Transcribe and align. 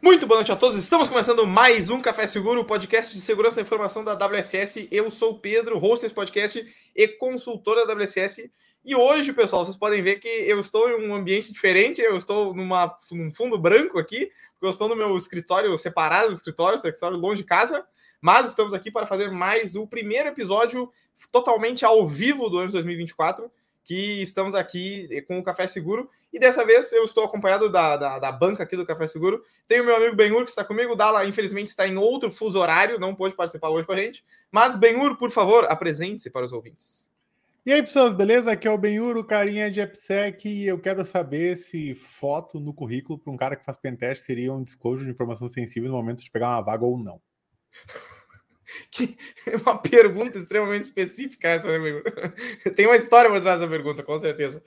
Muito 0.00 0.26
boa 0.26 0.38
noite 0.38 0.52
a 0.52 0.56
todos. 0.56 0.76
Estamos 0.76 1.08
começando 1.08 1.46
mais 1.46 1.88
um 1.88 2.02
Café 2.02 2.26
Seguro, 2.26 2.64
podcast 2.66 3.14
de 3.14 3.20
segurança 3.20 3.56
da 3.56 3.62
informação 3.62 4.04
da 4.04 4.14
WSS. 4.14 4.88
Eu 4.90 5.10
sou 5.10 5.32
o 5.32 5.38
Pedro, 5.38 5.78
host 5.78 6.02
desse 6.02 6.14
podcast 6.14 6.66
e 6.94 7.08
consultor 7.08 7.76
da 7.76 7.94
WSS. 7.94 8.52
E 8.84 8.94
hoje, 8.94 9.32
pessoal, 9.32 9.64
vocês 9.64 9.76
podem 9.76 10.02
ver 10.02 10.16
que 10.16 10.28
eu 10.28 10.60
estou 10.60 10.88
em 10.90 11.08
um 11.08 11.14
ambiente 11.14 11.50
diferente. 11.50 12.02
Eu 12.02 12.16
estou 12.18 12.54
numa, 12.54 12.94
num 13.10 13.34
fundo 13.34 13.58
branco 13.58 13.98
aqui, 13.98 14.30
porque 14.52 14.66
eu 14.66 14.70
estou 14.70 14.86
no 14.86 14.94
meu 14.94 15.16
escritório 15.16 15.76
separado 15.78 16.28
do 16.28 16.34
escritório, 16.34 16.76
escritório 16.76 17.16
longe 17.16 17.40
de 17.40 17.48
casa. 17.48 17.84
Mas 18.20 18.50
estamos 18.50 18.74
aqui 18.74 18.90
para 18.90 19.06
fazer 19.06 19.30
mais 19.30 19.76
o 19.76 19.86
primeiro 19.86 20.28
episódio 20.28 20.92
totalmente 21.32 21.86
ao 21.86 22.06
vivo 22.06 22.50
do 22.50 22.58
ano 22.58 22.66
de 22.66 22.74
2024 22.74 23.50
que 23.86 24.20
estamos 24.20 24.52
aqui 24.52 25.22
com 25.28 25.38
o 25.38 25.42
Café 25.44 25.68
Seguro. 25.68 26.10
E 26.32 26.40
dessa 26.40 26.64
vez 26.66 26.92
eu 26.92 27.04
estou 27.04 27.22
acompanhado 27.22 27.70
da, 27.70 27.96
da, 27.96 28.18
da 28.18 28.32
banca 28.32 28.64
aqui 28.64 28.76
do 28.76 28.84
Café 28.84 29.06
Seguro. 29.06 29.44
Tem 29.68 29.80
o 29.80 29.84
meu 29.84 29.94
amigo 29.94 30.16
Benhur 30.16 30.44
que 30.44 30.50
está 30.50 30.64
comigo. 30.64 30.94
O 30.94 30.96
Dala, 30.96 31.24
infelizmente, 31.24 31.68
está 31.68 31.86
em 31.86 31.96
outro 31.96 32.30
fuso 32.30 32.58
horário, 32.58 32.98
não 32.98 33.14
pôde 33.14 33.36
participar 33.36 33.68
hoje 33.68 33.86
com 33.86 33.92
a 33.92 33.96
gente. 33.96 34.24
Mas, 34.50 34.74
Benhur, 34.74 35.16
por 35.16 35.30
favor, 35.30 35.66
apresente-se 35.70 36.30
para 36.30 36.44
os 36.44 36.52
ouvintes. 36.52 37.08
E 37.64 37.72
aí, 37.72 37.80
pessoas, 37.80 38.12
beleza? 38.12 38.50
Aqui 38.50 38.66
é 38.66 38.70
o 38.72 38.78
Benhur, 38.78 39.16
o 39.16 39.24
carinha 39.24 39.70
de 39.70 39.80
AppSec, 39.80 40.48
e 40.48 40.66
eu 40.66 40.80
quero 40.80 41.04
saber 41.04 41.56
se 41.56 41.94
foto 41.94 42.58
no 42.58 42.74
currículo 42.74 43.20
para 43.20 43.32
um 43.32 43.36
cara 43.36 43.54
que 43.54 43.64
faz 43.64 43.76
pentest 43.76 44.24
seria 44.24 44.52
um 44.52 44.64
disclosure 44.64 45.06
de 45.06 45.12
informação 45.12 45.46
sensível 45.46 45.90
no 45.90 45.96
momento 45.96 46.24
de 46.24 46.30
pegar 46.30 46.48
uma 46.48 46.60
vaga 46.60 46.84
ou 46.84 46.98
não. 46.98 47.20
Que 48.90 49.16
é 49.46 49.56
uma 49.56 49.78
pergunta 49.78 50.36
extremamente 50.36 50.84
específica 50.84 51.48
essa, 51.48 51.68
né, 51.68 51.76
amigo? 51.76 52.02
Tem 52.74 52.86
uma 52.86 52.96
história 52.96 53.30
por 53.30 53.40
trás 53.40 53.60
dessa 53.60 53.70
pergunta, 53.70 54.02
com 54.02 54.18
certeza. 54.18 54.62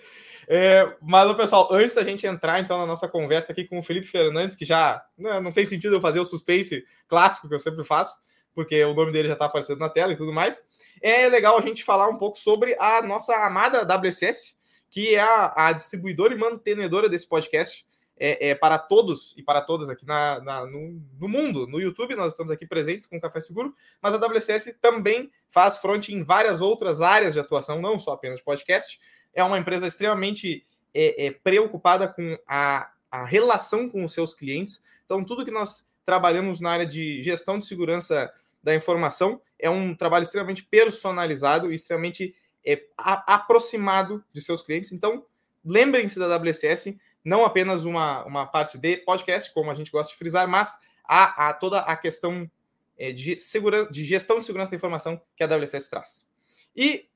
É, 0.48 0.96
mas, 1.02 1.36
pessoal, 1.38 1.68
antes 1.72 1.94
da 1.94 2.04
gente 2.04 2.26
entrar 2.26 2.60
então 2.60 2.78
na 2.78 2.86
nossa 2.86 3.08
conversa 3.08 3.52
aqui 3.52 3.66
com 3.66 3.80
o 3.80 3.84
Felipe 3.84 4.08
Fernandes, 4.08 4.56
que 4.56 4.66
já 4.66 5.04
né, 5.18 5.40
não 5.40 5.52
tem 5.52 5.66
sentido 5.66 5.96
eu 5.96 6.02
fazer 6.02 6.20
o 6.20 6.26
suspense 6.26 6.84
clássico 7.08 7.48
que 7.48 7.54
eu 7.54 7.60
sempre 7.60 7.84
faço, 7.84 8.18
porque 8.54 8.84
o 8.84 8.94
nome 8.94 9.12
dele 9.12 9.28
já 9.28 9.34
está 9.34 9.46
aparecendo 9.46 9.80
na 9.80 9.90
tela 9.90 10.14
e 10.14 10.18
tudo 10.18 10.34
mais, 10.34 10.66
é 11.02 11.30
legal 11.30 11.58
a 11.58 11.62
gente 11.62 11.84
falar 11.84 12.10
um 12.10 12.18
pouco 12.18 12.38
sobre 12.38 12.76
a 12.80 13.02
nossa 13.02 13.36
amada 13.46 13.86
WSS, 13.86 14.56
que 14.90 15.14
é 15.14 15.22
a 15.22 15.72
distribuidora 15.72 16.34
e 16.34 16.38
mantenedora 16.38 17.08
desse 17.08 17.28
podcast 17.30 17.86
é, 18.20 18.50
é, 18.50 18.56
para 18.56 18.78
todos 18.78 19.34
e 19.38 19.42
para 19.42 19.62
todas 19.62 19.88
aqui 19.88 20.06
na, 20.06 20.42
na 20.42 20.66
no, 20.66 21.02
no, 21.18 21.28
mundo. 21.28 21.66
No 21.66 21.80
YouTube, 21.80 22.16
nós 22.16 22.34
estamos 22.34 22.52
aqui 22.52 22.68
presentes 22.68 23.06
com 23.06 23.18
o 23.18 23.22
Café 23.22 23.40
Seguro, 23.40 23.74
mas 24.02 24.14
a 24.14 24.18
WCS 24.18 24.76
também 24.82 25.32
faz 25.48 25.78
front 25.78 26.10
em 26.10 26.22
várias 26.22 26.60
outras 26.60 27.02
áreas 27.02 27.34
de 27.34 27.40
atuação, 27.40 27.82
não 27.82 27.98
só 27.98 28.12
apenas 28.12 28.42
podcast. 28.42 29.00
É 29.34 29.42
uma 29.44 29.58
empresa 29.58 29.88
extremamente 29.88 30.66
é, 30.94 31.28
é, 31.28 31.32
preocupada 31.32 32.10
com 32.10 32.38
a, 32.46 32.92
a 33.10 33.24
relação 33.24 33.90
com 33.90 34.04
os 34.04 34.14
seus 34.14 34.34
clientes. 34.34 34.84
Então, 35.06 35.24
tudo 35.24 35.46
que 35.46 35.52
nós 35.52 35.88
trabalhamos 36.06 36.60
na 36.60 36.72
área 36.72 36.86
de 36.86 37.24
gestão 37.24 37.58
de 37.58 37.66
segurança 37.66 38.32
da 38.62 38.76
informação 38.76 39.42
é 39.58 39.70
um 39.70 39.96
trabalho 39.96 40.24
extremamente 40.24 40.64
personalizado 40.64 41.72
e 41.72 41.76
extremamente 41.76 42.36
é, 42.66 42.84
a, 42.98 43.36
aproximado 43.36 44.24
de 44.34 44.42
seus 44.42 44.62
clientes. 44.62 44.92
Então, 44.92 45.26
lembrem-se 45.64 46.20
da 46.20 46.36
WCS 46.36 46.98
não 47.24 47.46
apenas 47.46 47.86
uma, 47.86 48.24
uma 48.26 48.46
parte 48.46 48.78
de 48.78 48.98
podcast, 48.98 49.54
como 49.54 49.72
a 49.72 49.74
gente 49.74 49.92
gosta 49.92 50.12
de 50.12 50.18
frisar, 50.18 50.48
mas 50.48 50.78
a, 51.04 51.50
a 51.50 51.54
toda 51.54 51.80
a 51.80 51.96
questão 51.96 52.50
é, 52.98 53.12
de, 53.12 53.40
segurança, 53.40 53.92
de 53.92 54.06
gestão 54.06 54.40
de 54.40 54.46
segurança 54.46 54.72
da 54.72 54.78
informação 54.78 55.22
que 55.36 55.44
a 55.44 55.48
WSS 55.48 55.90
traz. 55.90 56.32
E 56.76 57.08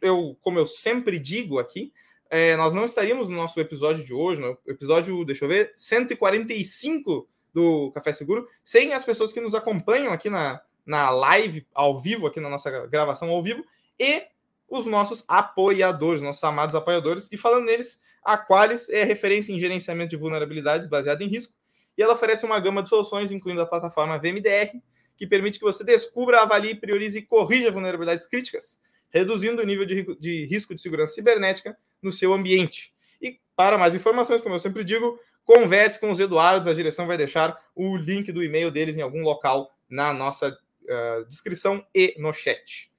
eu, 0.00 0.36
como 0.40 0.58
eu 0.58 0.66
sempre 0.66 1.18
digo 1.18 1.58
aqui, 1.58 1.92
é, 2.30 2.56
nós 2.56 2.72
não 2.72 2.84
estaríamos 2.84 3.28
no 3.28 3.36
nosso 3.36 3.60
episódio 3.60 4.04
de 4.04 4.14
hoje, 4.14 4.40
no 4.40 4.56
episódio, 4.66 5.24
deixa 5.24 5.44
eu 5.44 5.48
ver, 5.48 5.72
145 5.74 7.28
do 7.52 7.90
Café 7.92 8.12
Seguro, 8.12 8.48
sem 8.64 8.94
as 8.94 9.04
pessoas 9.04 9.32
que 9.32 9.40
nos 9.40 9.54
acompanham 9.54 10.12
aqui 10.12 10.30
na, 10.30 10.62
na 10.86 11.10
live 11.10 11.66
ao 11.74 11.98
vivo, 11.98 12.26
aqui 12.26 12.40
na 12.40 12.48
nossa 12.48 12.86
gravação 12.86 13.28
ao 13.28 13.42
vivo, 13.42 13.62
e 13.98 14.24
os 14.66 14.86
nossos 14.86 15.24
apoiadores, 15.28 16.22
nossos 16.22 16.42
amados 16.42 16.74
apoiadores. 16.74 17.28
E 17.30 17.36
falando 17.36 17.66
neles, 17.66 18.00
a 18.24 18.36
Qualis 18.38 18.88
é 18.88 19.04
referência 19.04 19.52
em 19.52 19.58
gerenciamento 19.58 20.10
de 20.10 20.16
vulnerabilidades 20.16 20.88
baseada 20.88 21.22
em 21.24 21.28
risco 21.28 21.54
e 21.96 22.02
ela 22.02 22.14
oferece 22.14 22.44
uma 22.44 22.58
gama 22.58 22.82
de 22.82 22.88
soluções, 22.88 23.30
incluindo 23.30 23.60
a 23.60 23.66
plataforma 23.66 24.18
VMDR, 24.18 24.80
que 25.16 25.26
permite 25.26 25.58
que 25.58 25.64
você 25.64 25.84
descubra, 25.84 26.40
avalie, 26.40 26.74
priorize 26.74 27.18
e 27.18 27.22
corrija 27.22 27.70
vulnerabilidades 27.70 28.26
críticas, 28.26 28.80
reduzindo 29.10 29.60
o 29.60 29.64
nível 29.64 29.84
de, 29.84 30.16
de 30.18 30.46
risco 30.46 30.74
de 30.74 30.80
segurança 30.80 31.14
cibernética 31.14 31.76
no 32.00 32.10
seu 32.10 32.32
ambiente. 32.32 32.94
E 33.20 33.38
para 33.54 33.76
mais 33.76 33.94
informações, 33.94 34.40
como 34.40 34.54
eu 34.54 34.58
sempre 34.58 34.82
digo, 34.84 35.18
converse 35.44 36.00
com 36.00 36.10
os 36.10 36.18
Eduardos, 36.18 36.68
a 36.68 36.74
direção 36.74 37.06
vai 37.06 37.16
deixar 37.16 37.56
o 37.74 37.96
link 37.96 38.32
do 38.32 38.42
e-mail 38.42 38.70
deles 38.70 38.96
em 38.96 39.02
algum 39.02 39.22
local 39.22 39.70
na 39.88 40.12
nossa 40.12 40.48
uh, 40.48 41.24
descrição 41.26 41.84
e 41.94 42.14
no 42.18 42.32
chat. 42.32 42.91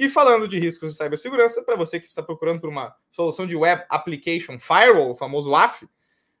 E 0.00 0.08
falando 0.08 0.48
de 0.48 0.58
riscos 0.58 0.92
de 0.92 0.96
cibersegurança, 0.96 1.62
para 1.62 1.76
você 1.76 2.00
que 2.00 2.06
está 2.06 2.22
procurando 2.22 2.58
por 2.58 2.70
uma 2.70 2.96
solução 3.10 3.46
de 3.46 3.54
Web 3.54 3.84
Application 3.86 4.58
Firewall, 4.58 5.10
o 5.10 5.14
famoso 5.14 5.50
WAF, 5.50 5.86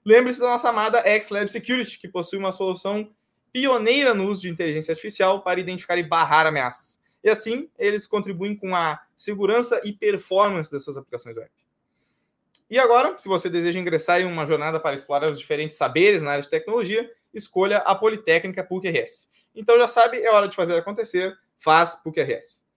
lembre-se 0.02 0.40
da 0.40 0.46
nossa 0.46 0.70
amada 0.70 1.04
XLab 1.04 1.46
Security, 1.46 1.98
que 1.98 2.08
possui 2.08 2.38
uma 2.38 2.52
solução 2.52 3.14
pioneira 3.52 4.14
no 4.14 4.30
uso 4.30 4.40
de 4.40 4.48
inteligência 4.48 4.92
artificial 4.92 5.42
para 5.42 5.60
identificar 5.60 5.98
e 5.98 6.02
barrar 6.02 6.46
ameaças. 6.46 6.98
E 7.22 7.28
assim, 7.28 7.68
eles 7.78 8.06
contribuem 8.06 8.56
com 8.56 8.74
a 8.74 8.98
segurança 9.14 9.78
e 9.84 9.92
performance 9.92 10.72
das 10.72 10.82
suas 10.82 10.96
aplicações 10.96 11.36
web. 11.36 11.50
E 12.70 12.78
agora, 12.78 13.18
se 13.18 13.28
você 13.28 13.50
deseja 13.50 13.78
ingressar 13.78 14.22
em 14.22 14.24
uma 14.24 14.46
jornada 14.46 14.80
para 14.80 14.94
explorar 14.94 15.30
os 15.30 15.38
diferentes 15.38 15.76
saberes 15.76 16.22
na 16.22 16.30
área 16.30 16.42
de 16.42 16.48
tecnologia, 16.48 17.12
escolha 17.34 17.76
a 17.80 17.94
Politécnica 17.94 18.64
PUC-RS. 18.64 19.28
Então 19.54 19.78
já 19.78 19.86
sabe, 19.86 20.16
é 20.16 20.32
hora 20.32 20.48
de 20.48 20.56
fazer 20.56 20.78
acontecer, 20.78 21.36
faz 21.58 21.96
PUC-RS. 21.96 22.69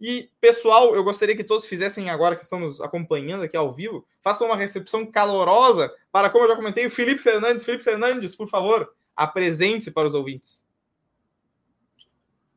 E, 0.00 0.30
pessoal, 0.40 0.94
eu 0.94 1.02
gostaria 1.02 1.36
que 1.36 1.42
todos 1.42 1.66
fizessem 1.66 2.08
agora 2.08 2.36
que 2.36 2.44
estão 2.44 2.60
nos 2.60 2.80
acompanhando 2.80 3.42
aqui 3.42 3.56
ao 3.56 3.72
vivo, 3.72 4.06
façam 4.22 4.46
uma 4.46 4.56
recepção 4.56 5.04
calorosa 5.04 5.92
para, 6.12 6.30
como 6.30 6.44
eu 6.44 6.50
já 6.50 6.56
comentei, 6.56 6.86
o 6.86 6.90
Felipe 6.90 7.20
Fernandes. 7.20 7.64
Felipe 7.64 7.82
Fernandes, 7.82 8.34
por 8.34 8.48
favor, 8.48 8.92
apresente-se 9.16 9.90
para 9.90 10.06
os 10.06 10.14
ouvintes. 10.14 10.64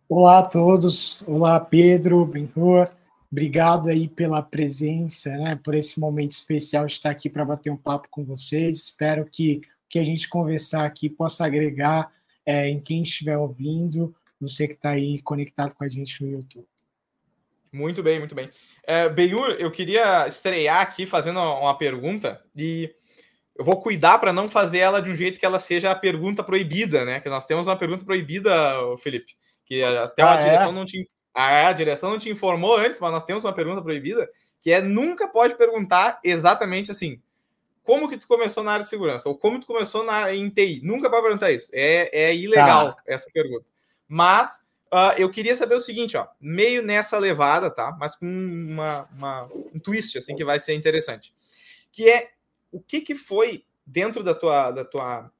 Olá 0.08 0.40
a 0.40 0.44
todos, 0.44 1.24
olá 1.26 1.60
Pedro, 1.60 2.26
Benhur, 2.26 2.90
obrigado 3.32 3.90
aí 3.90 4.10
pela 4.10 4.44
presença, 4.44 5.30
né, 5.38 5.60
por 5.64 5.74
esse 5.74 6.00
momento 6.00 6.32
especial 6.32 6.86
de 6.86 6.94
estar 6.94 7.10
aqui 7.10 7.30
para 7.30 7.46
bater 7.46 7.72
um 7.72 7.78
papo 7.78 8.08
com 8.12 8.26
vocês. 8.26 8.78
Espero 8.78 9.26
que 9.26 9.62
que 9.92 10.00
a 10.00 10.04
gente 10.06 10.30
conversar 10.30 10.86
aqui 10.86 11.10
possa 11.10 11.46
agregar 11.46 12.10
é, 12.46 12.70
em 12.70 12.80
quem 12.80 13.04
estiver 13.04 13.38
ouvindo, 13.38 14.16
você 14.40 14.66
que 14.66 14.74
está 14.74 14.92
aí 14.92 15.22
conectado 15.22 15.76
com 15.76 15.84
a 15.84 15.90
gente 15.90 16.24
no 16.24 16.32
YouTube. 16.32 16.66
Muito 17.72 18.04
bem, 18.04 18.20
muito 18.20 18.36
bem. 18.36 18.50
É, 18.84 19.08
Benhur, 19.08 19.56
eu 19.60 19.72
queria 19.72 20.28
estrear 20.28 20.82
aqui 20.82 21.06
fazendo 21.06 21.40
uma 21.40 21.78
pergunta 21.78 22.44
e 22.56 22.94
eu 23.56 23.64
vou 23.64 23.80
cuidar 23.80 24.18
para 24.20 24.34
não 24.34 24.50
fazer 24.50 24.80
ela 24.80 25.02
de 25.02 25.12
um 25.12 25.16
jeito 25.16 25.40
que 25.40 25.46
ela 25.46 25.60
seja 25.60 25.92
a 25.92 25.96
pergunta 25.96 26.44
proibida, 26.44 27.06
né? 27.06 27.20
Que 27.20 27.30
nós 27.30 27.46
temos 27.46 27.68
uma 27.68 27.78
pergunta 27.78 28.04
proibida, 28.04 28.52
Felipe, 28.98 29.34
que 29.66 29.84
até 29.84 30.22
a 30.22 30.34
ah, 30.34 30.42
direção 30.42 30.70
é? 30.70 30.74
não 30.74 30.86
te 30.86 31.10
a 31.34 31.72
direção 31.72 32.10
não 32.10 32.18
te 32.18 32.30
informou 32.30 32.76
antes, 32.76 33.00
mas 33.00 33.12
nós 33.12 33.24
temos 33.24 33.46
uma 33.46 33.54
pergunta 33.54 33.82
proibida 33.82 34.30
que 34.60 34.72
é 34.72 34.82
nunca 34.82 35.28
pode 35.28 35.56
perguntar 35.56 36.20
exatamente 36.24 36.92
assim 36.92 37.22
como 37.84 38.08
que 38.08 38.18
tu 38.18 38.28
começou 38.28 38.64
na 38.64 38.74
área 38.74 38.84
de 38.84 38.90
segurança 38.90 39.28
ou 39.28 39.38
como 39.38 39.60
tu 39.60 39.66
começou 39.66 40.04
na 40.04 40.34
em 40.34 40.50
TI. 40.50 40.82
Nunca 40.84 41.10
pode 41.10 41.24
perguntar 41.24 41.52
isso. 41.52 41.72
É, 41.74 42.10
é 42.30 42.36
ilegal 42.36 42.94
tá. 42.94 43.04
essa 43.08 43.30
pergunta. 43.34 43.66
Mas 44.08 44.68
Uh, 44.94 45.16
eu 45.18 45.30
queria 45.30 45.56
saber 45.56 45.76
o 45.76 45.80
seguinte, 45.80 46.18
ó, 46.18 46.28
meio 46.40 46.82
nessa 46.82 47.18
levada, 47.18 47.70
tá? 47.70 47.96
Mas 47.98 48.16
com 48.16 48.26
uma, 48.26 49.08
uma, 49.16 49.44
um 49.74 49.80
twist, 49.80 50.18
assim, 50.18 50.36
que 50.36 50.44
vai 50.44 50.60
ser 50.60 50.74
interessante. 50.74 51.34
Que 51.92 52.10
é 52.10 52.32
o 52.72 52.82
que, 52.82 53.00
que 53.00 53.16
foi 53.16 53.64
dentro 53.86 54.22
da 54.22 54.36
tua, 54.36 54.72
da 54.72 54.84
tua 54.84 55.32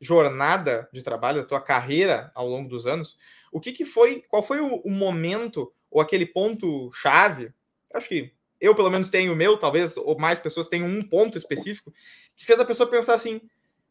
jornada 0.00 0.88
de 0.92 1.02
trabalho, 1.02 1.42
da 1.42 1.46
tua 1.46 1.60
carreira 1.60 2.30
ao 2.34 2.48
longo 2.48 2.68
dos 2.68 2.86
anos, 2.86 3.16
o 3.52 3.60
que, 3.60 3.72
que 3.72 3.84
foi, 3.84 4.22
qual 4.28 4.42
foi 4.42 4.60
o, 4.60 4.76
o 4.76 4.90
momento 4.90 5.72
ou 5.90 6.00
aquele 6.00 6.26
ponto 6.26 6.90
chave? 6.92 7.52
Acho 7.94 8.08
que 8.08 8.32
eu 8.60 8.74
pelo 8.74 8.90
menos 8.90 9.10
tenho 9.10 9.32
o 9.32 9.36
meu, 9.36 9.58
talvez 9.58 9.96
ou 9.96 10.18
mais 10.18 10.40
pessoas 10.40 10.68
tenham 10.68 10.88
um 10.88 11.02
ponto 11.02 11.36
específico 11.36 11.92
que 12.36 12.44
fez 12.44 12.58
a 12.58 12.64
pessoa 12.64 12.88
pensar 12.88 13.14
assim: 13.14 13.40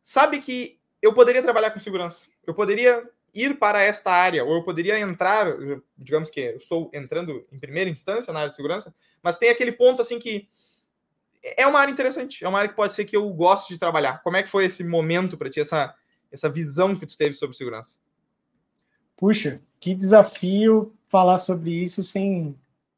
sabe 0.02 0.40
que 0.40 0.80
eu 1.02 1.14
poderia 1.14 1.42
trabalhar 1.42 1.72
com 1.72 1.80
segurança, 1.80 2.28
eu 2.46 2.54
poderia 2.54 3.04
ir 3.34 3.58
para 3.58 3.82
esta 3.82 4.12
área, 4.12 4.44
ou 4.44 4.56
eu 4.56 4.64
poderia 4.64 5.00
entrar, 5.00 5.48
digamos 5.98 6.30
que 6.30 6.40
eu 6.40 6.56
estou 6.56 6.92
entrando 6.94 7.46
em 7.52 7.60
primeira 7.60 7.90
instância 7.90 8.34
na 8.34 8.40
área 8.40 8.50
de 8.50 8.56
segurança, 8.56 8.94
mas 9.24 9.38
tem 9.38 9.50
aquele 9.50 9.72
ponto 9.72 10.02
assim 10.02 10.20
que 10.20 10.50
é 11.42 11.66
uma 11.66 11.80
área 11.80 11.92
interessante, 11.92 12.44
é 12.44 12.48
uma 12.48 12.60
área 12.60 12.70
que 12.70 12.76
pode 12.76 12.94
ser 12.94 13.06
que 13.06 13.16
eu 13.16 13.28
goste 13.30 13.74
de 13.74 13.80
trabalhar. 13.80 14.22
Como 14.22 14.38
é 14.38 14.44
que 14.44 14.50
foi 14.50 14.66
esse 14.66 14.84
momento 14.84 15.38
para 15.38 15.50
ti, 15.50 15.60
essa, 15.60 15.96
essa 16.32 16.50
visão 16.50 16.96
que 16.96 17.06
tu 17.06 17.18
teve 17.18 17.34
sobre 17.34 17.56
segurança? 17.56 18.00
Puxa, 19.18 19.62
que 19.80 19.96
desafio 19.96 20.94
falar 21.08 21.38
sobre 21.40 21.72
isso 21.72 22.04
sem 22.04 22.56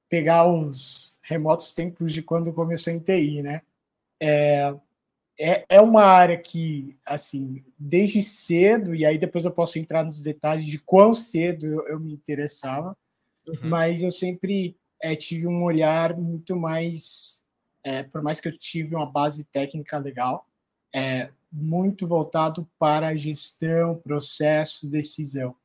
pegar 0.09 0.45
os 0.45 1.17
remotos 1.21 1.73
tempos 1.73 2.13
de 2.13 2.21
quando 2.21 2.53
começou 2.53 2.91
em 2.91 2.99
TI, 2.99 3.41
né? 3.41 3.61
É, 4.19 4.73
é, 5.39 5.65
é 5.67 5.81
uma 5.81 6.03
área 6.03 6.37
que, 6.37 6.95
assim, 7.05 7.63
desde 7.77 8.21
cedo, 8.21 8.93
e 8.93 9.05
aí 9.05 9.17
depois 9.17 9.45
eu 9.45 9.51
posso 9.51 9.79
entrar 9.79 10.03
nos 10.03 10.21
detalhes 10.21 10.65
de 10.65 10.77
quão 10.77 11.13
cedo 11.13 11.65
eu, 11.65 11.87
eu 11.87 11.99
me 11.99 12.13
interessava, 12.13 12.95
uhum. 13.47 13.69
mas 13.69 14.03
eu 14.03 14.11
sempre 14.11 14.77
é, 15.01 15.15
tive 15.15 15.47
um 15.47 15.63
olhar 15.63 16.15
muito 16.15 16.55
mais, 16.55 17.43
é, 17.83 18.03
por 18.03 18.21
mais 18.21 18.39
que 18.39 18.47
eu 18.47 18.57
tive 18.57 18.95
uma 18.95 19.09
base 19.09 19.45
técnica 19.45 19.97
legal, 19.97 20.47
é, 20.93 21.29
muito 21.51 22.07
voltado 22.07 22.67
para 22.77 23.07
a 23.07 23.15
gestão, 23.15 23.95
processo, 23.95 24.89
decisão. 24.89 25.55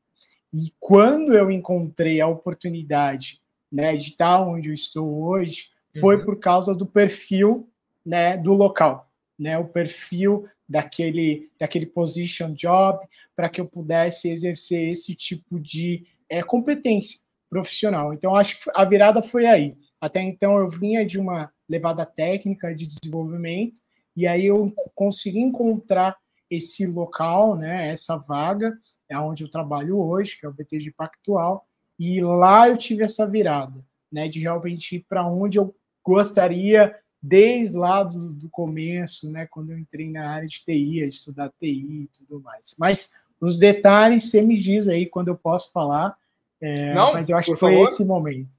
E 0.51 0.73
quando 0.79 1.33
eu 1.33 1.51
encontrei 1.51 2.19
a 2.19 2.27
oportunidade 2.27 3.39
né, 3.71 3.95
de 3.95 4.09
estar 4.09 4.41
onde 4.41 4.69
eu 4.69 4.73
estou 4.73 5.23
hoje, 5.23 5.69
foi 5.99 6.17
uhum. 6.17 6.23
por 6.23 6.39
causa 6.39 6.73
do 6.73 6.87
perfil 6.87 7.69
né, 8.03 8.35
do 8.35 8.53
local 8.53 9.08
né, 9.39 9.57
o 9.57 9.67
perfil 9.67 10.45
daquele, 10.67 11.49
daquele 11.57 11.85
position 11.85 12.53
job 12.53 12.99
para 13.35 13.49
que 13.49 13.61
eu 13.61 13.65
pudesse 13.65 14.29
exercer 14.29 14.89
esse 14.89 15.15
tipo 15.15 15.59
de 15.59 16.05
é, 16.29 16.43
competência 16.43 17.21
profissional. 17.49 18.13
Então, 18.13 18.35
acho 18.35 18.57
que 18.57 18.71
a 18.75 18.85
virada 18.85 19.21
foi 19.21 19.45
aí. 19.45 19.75
Até 19.99 20.21
então, 20.21 20.57
eu 20.57 20.67
vinha 20.67 21.05
de 21.05 21.17
uma 21.17 21.51
levada 21.67 22.05
técnica 22.05 22.73
de 22.73 22.85
desenvolvimento, 22.87 23.81
e 24.15 24.27
aí 24.27 24.45
eu 24.45 24.73
consegui 24.93 25.39
encontrar 25.39 26.17
esse 26.49 26.85
local, 26.85 27.55
né, 27.55 27.89
essa 27.89 28.17
vaga, 28.17 28.77
é 29.07 29.17
onde 29.17 29.43
eu 29.43 29.49
trabalho 29.49 29.99
hoje, 29.99 30.37
que 30.39 30.45
é 30.45 30.49
o 30.49 30.53
BTG 30.53 30.91
Pactual, 30.91 31.65
e 31.97 32.21
lá 32.21 32.67
eu 32.67 32.77
tive 32.77 33.03
essa 33.03 33.27
virada, 33.27 33.83
né, 34.11 34.27
de 34.27 34.39
realmente 34.39 34.97
ir 34.97 35.05
para 35.07 35.27
onde 35.27 35.57
eu 35.57 35.75
gostaria 36.03 36.95
desde 37.21 37.77
lá 37.77 38.03
do, 38.03 38.31
do, 38.31 38.49
começo, 38.49 39.29
né, 39.31 39.47
quando 39.49 39.71
eu 39.71 39.77
entrei 39.77 40.09
na 40.09 40.29
área 40.29 40.47
de 40.47 40.63
TI, 40.63 41.03
a 41.03 41.07
estudar 41.07 41.51
TI 41.59 42.03
e 42.03 42.09
tudo 42.17 42.41
mais. 42.41 42.75
Mas 42.79 43.11
os 43.39 43.57
detalhes 43.57 44.29
você 44.29 44.41
me 44.41 44.57
diz 44.57 44.87
aí 44.87 45.05
quando 45.05 45.27
eu 45.27 45.35
posso 45.35 45.71
falar. 45.71 46.15
É, 46.61 46.93
não, 46.93 47.13
mas 47.13 47.29
eu 47.29 47.37
acho 47.37 47.51
que 47.53 47.59
foi 47.59 47.73
favor. 47.73 47.87
esse 47.87 48.05
momento. 48.05 48.49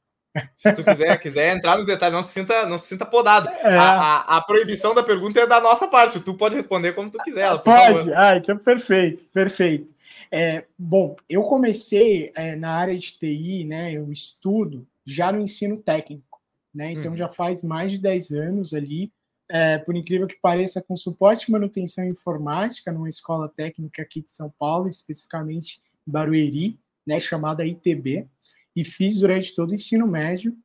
Se 0.56 0.72
tu 0.72 0.84
quiser, 0.84 1.18
quiser 1.18 1.56
entrar 1.56 1.76
nos 1.76 1.86
detalhes, 1.86 2.14
não 2.14 2.22
se 2.22 2.32
sinta, 2.32 2.64
não 2.66 2.78
se 2.78 2.86
sinta 2.86 3.04
podado. 3.04 3.48
É. 3.48 3.76
A, 3.76 3.90
a, 3.90 4.36
a, 4.36 4.40
proibição 4.40 4.94
da 4.94 5.02
pergunta 5.02 5.40
é 5.40 5.46
da 5.46 5.60
nossa 5.60 5.88
parte. 5.88 6.20
Tu 6.20 6.34
pode 6.34 6.54
responder 6.54 6.92
como 6.92 7.10
tu 7.10 7.18
quiser. 7.18 7.48
Pode. 7.58 7.98
Favor. 7.98 8.14
Ah, 8.14 8.36
então 8.36 8.56
perfeito, 8.56 9.24
perfeito. 9.32 9.88
É, 10.30 10.64
bom, 10.78 11.16
eu 11.28 11.42
comecei 11.42 12.30
é, 12.36 12.54
na 12.54 12.70
área 12.70 12.96
de 12.96 13.18
TI, 13.18 13.64
né? 13.64 13.92
Eu 13.92 14.12
estudo 14.12 14.86
já 15.04 15.32
no 15.32 15.40
ensino 15.40 15.76
técnico 15.76 16.29
né? 16.74 16.92
Então 16.92 17.12
hum. 17.12 17.16
já 17.16 17.28
faz 17.28 17.62
mais 17.62 17.92
de 17.92 17.98
10 17.98 18.32
anos 18.32 18.74
ali, 18.74 19.12
é, 19.48 19.78
por 19.78 19.96
incrível 19.96 20.26
que 20.26 20.36
pareça, 20.40 20.80
com 20.80 20.96
suporte 20.96 21.44
e 21.44 21.52
manutenção 21.52 22.04
informática 22.04 22.92
numa 22.92 23.08
escola 23.08 23.48
técnica 23.48 24.02
aqui 24.02 24.22
de 24.22 24.30
São 24.30 24.52
Paulo, 24.58 24.88
especificamente 24.88 25.82
Barueri, 26.06 26.78
né, 27.06 27.18
chamada 27.18 27.66
ITB, 27.66 28.26
e 28.76 28.84
fiz 28.84 29.18
durante 29.18 29.54
todo 29.54 29.70
o 29.70 29.74
ensino 29.74 30.06
médio 30.06 30.56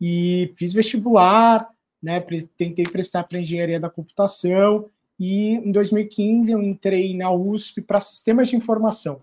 e 0.00 0.52
fiz 0.56 0.72
vestibular, 0.72 1.68
né, 2.02 2.20
tentei 2.56 2.84
prestar 2.84 3.22
para 3.24 3.38
engenharia 3.38 3.78
da 3.78 3.88
computação 3.88 4.90
e 5.18 5.50
em 5.50 5.70
2015 5.70 6.50
eu 6.50 6.60
entrei 6.60 7.16
na 7.16 7.30
USP 7.30 7.80
para 7.80 8.00
sistemas 8.00 8.48
de 8.48 8.56
informação. 8.56 9.22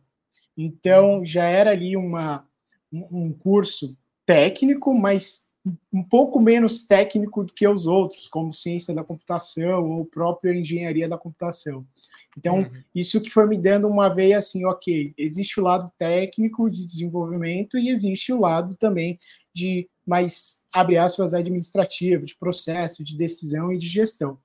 Então 0.58 1.26
já 1.26 1.44
era 1.44 1.72
ali 1.72 1.98
uma, 1.98 2.48
um 2.92 3.34
curso 3.34 3.98
técnico, 4.26 4.94
mas 4.94 5.49
um 5.92 6.04
pouco 6.04 6.40
menos 6.40 6.86
técnico 6.86 7.44
do 7.44 7.54
que 7.54 7.68
os 7.68 7.88
outros, 7.88 8.28
como 8.28 8.54
ciência 8.54 8.94
da 8.94 9.04
computação 9.04 9.90
ou 9.90 10.06
própria 10.06 10.54
engenharia 10.54 11.08
da 11.08 11.18
computação. 11.18 11.86
Então, 12.38 12.60
uhum. 12.60 12.72
isso 12.94 13.22
que 13.22 13.30
foi 13.30 13.48
me 13.48 13.58
dando 13.58 13.88
uma 13.88 14.08
veia 14.08 14.38
assim, 14.38 14.66
ok, 14.66 15.14
existe 15.18 15.60
o 15.60 15.64
lado 15.64 15.92
técnico 15.98 16.70
de 16.70 16.86
desenvolvimento 16.86 17.78
e 17.78 17.90
existe 17.90 18.32
o 18.32 18.40
lado 18.40 18.76
também 18.76 19.20
de 19.54 19.90
mais, 20.06 20.60
abre 20.72 20.98
aspas, 20.98 21.34
administrativo, 21.34 22.26
de 22.26 22.36
processo, 22.38 23.04
de 23.04 23.18
decisão 23.18 23.72
e 23.74 23.78
de 23.78 23.88
gestão. 23.88 24.38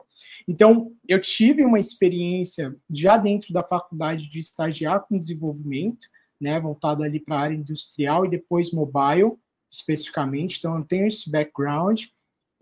Então, 0.47 0.93
eu 1.09 1.21
tive 1.21 1.65
uma 1.65 1.79
experiência 1.79 2.77
já 2.91 3.17
dentro 3.17 3.53
da 3.53 3.63
faculdade 3.63 4.29
de 4.29 4.39
estagiar 4.39 5.07
com 5.07 5.17
desenvolvimento, 5.17 6.07
né, 6.41 6.61
voltado 6.61 7.03
ali 7.03 7.21
para 7.21 7.37
a 7.37 7.41
área 7.41 7.55
industrial 7.55 8.27
e 8.27 8.31
depois 8.31 8.73
mobile, 8.73 9.39
especificamente, 9.75 10.59
então 10.59 10.77
eu 10.79 10.85
tenho 10.85 11.07
esse 11.07 11.31
background. 11.31 12.05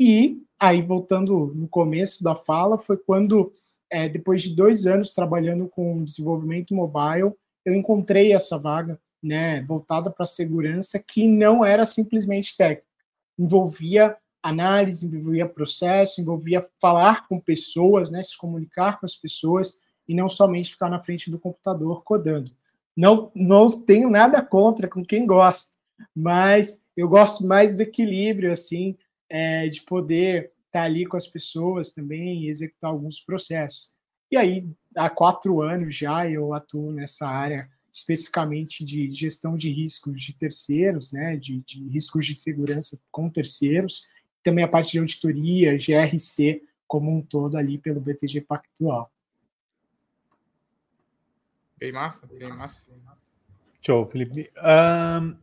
E 0.00 0.42
aí, 0.58 0.80
voltando 0.82 1.52
no 1.54 1.68
começo 1.68 2.24
da 2.24 2.34
fala, 2.34 2.78
foi 2.78 2.96
quando, 2.96 3.52
é, 3.90 4.08
depois 4.08 4.42
de 4.42 4.56
dois 4.56 4.86
anos 4.86 5.12
trabalhando 5.12 5.68
com 5.68 6.02
desenvolvimento 6.02 6.74
mobile, 6.74 7.32
eu 7.64 7.74
encontrei 7.74 8.32
essa 8.32 8.58
vaga, 8.58 8.98
né, 9.22 9.62
voltada 9.62 10.10
para 10.10 10.26
segurança, 10.26 10.98
que 10.98 11.28
não 11.28 11.64
era 11.64 11.86
simplesmente 11.86 12.56
técnica, 12.56 12.88
envolvia 13.38 14.16
análise, 14.42 15.06
envolvia 15.06 15.48
processo, 15.48 16.20
envolvia 16.20 16.66
falar 16.80 17.28
com 17.28 17.38
pessoas, 17.38 18.10
né, 18.10 18.22
se 18.22 18.36
comunicar 18.36 18.98
com 18.98 19.06
as 19.06 19.14
pessoas 19.14 19.78
e 20.08 20.14
não 20.14 20.28
somente 20.28 20.72
ficar 20.72 20.88
na 20.88 20.98
frente 20.98 21.30
do 21.30 21.38
computador 21.38 22.02
codando. 22.02 22.50
Não, 22.96 23.30
não 23.36 23.70
tenho 23.70 24.10
nada 24.10 24.42
contra 24.42 24.88
com 24.88 25.04
quem 25.04 25.24
gosta, 25.24 25.72
mas 26.14 26.82
eu 26.96 27.08
gosto 27.08 27.46
mais 27.46 27.76
do 27.76 27.82
equilíbrio, 27.82 28.52
assim, 28.52 28.96
é, 29.28 29.66
de 29.66 29.82
poder 29.82 30.52
estar 30.66 30.80
tá 30.80 30.82
ali 30.82 31.06
com 31.06 31.16
as 31.16 31.26
pessoas 31.26 31.92
também 31.92 32.44
e 32.44 32.48
executar 32.48 32.90
alguns 32.90 33.20
processos. 33.20 33.92
E 34.30 34.36
aí, 34.36 34.66
há 34.96 35.10
quatro 35.10 35.60
anos 35.60 35.94
já 35.94 36.28
eu 36.28 36.54
atuo 36.54 36.92
nessa 36.92 37.26
área 37.26 37.68
especificamente 37.92 38.82
de 38.84 39.10
gestão 39.10 39.54
de 39.56 39.70
riscos 39.70 40.22
de 40.22 40.32
terceiros, 40.32 41.12
né, 41.12 41.36
de, 41.36 41.60
de 41.60 41.86
riscos 41.88 42.24
de 42.24 42.34
segurança 42.34 42.98
com 43.10 43.28
terceiros, 43.28 44.06
também 44.42 44.64
a 44.64 44.68
parte 44.68 44.92
de 44.92 44.98
auditoria, 44.98 45.76
GRC 45.76 46.62
como 46.88 47.14
um 47.14 47.22
todo 47.22 47.56
ali 47.56 47.78
pelo 47.78 48.00
BTG 48.00 48.40
Pactual. 48.42 49.10
Bem 51.78 51.92
massa, 51.92 52.26
bem 52.26 52.48
massa. 52.48 52.86
Show, 53.80 54.08
Felipe. 54.08 54.50
Um, 54.58 55.36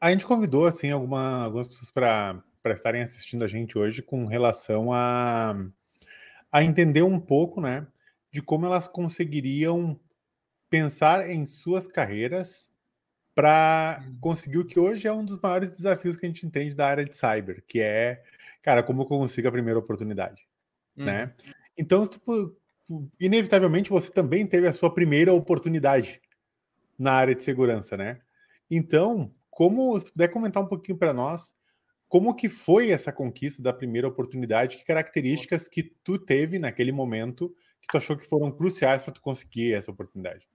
a 0.00 0.10
gente 0.10 0.24
convidou 0.24 0.66
assim 0.66 0.90
alguma, 0.90 1.44
algumas 1.44 1.66
pessoas 1.66 1.90
para 1.90 2.42
estarem 2.66 3.02
assistindo 3.02 3.44
a 3.44 3.48
gente 3.48 3.78
hoje 3.78 4.02
com 4.02 4.24
relação 4.26 4.92
a, 4.92 5.54
a 6.50 6.64
entender 6.64 7.02
um 7.02 7.20
pouco, 7.20 7.60
né, 7.60 7.86
de 8.32 8.40
como 8.40 8.64
elas 8.64 8.88
conseguiriam 8.88 10.00
pensar 10.70 11.28
em 11.28 11.46
suas 11.46 11.86
carreiras 11.86 12.70
para 13.34 14.02
uhum. 14.02 14.18
conseguir 14.20 14.58
o 14.58 14.64
que 14.64 14.78
hoje 14.78 15.06
é 15.06 15.12
um 15.12 15.24
dos 15.24 15.40
maiores 15.40 15.72
desafios 15.72 16.16
que 16.16 16.24
a 16.24 16.28
gente 16.28 16.46
entende 16.46 16.74
da 16.74 16.86
área 16.86 17.04
de 17.04 17.14
cyber, 17.14 17.62
que 17.66 17.80
é, 17.80 18.22
cara, 18.62 18.82
como 18.82 19.02
eu 19.02 19.06
consigo 19.06 19.48
a 19.48 19.52
primeira 19.52 19.78
oportunidade, 19.78 20.46
né? 20.96 21.04
uhum. 21.04 21.26
né? 21.26 21.34
Então, 21.76 22.06
tipo, 22.06 22.56
inevitavelmente 23.18 23.90
você 23.90 24.10
também 24.10 24.46
teve 24.46 24.66
a 24.66 24.72
sua 24.72 24.92
primeira 24.92 25.32
oportunidade 25.32 26.20
na 26.98 27.12
área 27.12 27.34
de 27.34 27.42
segurança, 27.42 27.96
né? 27.96 28.20
Então, 28.70 29.32
como, 29.60 30.00
se 30.00 30.10
puder 30.10 30.28
comentar 30.28 30.62
um 30.62 30.66
pouquinho 30.66 30.96
para 30.96 31.12
nós, 31.12 31.54
como 32.08 32.34
que 32.34 32.48
foi 32.48 32.92
essa 32.92 33.12
conquista 33.12 33.62
da 33.62 33.74
primeira 33.74 34.08
oportunidade? 34.08 34.78
Que 34.78 34.86
características 34.86 35.68
que 35.68 35.82
tu 35.82 36.18
teve 36.18 36.58
naquele 36.58 36.90
momento 36.90 37.54
que 37.82 37.88
tu 37.92 37.98
achou 37.98 38.16
que 38.16 38.24
foram 38.24 38.50
cruciais 38.50 39.02
para 39.02 39.12
tu 39.12 39.20
conseguir 39.20 39.74
essa 39.74 39.90
oportunidade? 39.90 40.48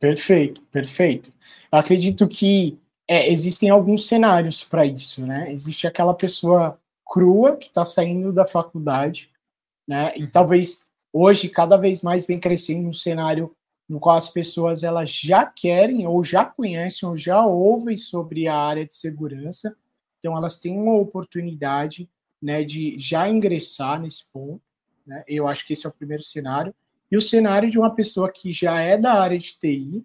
Perfeito, 0.00 0.62
perfeito. 0.72 1.30
Eu 1.70 1.78
acredito 1.78 2.26
que 2.26 2.78
é, 3.06 3.30
existem 3.30 3.68
alguns 3.68 4.08
cenários 4.08 4.64
para 4.64 4.86
isso, 4.86 5.26
né? 5.26 5.52
Existe 5.52 5.86
aquela 5.86 6.14
pessoa 6.14 6.80
crua 7.04 7.58
que 7.58 7.66
está 7.66 7.84
saindo 7.84 8.32
da 8.32 8.46
faculdade, 8.46 9.30
né? 9.86 10.14
E 10.16 10.22
uhum. 10.22 10.30
talvez 10.30 10.86
hoje 11.12 11.50
cada 11.50 11.76
vez 11.76 12.00
mais 12.00 12.24
vem 12.24 12.40
crescendo 12.40 12.88
um 12.88 12.92
cenário 12.92 13.54
no 13.88 13.98
qual 13.98 14.16
as 14.16 14.28
pessoas 14.28 14.82
elas 14.82 15.10
já 15.10 15.46
querem 15.46 16.06
ou 16.06 16.22
já 16.22 16.44
conhecem 16.44 17.08
ou 17.08 17.16
já 17.16 17.44
ouvem 17.44 17.96
sobre 17.96 18.46
a 18.46 18.56
área 18.56 18.84
de 18.84 18.92
segurança, 18.92 19.74
então 20.18 20.36
elas 20.36 20.60
têm 20.60 20.78
uma 20.78 20.94
oportunidade 20.96 22.08
né, 22.40 22.62
de 22.62 22.96
já 22.98 23.28
ingressar 23.28 24.00
nesse 24.00 24.30
ponto. 24.30 24.62
Né? 25.06 25.24
Eu 25.26 25.48
acho 25.48 25.66
que 25.66 25.72
esse 25.72 25.86
é 25.86 25.88
o 25.88 25.94
primeiro 25.94 26.22
cenário. 26.22 26.74
E 27.10 27.16
o 27.16 27.22
cenário 27.22 27.70
de 27.70 27.78
uma 27.78 27.94
pessoa 27.94 28.30
que 28.30 28.52
já 28.52 28.80
é 28.80 28.98
da 28.98 29.14
área 29.14 29.38
de 29.38 29.58
TI 29.58 30.04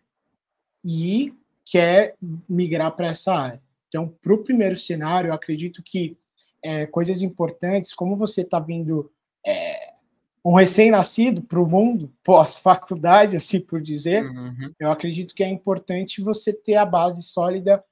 e 0.84 1.34
quer 1.66 2.16
migrar 2.48 2.96
para 2.96 3.08
essa 3.08 3.34
área. 3.34 3.62
Então, 3.88 4.08
para 4.08 4.34
o 4.34 4.44
primeiro 4.44 4.76
cenário, 4.76 5.30
eu 5.30 5.34
acredito 5.34 5.84
que 5.84 6.18
é, 6.64 6.86
coisas 6.86 7.22
importantes, 7.22 7.94
como 7.94 8.16
você 8.16 8.42
está 8.42 8.60
vindo 8.60 9.12
é, 9.46 9.73
um 10.46 10.56
recém-nascido 10.56 11.42
para 11.42 11.62
o 11.62 11.68
mundo, 11.68 12.12
pós-faculdade, 12.24 13.36
assim 13.36 13.62
por 13.62 13.82
dizer, 13.82 14.26
uhum. 14.26 14.74
eu 14.80 14.92
acredito 14.92 15.34
que 15.34 15.44
é 15.44 15.50
importante 15.50 16.22
você 16.22 16.52
ter 16.52 16.76
a 16.76 16.86
base 16.86 17.24
sólida 17.24 17.84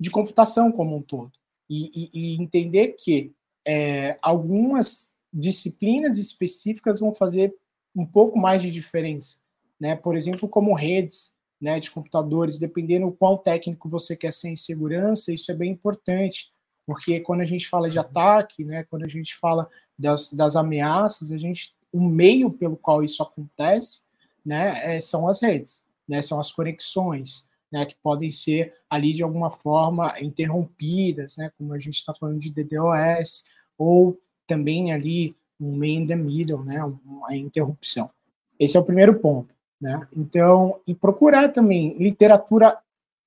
de 0.00 0.10
computação 0.10 0.72
como 0.72 0.96
um 0.96 1.02
todo. 1.02 1.32
E, 1.68 1.90
e, 1.94 2.10
e 2.34 2.42
entender 2.42 2.94
que 2.98 3.32
é, 3.66 4.18
algumas 4.22 5.12
disciplinas 5.30 6.18
específicas 6.18 7.00
vão 7.00 7.14
fazer 7.14 7.54
um 7.94 8.06
pouco 8.06 8.38
mais 8.38 8.62
de 8.62 8.70
diferença, 8.70 9.36
né? 9.78 9.94
Por 9.94 10.16
exemplo, 10.16 10.48
como 10.48 10.74
redes, 10.74 11.32
né, 11.60 11.78
de 11.78 11.90
computadores, 11.90 12.58
dependendo 12.58 13.06
do 13.06 13.12
quão 13.12 13.36
técnico 13.36 13.88
você 13.88 14.16
quer 14.16 14.32
ser 14.32 14.48
em 14.48 14.56
segurança, 14.56 15.32
isso 15.32 15.50
é 15.50 15.54
bem 15.54 15.72
importante, 15.72 16.52
porque 16.86 17.20
quando 17.20 17.40
a 17.40 17.44
gente 17.44 17.68
fala 17.68 17.90
de 17.90 17.98
ataque, 17.98 18.64
né, 18.64 18.84
quando 18.84 19.04
a 19.04 19.08
gente 19.08 19.36
fala 19.36 19.68
das, 19.98 20.32
das 20.32 20.56
ameaças, 20.56 21.32
a 21.32 21.36
gente, 21.36 21.74
o 21.92 22.02
meio 22.08 22.50
pelo 22.50 22.76
qual 22.76 23.02
isso 23.02 23.22
acontece, 23.22 24.02
né, 24.44 24.96
é, 24.96 25.00
são 25.00 25.28
as 25.28 25.40
redes, 25.40 25.82
né, 26.08 26.20
são 26.22 26.38
as 26.40 26.50
conexões, 26.52 27.48
né, 27.70 27.84
que 27.84 27.96
podem 28.02 28.30
ser 28.30 28.74
ali 28.88 29.12
de 29.12 29.22
alguma 29.22 29.50
forma 29.50 30.14
interrompidas, 30.20 31.36
né, 31.36 31.50
como 31.56 31.72
a 31.72 31.78
gente 31.78 31.96
está 31.96 32.14
falando 32.14 32.38
de 32.38 32.50
DDoS, 32.50 33.44
ou 33.76 34.18
também 34.46 34.92
ali 34.92 35.36
um 35.60 35.76
meio 35.76 36.00
in 36.00 36.06
the 36.06 36.16
middle, 36.16 36.64
né, 36.64 36.82
uma 37.04 37.36
interrupção. 37.36 38.10
Esse 38.58 38.76
é 38.76 38.80
o 38.80 38.84
primeiro 38.84 39.18
ponto. 39.18 39.54
Né? 39.80 40.06
Então, 40.16 40.80
e 40.86 40.94
procurar 40.94 41.50
também 41.50 41.96
literatura 41.98 42.78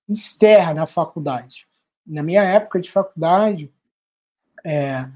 externa 0.07 0.73
na 0.73 0.85
faculdade. 0.85 1.65
Na 2.05 2.21
minha 2.21 2.43
época 2.43 2.79
de 2.79 2.91
faculdade, 2.91 3.71
é, 4.65 5.07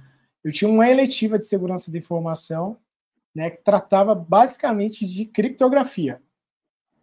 eu 0.44 0.52
tinha 0.52 0.70
uma 0.70 0.90
eletiva 0.90 1.38
de 1.38 1.46
segurança 1.46 1.92
da 1.92 1.98
informação, 1.98 2.78
né, 3.36 3.50
que 3.50 3.58
tratava 3.58 4.16
basicamente 4.16 5.06
de 5.06 5.26
criptografia. 5.26 6.22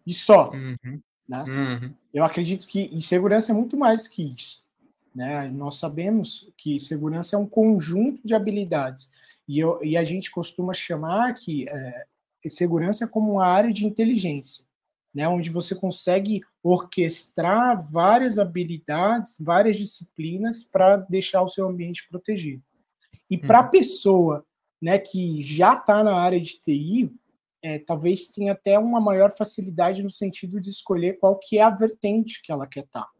E 0.07 0.15
só. 0.15 0.51
Uhum. 0.51 1.01
Né? 1.29 1.45
Uhum. 1.45 1.95
Eu 2.13 2.25
acredito 2.25 2.67
que 2.67 2.99
segurança 3.01 3.53
é 3.53 3.55
muito 3.55 3.77
mais 3.77 4.05
do 4.05 4.11
que 4.11 4.23
isso. 4.23 4.65
Né? 5.15 5.49
Nós 5.49 5.77
sabemos 5.77 6.51
que 6.57 6.81
segurança 6.81 7.37
é 7.37 7.39
um 7.39 7.47
conjunto 7.47 8.21
de 8.25 8.35
habilidades. 8.35 9.11
E, 9.47 9.59
eu, 9.59 9.79
e 9.85 9.97
a 9.97 10.05
gente 10.05 10.31
costuma 10.31 10.73
chamar 10.73 11.35
que 11.35 11.69
é, 11.69 12.07
segurança 12.49 13.07
como 13.07 13.33
uma 13.33 13.47
área 13.47 13.73
de 13.73 13.87
inteligência, 13.87 14.65
né, 15.15 15.29
onde 15.29 15.51
você 15.51 15.75
consegue 15.75 16.41
orquestrar 16.63 17.81
várias 17.83 18.39
habilidades, 18.39 19.37
várias 19.39 19.77
disciplinas 19.77 20.63
para 20.63 20.97
deixar 20.97 21.43
o 21.43 21.49
seu 21.49 21.69
ambiente 21.69 22.09
protegido. 22.09 22.63
E 23.29 23.37
para 23.37 23.59
a 23.59 23.65
uhum. 23.65 23.71
pessoa 23.71 24.47
né, 24.83 24.99
que 24.99 25.41
já 25.41 25.75
está 25.75 26.03
na 26.03 26.17
área 26.17 26.41
de 26.41 26.59
TI, 26.59 27.09
é, 27.63 27.79
talvez 27.79 28.27
tenha 28.27 28.53
até 28.53 28.77
uma 28.77 29.01
maior 29.01 29.31
facilidade 29.31 30.03
no 30.03 30.11
sentido 30.11 30.61
de 30.61 30.69
escolher 30.69 31.19
qual 31.19 31.39
que 31.39 31.59
é 31.59 31.63
a 31.63 31.71
vertente 31.71 32.43
que 32.43 32.51
ela 32.51 32.67
quer 32.67 32.85
estar. 32.85 33.03
Tá, 33.03 33.11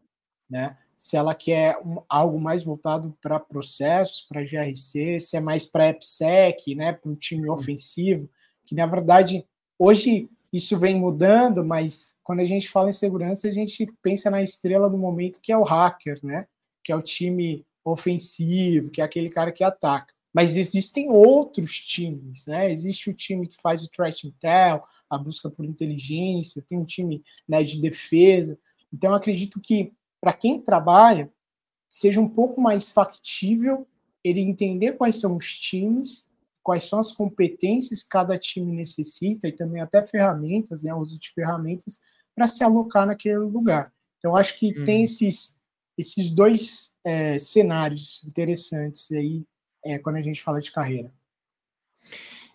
né? 0.49 0.77
Se 0.97 1.15
ela 1.15 1.33
quer 1.33 1.77
um, 1.79 2.01
algo 2.09 2.39
mais 2.39 2.65
voltado 2.65 3.17
para 3.21 3.39
processo, 3.39 4.27
para 4.27 4.43
GRC, 4.43 5.19
se 5.21 5.37
é 5.37 5.39
mais 5.39 5.65
para 5.65 5.89
AppSec, 5.89 6.75
né, 6.75 6.91
para 6.91 7.09
um 7.09 7.15
time 7.15 7.49
ofensivo, 7.49 8.29
que 8.65 8.75
na 8.75 8.85
verdade 8.85 9.45
hoje 9.79 10.29
isso 10.51 10.77
vem 10.77 10.99
mudando, 10.99 11.65
mas 11.65 12.15
quando 12.23 12.41
a 12.41 12.45
gente 12.45 12.69
fala 12.69 12.89
em 12.89 12.93
segurança, 12.93 13.47
a 13.47 13.51
gente 13.51 13.91
pensa 14.01 14.29
na 14.29 14.43
estrela 14.43 14.89
do 14.89 14.97
momento 14.97 15.41
que 15.41 15.51
é 15.51 15.57
o 15.57 15.63
hacker, 15.63 16.19
né? 16.21 16.45
Que 16.83 16.91
é 16.91 16.95
o 16.95 17.01
time 17.01 17.65
ofensivo, 17.83 18.91
que 18.91 19.01
é 19.01 19.03
aquele 19.03 19.29
cara 19.29 19.51
que 19.51 19.63
ataca. 19.63 20.12
Mas 20.33 20.57
existem 20.57 21.09
outros 21.09 21.77
times, 21.77 22.47
né? 22.47 22.71
Existe 22.71 23.09
o 23.09 23.13
time 23.13 23.47
que 23.47 23.61
faz 23.61 23.83
o 23.83 23.89
threat 23.89 24.25
intel, 24.25 24.83
a 25.09 25.17
busca 25.17 25.49
por 25.49 25.63
inteligência, 25.63 26.63
tem 26.67 26.77
um 26.77 26.85
time 26.85 27.23
né, 27.47 27.61
de 27.61 27.79
defesa. 27.79 28.57
Então, 28.91 29.13
acredito 29.13 29.59
que 29.61 29.93
para 30.19 30.33
quem 30.33 30.59
trabalha, 30.59 31.31
seja 31.87 32.19
um 32.19 32.27
pouco 32.27 32.59
mais 32.59 32.89
factível 32.89 33.87
ele 34.23 34.39
entender 34.39 34.93
quais 34.93 35.19
são 35.19 35.35
os 35.35 35.53
times 35.59 36.27
quais 36.63 36.85
são 36.85 36.97
as 36.97 37.11
competências 37.11 38.01
que 38.01 38.09
cada 38.09 38.39
time 38.39 38.71
necessita 38.71 39.47
e 39.47 39.51
também 39.51 39.81
até 39.81 40.03
ferramentas, 40.05 40.81
né, 40.81 40.93
o 40.93 40.99
uso 40.99 41.19
de 41.19 41.29
ferramentas 41.31 41.99
para 42.33 42.47
se 42.47 42.63
alocar 42.63 43.05
naquele 43.05 43.37
lugar. 43.37 43.93
Então, 44.17 44.35
acho 44.35 44.57
que 44.57 44.73
uhum. 44.79 44.85
tem 44.85 45.03
esses, 45.03 45.59
esses 45.97 46.31
dois 46.31 46.95
é, 47.03 47.37
cenários 47.37 48.23
interessantes 48.25 49.11
aí 49.11 49.43
é, 49.83 49.99
quando 49.99 50.17
a 50.17 50.21
gente 50.21 50.41
fala 50.41 50.59
de 50.59 50.71
carreira. 50.71 51.11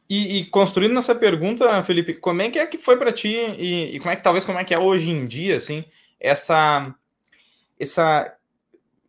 E, 0.09 0.39
e, 0.39 0.47
construindo 0.47 0.95
nessa 0.95 1.15
pergunta, 1.15 1.83
Felipe, 1.83 2.15
como 2.15 2.41
é 2.41 2.51
que 2.51 2.59
é 2.59 2.67
que 2.67 2.79
foi 2.79 2.97
para 2.97 3.13
ti 3.13 3.35
e, 3.59 3.97
e, 3.97 3.99
como 3.99 4.11
é 4.11 4.17
que 4.17 4.23
talvez 4.23 4.45
como 4.45 4.59
é 4.59 4.65
que 4.65 4.73
é 4.73 4.79
hoje 4.79 5.11
em 5.11 5.27
dia, 5.27 5.57
assim, 5.57 5.85
essa 6.19 6.95
essa 7.79 8.35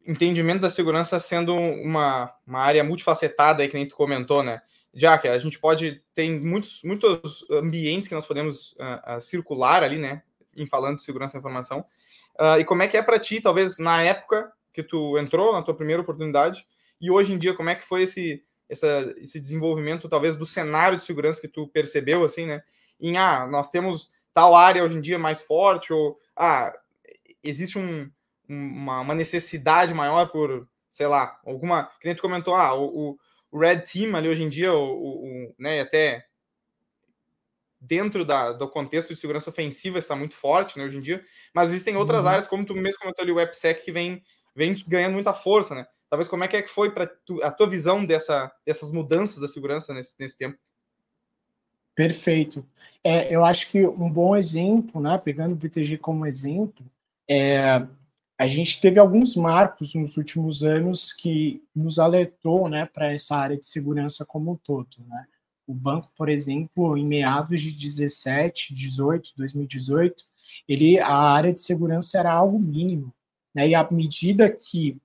entendimento 0.06 0.62
da 0.62 0.70
segurança 0.70 1.20
sendo 1.20 1.56
uma, 1.56 2.34
uma 2.46 2.60
área 2.60 2.84
multifacetada 2.84 3.62
aí 3.62 3.70
que 3.70 3.76
nem 3.76 3.88
tu 3.88 3.96
comentou, 3.96 4.44
né? 4.44 4.62
já 4.94 5.18
que 5.18 5.28
a 5.28 5.38
gente 5.38 5.60
pode 5.60 6.02
tem 6.16 6.40
muitos 6.40 6.82
muitos 6.84 7.46
ambientes 7.52 8.08
que 8.08 8.16
nós 8.16 8.26
podemos 8.26 8.74
uh, 8.74 9.18
uh, 9.18 9.22
circular 9.22 9.84
ali, 9.84 9.98
né, 9.98 10.24
em 10.56 10.66
falando 10.66 10.98
de 10.98 11.04
segurança 11.04 11.34
da 11.34 11.40
informação. 11.40 11.86
Uh, 12.40 12.60
e 12.60 12.66
como 12.66 12.82
é 12.82 12.88
que 12.88 12.98
é 12.98 13.02
para 13.02 13.20
ti, 13.20 13.42
talvez 13.42 13.78
na 13.78 14.02
época 14.02 14.52
que 14.74 14.84
tu 14.84 15.18
entrou 15.18 15.54
na 15.54 15.62
tua 15.62 15.76
primeira 15.76 16.02
oportunidade 16.02 16.66
e 17.00 17.12
hoje 17.12 17.34
em 17.34 17.38
dia 17.38 17.54
como 17.54 17.70
é 17.70 17.76
que 17.76 17.86
foi 17.86 18.04
esse 18.04 18.44
essa, 18.70 19.14
esse 19.18 19.40
desenvolvimento 19.40 20.08
talvez 20.08 20.36
do 20.36 20.46
cenário 20.46 20.98
de 20.98 21.04
segurança 21.04 21.42
que 21.42 21.48
tu 21.48 21.68
percebeu 21.68 22.24
assim, 22.24 22.46
né? 22.46 22.62
Em 23.00 23.18
ah, 23.18 23.48
nós 23.48 23.72
temos 23.72 24.12
tal 24.34 24.56
área 24.56 24.84
hoje 24.84 24.98
em 24.98 25.02
dia 25.02 25.18
mais 25.18 25.42
forte 25.42 25.92
ou 25.92 26.20
ah, 26.36 26.72
existe 27.44 27.80
um, 27.80 28.10
uma, 28.48 29.02
uma 29.02 29.16
necessidade 29.16 29.94
maior 29.94 30.30
por, 30.30 30.68
sei 30.92 31.08
lá, 31.08 31.40
alguma, 31.46 31.86
que 32.00 32.06
nem 32.08 32.16
tu 32.16 32.22
comentou, 32.22 32.56
ah, 32.56 32.76
o, 32.76 33.18
o 33.52 33.60
Red 33.60 33.82
Team 33.82 34.16
ali 34.16 34.28
hoje 34.28 34.44
em 34.44 34.50
dia, 34.50 34.74
o, 34.74 34.84
o, 34.84 35.48
o 35.48 35.56
né, 35.58 35.82
até 35.82 36.26
dentro 37.82 38.26
da, 38.26 38.52
do 38.52 38.70
contexto 38.70 39.14
de 39.14 39.20
segurança 39.20 39.50
ofensiva 39.50 39.98
está 39.98 40.16
muito 40.16 40.36
forte 40.36 40.78
né, 40.78 40.84
hoje 40.84 40.98
em 40.98 41.02
dia, 41.02 41.24
mas 41.54 41.70
existem 41.70 41.96
outras 41.96 42.22
uhum. 42.22 42.30
áreas, 42.30 42.48
como 42.48 42.66
tu 42.66 42.76
mesmo 42.76 43.00
comentou 43.00 43.24
ali, 43.24 43.32
o 43.32 43.40
AppSec, 43.40 43.84
que 43.84 43.92
vem, 43.92 44.22
vem 44.56 44.74
ganhando 44.88 45.14
muita 45.14 45.34
força, 45.34 45.74
né? 45.74 45.88
Talvez 46.10 46.28
como 46.28 46.44
é 46.44 46.48
que, 46.48 46.58
é 46.58 46.62
que 46.62 46.70
foi 46.70 46.92
para 46.92 47.12
a 47.44 47.52
tua 47.52 47.68
visão 47.68 48.06
dessa, 48.06 48.52
dessas 48.66 48.92
mudanças 48.92 49.40
da 49.40 49.48
segurança 49.48 49.94
nesse, 49.94 50.16
nesse 50.20 50.38
tempo? 50.38 50.58
Perfeito. 51.94 52.66
É, 53.04 53.34
eu 53.34 53.46
acho 53.46 53.70
que 53.70 53.86
um 53.86 54.10
bom 54.10 54.36
exemplo, 54.36 55.02
né, 55.02 55.20
pegando 55.24 55.54
o 55.54 55.56
BTG 55.56 55.98
como 55.98 56.26
exemplo, 56.26 56.86
é, 57.30 57.86
a 58.40 58.48
gente 58.48 58.80
teve 58.80 58.98
alguns 58.98 59.36
marcos 59.36 59.94
nos 59.94 60.16
últimos 60.16 60.64
anos 60.64 61.12
que 61.12 61.62
nos 61.76 62.00
alertou 62.00 62.70
né, 62.70 62.86
para 62.86 63.14
essa 63.14 63.36
área 63.36 63.58
de 63.58 63.66
segurança 63.66 64.26
como 64.26 64.54
um 64.54 64.56
todo. 64.56 64.98
Né? 65.06 65.26
O 65.68 65.74
banco, 65.74 66.10
por 66.16 66.30
exemplo, 66.30 66.98
em 66.98 67.06
meados 67.06 67.62
de 67.62 67.72
17, 67.72 68.74
18, 68.74 69.34
2018, 69.36 70.24
ele, 70.70 70.98
a 71.00 71.14
área 71.14 71.52
de 71.52 71.60
segurança 71.60 72.18
era 72.18 72.32
algo 72.32 72.58
mínimo. 72.58 73.14
Né? 73.54 73.68
E 73.68 73.76
à 73.76 73.86
medida 73.92 74.50
que 74.50 74.98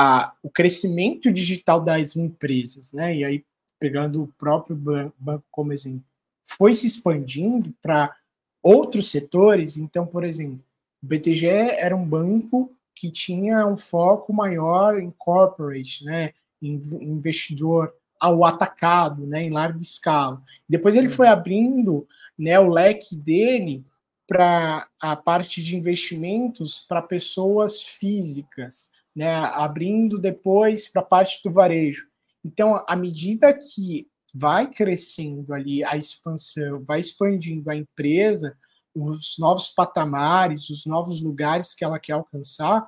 a, 0.00 0.32
o 0.44 0.48
crescimento 0.48 1.32
digital 1.32 1.80
das 1.80 2.14
empresas, 2.14 2.92
né, 2.92 3.16
e 3.16 3.24
aí 3.24 3.44
pegando 3.80 4.22
o 4.22 4.32
próprio 4.38 4.76
banco 4.76 5.44
como 5.50 5.72
exemplo, 5.72 6.04
foi 6.44 6.72
se 6.72 6.86
expandindo 6.86 7.74
para 7.82 8.14
outros 8.62 9.10
setores, 9.10 9.76
então, 9.76 10.06
por 10.06 10.22
exemplo, 10.22 10.64
o 11.02 11.06
BTG 11.06 11.46
era 11.46 11.96
um 11.96 12.04
banco 12.04 12.72
que 12.94 13.10
tinha 13.10 13.66
um 13.66 13.76
foco 13.76 14.32
maior 14.32 15.00
em 15.00 15.10
corporate, 15.10 16.04
né, 16.04 16.32
em 16.62 16.76
investidor 17.02 17.92
ao 18.20 18.44
atacado, 18.44 19.26
né, 19.26 19.42
em 19.42 19.50
larga 19.50 19.80
escala. 19.80 20.40
Depois 20.68 20.94
ele 20.94 21.08
foi 21.08 21.26
abrindo, 21.26 22.06
né, 22.38 22.58
o 22.60 22.70
leque 22.70 23.16
dele 23.16 23.84
para 24.28 24.86
a 25.00 25.16
parte 25.16 25.60
de 25.60 25.76
investimentos 25.76 26.78
para 26.78 27.02
pessoas 27.02 27.82
físicas, 27.82 28.92
né, 29.18 29.34
abrindo 29.34 30.16
depois 30.16 30.86
para 30.86 31.02
a 31.02 31.04
parte 31.04 31.40
do 31.42 31.50
varejo. 31.50 32.06
Então, 32.44 32.80
à 32.86 32.94
medida 32.94 33.52
que 33.52 34.06
vai 34.32 34.70
crescendo 34.70 35.52
ali 35.52 35.82
a 35.82 35.96
expansão, 35.96 36.84
vai 36.84 37.00
expandindo 37.00 37.68
a 37.68 37.74
empresa, 37.74 38.56
os 38.94 39.34
novos 39.36 39.70
patamares, 39.70 40.70
os 40.70 40.86
novos 40.86 41.20
lugares 41.20 41.74
que 41.74 41.84
ela 41.84 41.98
quer 41.98 42.12
alcançar, 42.12 42.86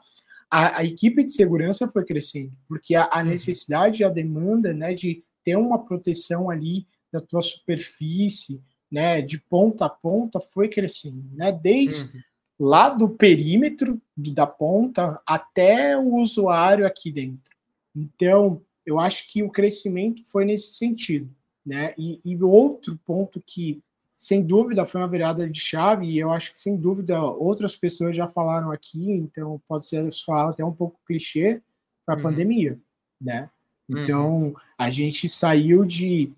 a, 0.49 0.79
a 0.79 0.85
equipe 0.85 1.25
de 1.25 1.33
segurança 1.33 1.89
foi 1.89 2.05
crescendo, 2.05 2.53
porque 2.65 2.95
a, 2.95 3.09
a 3.11 3.19
uhum. 3.19 3.25
necessidade 3.25 4.01
e 4.01 4.05
a 4.05 4.09
demanda 4.09 4.73
né, 4.73 4.95
de 4.95 5.25
ter 5.43 5.57
uma 5.57 5.85
proteção 5.85 6.49
ali 6.49 6.87
da 7.13 7.21
tua 7.21 7.43
superfície, 7.43 8.63
né, 8.89 9.21
de 9.21 9.41
ponta 9.41 9.87
a 9.87 9.91
ponta, 9.91 10.39
foi 10.39 10.69
crescendo, 10.69 11.29
né, 11.33 11.51
desde 11.51 12.17
uhum. 12.17 12.23
Lá 12.61 12.91
do 12.91 13.09
perímetro 13.09 13.99
da 14.15 14.47
ponta 14.47 15.19
até 15.27 15.97
o 15.97 16.17
usuário 16.17 16.87
aqui 16.87 17.11
dentro. 17.11 17.57
Então, 17.97 18.61
eu 18.85 19.01
acho 19.01 19.27
que 19.29 19.43
o 19.43 19.51
crescimento 19.51 20.23
foi 20.27 20.45
nesse 20.45 20.75
sentido, 20.75 21.35
né, 21.65 21.95
e, 21.97 22.21
e 22.23 22.37
outro 22.43 23.01
ponto 23.07 23.43
que 23.45 23.83
sem 24.15 24.43
dúvida 24.43 24.85
foi 24.85 25.01
uma 25.01 25.09
virada 25.09 25.49
de 25.49 25.59
chave 25.59 26.07
e 26.07 26.19
eu 26.19 26.31
acho 26.31 26.53
que 26.53 26.61
sem 26.61 26.77
dúvida 26.77 27.23
outras 27.23 27.75
pessoas 27.75 28.15
já 28.15 28.29
falaram 28.29 28.71
aqui, 28.71 29.11
então 29.11 29.59
pode 29.67 29.87
ser 29.87 30.07
falar 30.27 30.51
até 30.51 30.63
um 30.63 30.75
pouco 30.75 31.01
clichê 31.07 31.63
para 32.05 32.15
a 32.15 32.19
uhum. 32.19 32.25
pandemia, 32.25 32.79
né? 33.19 33.49
Então 33.89 34.43
uhum. 34.43 34.55
a 34.77 34.91
gente 34.91 35.27
saiu 35.27 35.87
de 35.87 36.31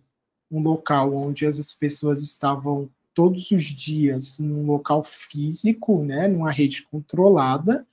um 0.48 0.62
local 0.62 1.12
onde 1.12 1.44
as 1.44 1.72
pessoas 1.72 2.22
estavam 2.22 2.88
todos 3.14 3.50
os 3.50 3.62
dias 3.62 4.38
num 4.38 4.66
local 4.66 5.02
físico, 5.02 6.02
né, 6.02 6.28
numa 6.28 6.50
rede 6.50 6.82
controlada, 6.82 7.86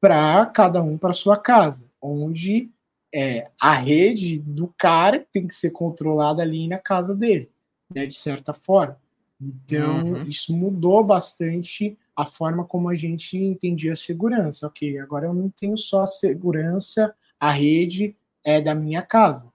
para 0.00 0.44
cada 0.46 0.82
um 0.82 0.98
para 0.98 1.12
sua 1.12 1.36
casa, 1.36 1.88
onde 2.00 2.70
é, 3.14 3.50
a 3.60 3.74
rede 3.74 4.38
do 4.38 4.72
cara 4.76 5.24
tem 5.32 5.46
que 5.46 5.54
ser 5.54 5.70
controlada 5.70 6.42
ali 6.42 6.66
na 6.66 6.78
casa 6.78 7.14
dele, 7.14 7.50
né, 7.94 8.06
de 8.06 8.14
certa 8.14 8.52
forma. 8.52 8.98
Então, 9.40 10.04
uhum. 10.04 10.22
isso 10.22 10.56
mudou 10.56 11.04
bastante 11.04 11.98
a 12.16 12.24
forma 12.24 12.64
como 12.64 12.88
a 12.88 12.94
gente 12.94 13.36
entendia 13.36 13.92
a 13.92 13.96
segurança. 13.96 14.66
Ok, 14.66 14.98
agora 14.98 15.26
eu 15.26 15.34
não 15.34 15.50
tenho 15.50 15.76
só 15.76 16.02
a 16.02 16.06
segurança, 16.06 17.14
a 17.38 17.50
rede 17.50 18.16
é 18.44 18.60
da 18.60 18.74
minha 18.74 19.02
casa, 19.02 19.52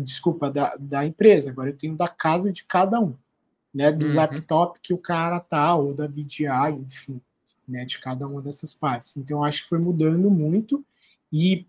desculpa, 0.00 0.50
da, 0.50 0.76
da 0.76 1.04
empresa, 1.04 1.50
agora 1.50 1.70
eu 1.70 1.76
tenho 1.76 1.96
da 1.96 2.08
casa 2.08 2.52
de 2.52 2.64
cada 2.64 3.00
um, 3.00 3.14
né, 3.74 3.90
do 3.90 4.06
uhum. 4.06 4.14
laptop 4.14 4.78
que 4.80 4.92
o 4.92 4.98
cara 4.98 5.40
tá, 5.40 5.74
ou 5.74 5.94
da 5.94 6.06
VDI, 6.06 6.72
enfim, 6.86 7.20
né, 7.66 7.84
de 7.84 7.98
cada 7.98 8.26
uma 8.26 8.42
dessas 8.42 8.74
partes. 8.74 9.16
Então, 9.16 9.42
acho 9.42 9.62
que 9.62 9.68
foi 9.68 9.78
mudando 9.78 10.30
muito, 10.30 10.84
e 11.32 11.66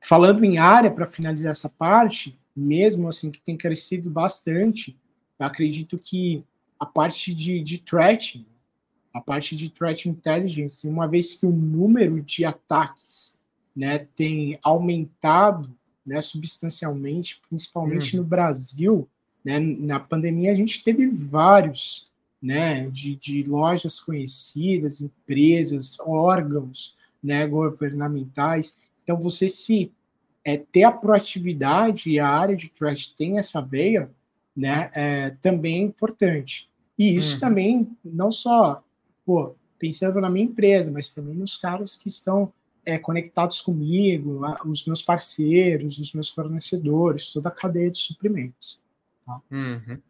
falando 0.00 0.44
em 0.44 0.58
área, 0.58 0.90
para 0.90 1.06
finalizar 1.06 1.50
essa 1.50 1.68
parte, 1.68 2.38
mesmo 2.54 3.08
assim, 3.08 3.30
que 3.30 3.40
tem 3.40 3.56
crescido 3.56 4.08
bastante, 4.08 4.96
acredito 5.38 5.98
que 5.98 6.44
a 6.78 6.86
parte 6.86 7.34
de, 7.34 7.62
de 7.62 7.78
threat, 7.78 8.46
a 9.12 9.20
parte 9.20 9.56
de 9.56 9.70
threat 9.70 10.08
intelligence, 10.08 10.86
uma 10.86 11.08
vez 11.08 11.34
que 11.34 11.46
o 11.46 11.50
número 11.50 12.22
de 12.22 12.44
ataques 12.44 13.40
né, 13.74 14.06
tem 14.14 14.58
aumentado 14.62 15.74
né, 16.06 16.20
substancialmente, 16.20 17.40
principalmente 17.48 18.16
uhum. 18.16 18.22
no 18.22 18.28
Brasil, 18.28 19.08
né, 19.44 19.60
na 19.60 20.00
pandemia 20.00 20.52
a 20.52 20.54
gente 20.54 20.82
teve 20.82 21.06
vários 21.06 22.10
né, 22.40 22.88
de, 22.90 23.16
de 23.16 23.42
lojas 23.44 23.98
conhecidas, 24.00 25.00
empresas, 25.00 25.98
órgãos 26.00 26.96
né, 27.22 27.46
governamentais. 27.46 28.78
Então, 29.02 29.18
você 29.18 29.48
se 29.48 29.90
é, 30.44 30.58
ter 30.58 30.84
a 30.84 30.92
proatividade 30.92 32.10
e 32.10 32.18
a 32.18 32.28
área 32.28 32.54
de 32.54 32.68
threat 32.68 33.14
tem 33.16 33.38
essa 33.38 33.62
veia, 33.62 34.10
né, 34.54 34.90
é, 34.94 35.30
também 35.40 35.76
é 35.76 35.84
importante. 35.84 36.68
E 36.98 37.14
isso 37.14 37.34
uhum. 37.34 37.40
também, 37.40 37.96
não 38.04 38.30
só, 38.30 38.82
pô, 39.24 39.54
pensando 39.78 40.20
na 40.20 40.28
minha 40.28 40.44
empresa, 40.44 40.90
mas 40.90 41.10
também 41.10 41.34
nos 41.34 41.56
caras 41.56 41.96
que 41.96 42.08
estão 42.08 42.52
é, 42.84 42.98
conectados 42.98 43.62
comigo, 43.62 44.42
os 44.66 44.86
meus 44.86 45.02
parceiros, 45.02 45.98
os 45.98 46.12
meus 46.12 46.28
fornecedores, 46.28 47.32
toda 47.32 47.48
a 47.48 47.52
cadeia 47.52 47.90
de 47.90 47.98
suprimentos. 47.98 48.83
Uhum. 49.50 50.00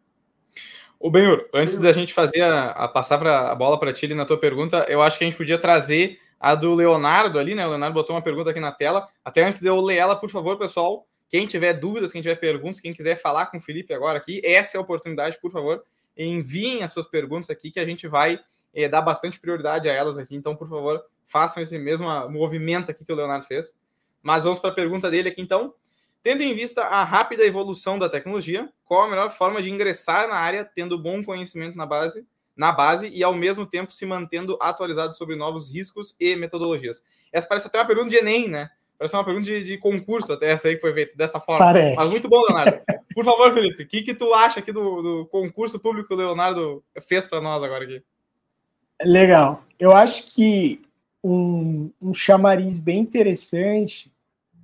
O 0.99 1.11
Benhur, 1.11 1.47
antes 1.53 1.77
da 1.77 1.91
gente 1.91 2.13
fazer 2.13 2.41
a, 2.41 2.71
a 2.71 2.87
passar 2.87 3.17
pra, 3.17 3.51
a 3.51 3.55
bola 3.55 3.79
para 3.79 3.93
ti 3.93 4.07
na 4.13 4.25
tua 4.25 4.39
pergunta, 4.39 4.85
eu 4.89 5.01
acho 5.01 5.17
que 5.17 5.23
a 5.23 5.27
gente 5.27 5.37
podia 5.37 5.57
trazer 5.57 6.19
a 6.39 6.55
do 6.55 6.73
Leonardo 6.73 7.39
ali, 7.39 7.55
né? 7.55 7.65
O 7.65 7.69
Leonardo 7.69 7.93
botou 7.93 8.15
uma 8.15 8.21
pergunta 8.21 8.49
aqui 8.49 8.59
na 8.59 8.71
tela. 8.71 9.07
Até 9.23 9.43
antes 9.43 9.59
de 9.59 9.67
eu 9.67 9.79
ler 9.81 9.97
ela, 9.97 10.15
por 10.15 10.29
favor, 10.29 10.57
pessoal, 10.57 11.05
quem 11.29 11.45
tiver 11.45 11.73
dúvidas, 11.73 12.11
quem 12.11 12.21
tiver 12.21 12.35
perguntas, 12.35 12.79
quem 12.79 12.93
quiser 12.93 13.15
falar 13.15 13.47
com 13.47 13.57
o 13.57 13.61
Felipe 13.61 13.93
agora 13.93 14.17
aqui, 14.17 14.41
essa 14.43 14.77
é 14.77 14.79
a 14.79 14.81
oportunidade, 14.81 15.39
por 15.41 15.51
favor, 15.51 15.83
enviem 16.17 16.83
as 16.83 16.91
suas 16.91 17.07
perguntas 17.07 17.49
aqui 17.49 17.71
que 17.71 17.79
a 17.79 17.85
gente 17.85 18.07
vai 18.07 18.39
é, 18.73 18.87
dar 18.87 19.01
bastante 19.01 19.39
prioridade 19.39 19.89
a 19.89 19.93
elas 19.93 20.17
aqui. 20.17 20.35
Então, 20.35 20.55
por 20.55 20.69
favor, 20.69 21.03
façam 21.25 21.61
esse 21.61 21.77
mesmo 21.77 22.07
movimento 22.29 22.91
aqui 22.91 23.03
que 23.03 23.11
o 23.11 23.15
Leonardo 23.15 23.45
fez. 23.45 23.75
Mas 24.21 24.43
vamos 24.43 24.59
para 24.59 24.71
a 24.71 24.73
pergunta 24.73 25.09
dele 25.09 25.29
aqui 25.29 25.41
então. 25.41 25.73
Tendo 26.25 26.41
em 26.41 26.55
vista 26.55 26.81
a 26.81 27.03
rápida 27.03 27.45
evolução 27.45 27.99
da 27.99 28.09
tecnologia, 28.09 28.67
qual 28.83 29.03
a 29.03 29.07
melhor 29.07 29.29
forma 29.29 29.61
de 29.61 29.69
ingressar 29.69 30.27
na 30.27 30.33
área 30.33 30.65
tendo 30.65 30.97
bom 30.97 31.23
conhecimento 31.23 31.77
na 31.77 31.85
base, 31.85 32.25
na 32.57 32.71
base 32.71 33.09
e 33.09 33.23
ao 33.23 33.35
mesmo 33.35 33.63
tempo 33.63 33.91
se 33.91 34.07
mantendo 34.07 34.57
atualizado 34.59 35.15
sobre 35.15 35.35
novos 35.35 35.71
riscos 35.71 36.15
e 36.19 36.35
metodologias? 36.35 37.03
Essa 37.31 37.47
parece 37.47 37.67
até 37.67 37.77
uma 37.77 37.85
pergunta 37.85 38.09
de 38.09 38.15
Enem, 38.15 38.49
né? 38.49 38.71
Parece 38.97 39.15
uma 39.15 39.23
pergunta 39.23 39.45
de, 39.45 39.61
de, 39.61 39.77
concurso, 39.77 40.33
até 40.33 40.49
essa 40.49 40.67
aí 40.67 40.73
que 40.73 40.81
foi 40.81 40.95
feita 40.95 41.15
dessa 41.15 41.39
forma. 41.39 41.63
Parece. 41.63 41.95
Mas 41.95 42.09
muito 42.09 42.27
bom, 42.27 42.41
Leonardo. 42.41 42.79
Por 43.13 43.23
favor, 43.23 43.53
Felipe, 43.53 43.83
o 43.83 43.87
que, 43.87 44.01
que 44.01 44.15
tu 44.15 44.33
acha 44.33 44.61
aqui 44.61 44.71
do, 44.71 45.03
do 45.03 45.25
concurso 45.27 45.79
público 45.79 46.07
que 46.07 46.13
o 46.15 46.17
Leonardo 46.17 46.83
fez 47.07 47.27
para 47.27 47.39
nós 47.39 47.61
agora 47.61 47.83
aqui? 47.83 48.03
Legal. 49.03 49.63
Eu 49.79 49.95
acho 49.95 50.33
que 50.33 50.81
um, 51.23 51.91
um 52.01 52.15
chamariz 52.15 52.79
bem 52.79 52.97
interessante 52.97 54.11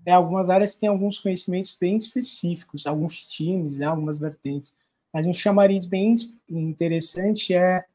é 0.05 0.11
algumas 0.11 0.49
áreas 0.49 0.75
têm 0.75 0.89
alguns 0.89 1.19
conhecimentos 1.19 1.75
bem 1.79 1.95
específicos, 1.95 2.85
alguns 2.85 3.25
times, 3.25 3.79
né, 3.79 3.85
algumas 3.85 4.19
vertentes. 4.19 4.75
Mas 5.13 5.27
um 5.27 5.33
chamariz 5.33 5.85
bem 5.85 6.15
interessante 6.49 7.53
é 7.53 7.85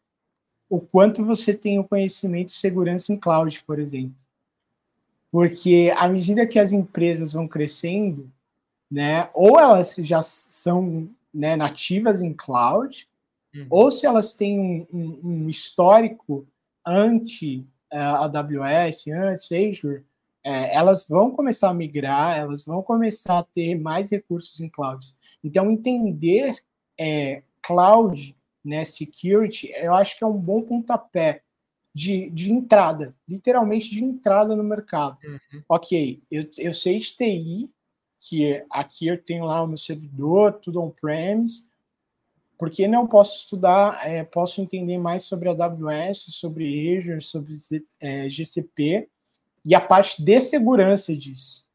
o 0.69 0.81
quanto 0.81 1.25
você 1.25 1.55
tem 1.55 1.79
o 1.79 1.85
conhecimento 1.85 2.49
de 2.49 2.55
segurança 2.55 3.12
em 3.12 3.16
cloud, 3.16 3.62
por 3.64 3.79
exemplo. 3.79 4.14
Porque 5.31 5.92
à 5.97 6.09
medida 6.09 6.47
que 6.47 6.59
as 6.59 6.73
empresas 6.73 7.33
vão 7.33 7.49
crescendo, 7.49 8.31
né, 8.90 9.29
ou 9.35 9.59
elas 9.59 9.97
já 9.97 10.23
são 10.23 11.09
né, 11.33 11.57
nativas 11.57 12.23
em 12.23 12.33
cloud, 12.33 13.09
uhum. 13.55 13.66
ou 13.71 13.90
se 13.90 14.07
elas 14.07 14.35
têm 14.35 14.59
um, 14.59 14.87
um, 14.92 15.21
um 15.25 15.49
histórico 15.49 16.47
anti 16.87 17.64
uh, 17.92 18.25
AWS, 18.25 19.09
anti 19.09 19.55
Azure, 19.55 20.05
é, 20.47 20.77
elas 20.77 21.09
vão 21.09 21.33
começar 21.33 21.71
a 21.71 21.75
migrar, 21.75 22.39
elas 22.39 22.65
vão 22.65 22.81
começar 22.81 23.41
a 23.41 23.43
ter 23.43 23.75
mais 23.75 24.13
recursos 24.13 24.61
em 24.61 24.69
cloud. 24.69 25.05
Então, 25.43 25.69
entender 25.69 26.57
é, 26.97 27.43
cloud, 27.61 28.37
né, 28.65 28.85
security, 28.85 29.73
eu 29.75 29.93
acho 29.93 30.17
que 30.17 30.23
é 30.23 30.27
um 30.27 30.39
bom 30.39 30.63
pontapé 30.63 31.43
de, 31.93 32.31
de 32.31 32.53
entrada, 32.53 33.13
literalmente 33.29 33.91
de 33.91 34.05
entrada 34.05 34.55
no 34.55 34.63
mercado. 34.63 35.19
Uhum. 35.25 35.63
Ok, 35.69 36.23
eu, 36.31 36.49
eu 36.59 36.73
sei 36.73 36.99
de 36.99 37.17
TI, 37.17 37.71
que 38.17 38.65
aqui 38.71 39.09
eu 39.09 39.21
tenho 39.21 39.47
lá 39.47 39.61
o 39.65 39.67
meu 39.67 39.77
servidor, 39.77 40.53
tudo 40.61 40.81
on-premise, 40.81 41.65
porque 42.57 42.87
não 42.87 43.05
posso 43.05 43.37
estudar, 43.37 44.07
é, 44.07 44.23
posso 44.23 44.61
entender 44.61 44.97
mais 44.97 45.25
sobre 45.25 45.49
AWS, 45.49 46.27
sobre 46.29 46.97
Azure, 46.97 47.21
sobre 47.21 47.53
é, 48.01 48.31
GCP 48.31 49.09
e 49.66 49.74
a 49.74 49.81
parte 49.81 50.22
de 50.22 50.40
segurança 50.40 51.14
disso, 51.14 51.66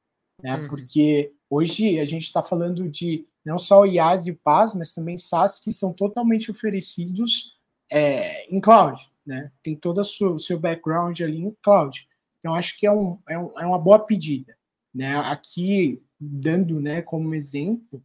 né? 0.42 0.56
Uhum. 0.56 0.68
Porque 0.68 1.32
hoje 1.48 2.00
a 2.00 2.06
gente 2.06 2.24
está 2.24 2.42
falando 2.42 2.90
de 2.90 3.28
não 3.46 3.60
só 3.60 3.82
o 3.82 3.86
IaaS 3.86 4.26
e 4.26 4.32
o 4.32 4.38
PaaS, 4.38 4.74
mas 4.74 4.94
também 4.94 5.18
SaaS 5.18 5.60
que 5.60 5.72
são 5.72 5.94
totalmente 5.94 6.50
oferecidos 6.50 7.56
é, 7.92 8.52
em 8.52 8.60
cloud 8.60 9.12
né? 9.26 9.52
Tem 9.62 9.76
todo 9.76 10.02
o 10.02 10.40
seu 10.40 10.60
background 10.60 11.20
ali 11.22 11.38
em 11.38 11.56
cloud. 11.62 12.08
Então, 12.40 12.54
acho 12.56 12.78
que 12.78 12.88
é, 12.88 12.92
um, 12.92 13.20
é, 13.30 13.38
um, 13.38 13.60
é 13.60 13.66
uma 13.66 13.80
boa 13.80 14.00
pedida. 14.00 14.58
Né? 14.94 15.16
Aqui, 15.16 16.02
dando 16.20 16.80
né, 16.82 17.02
como 17.02 17.34
exemplo, 17.34 18.04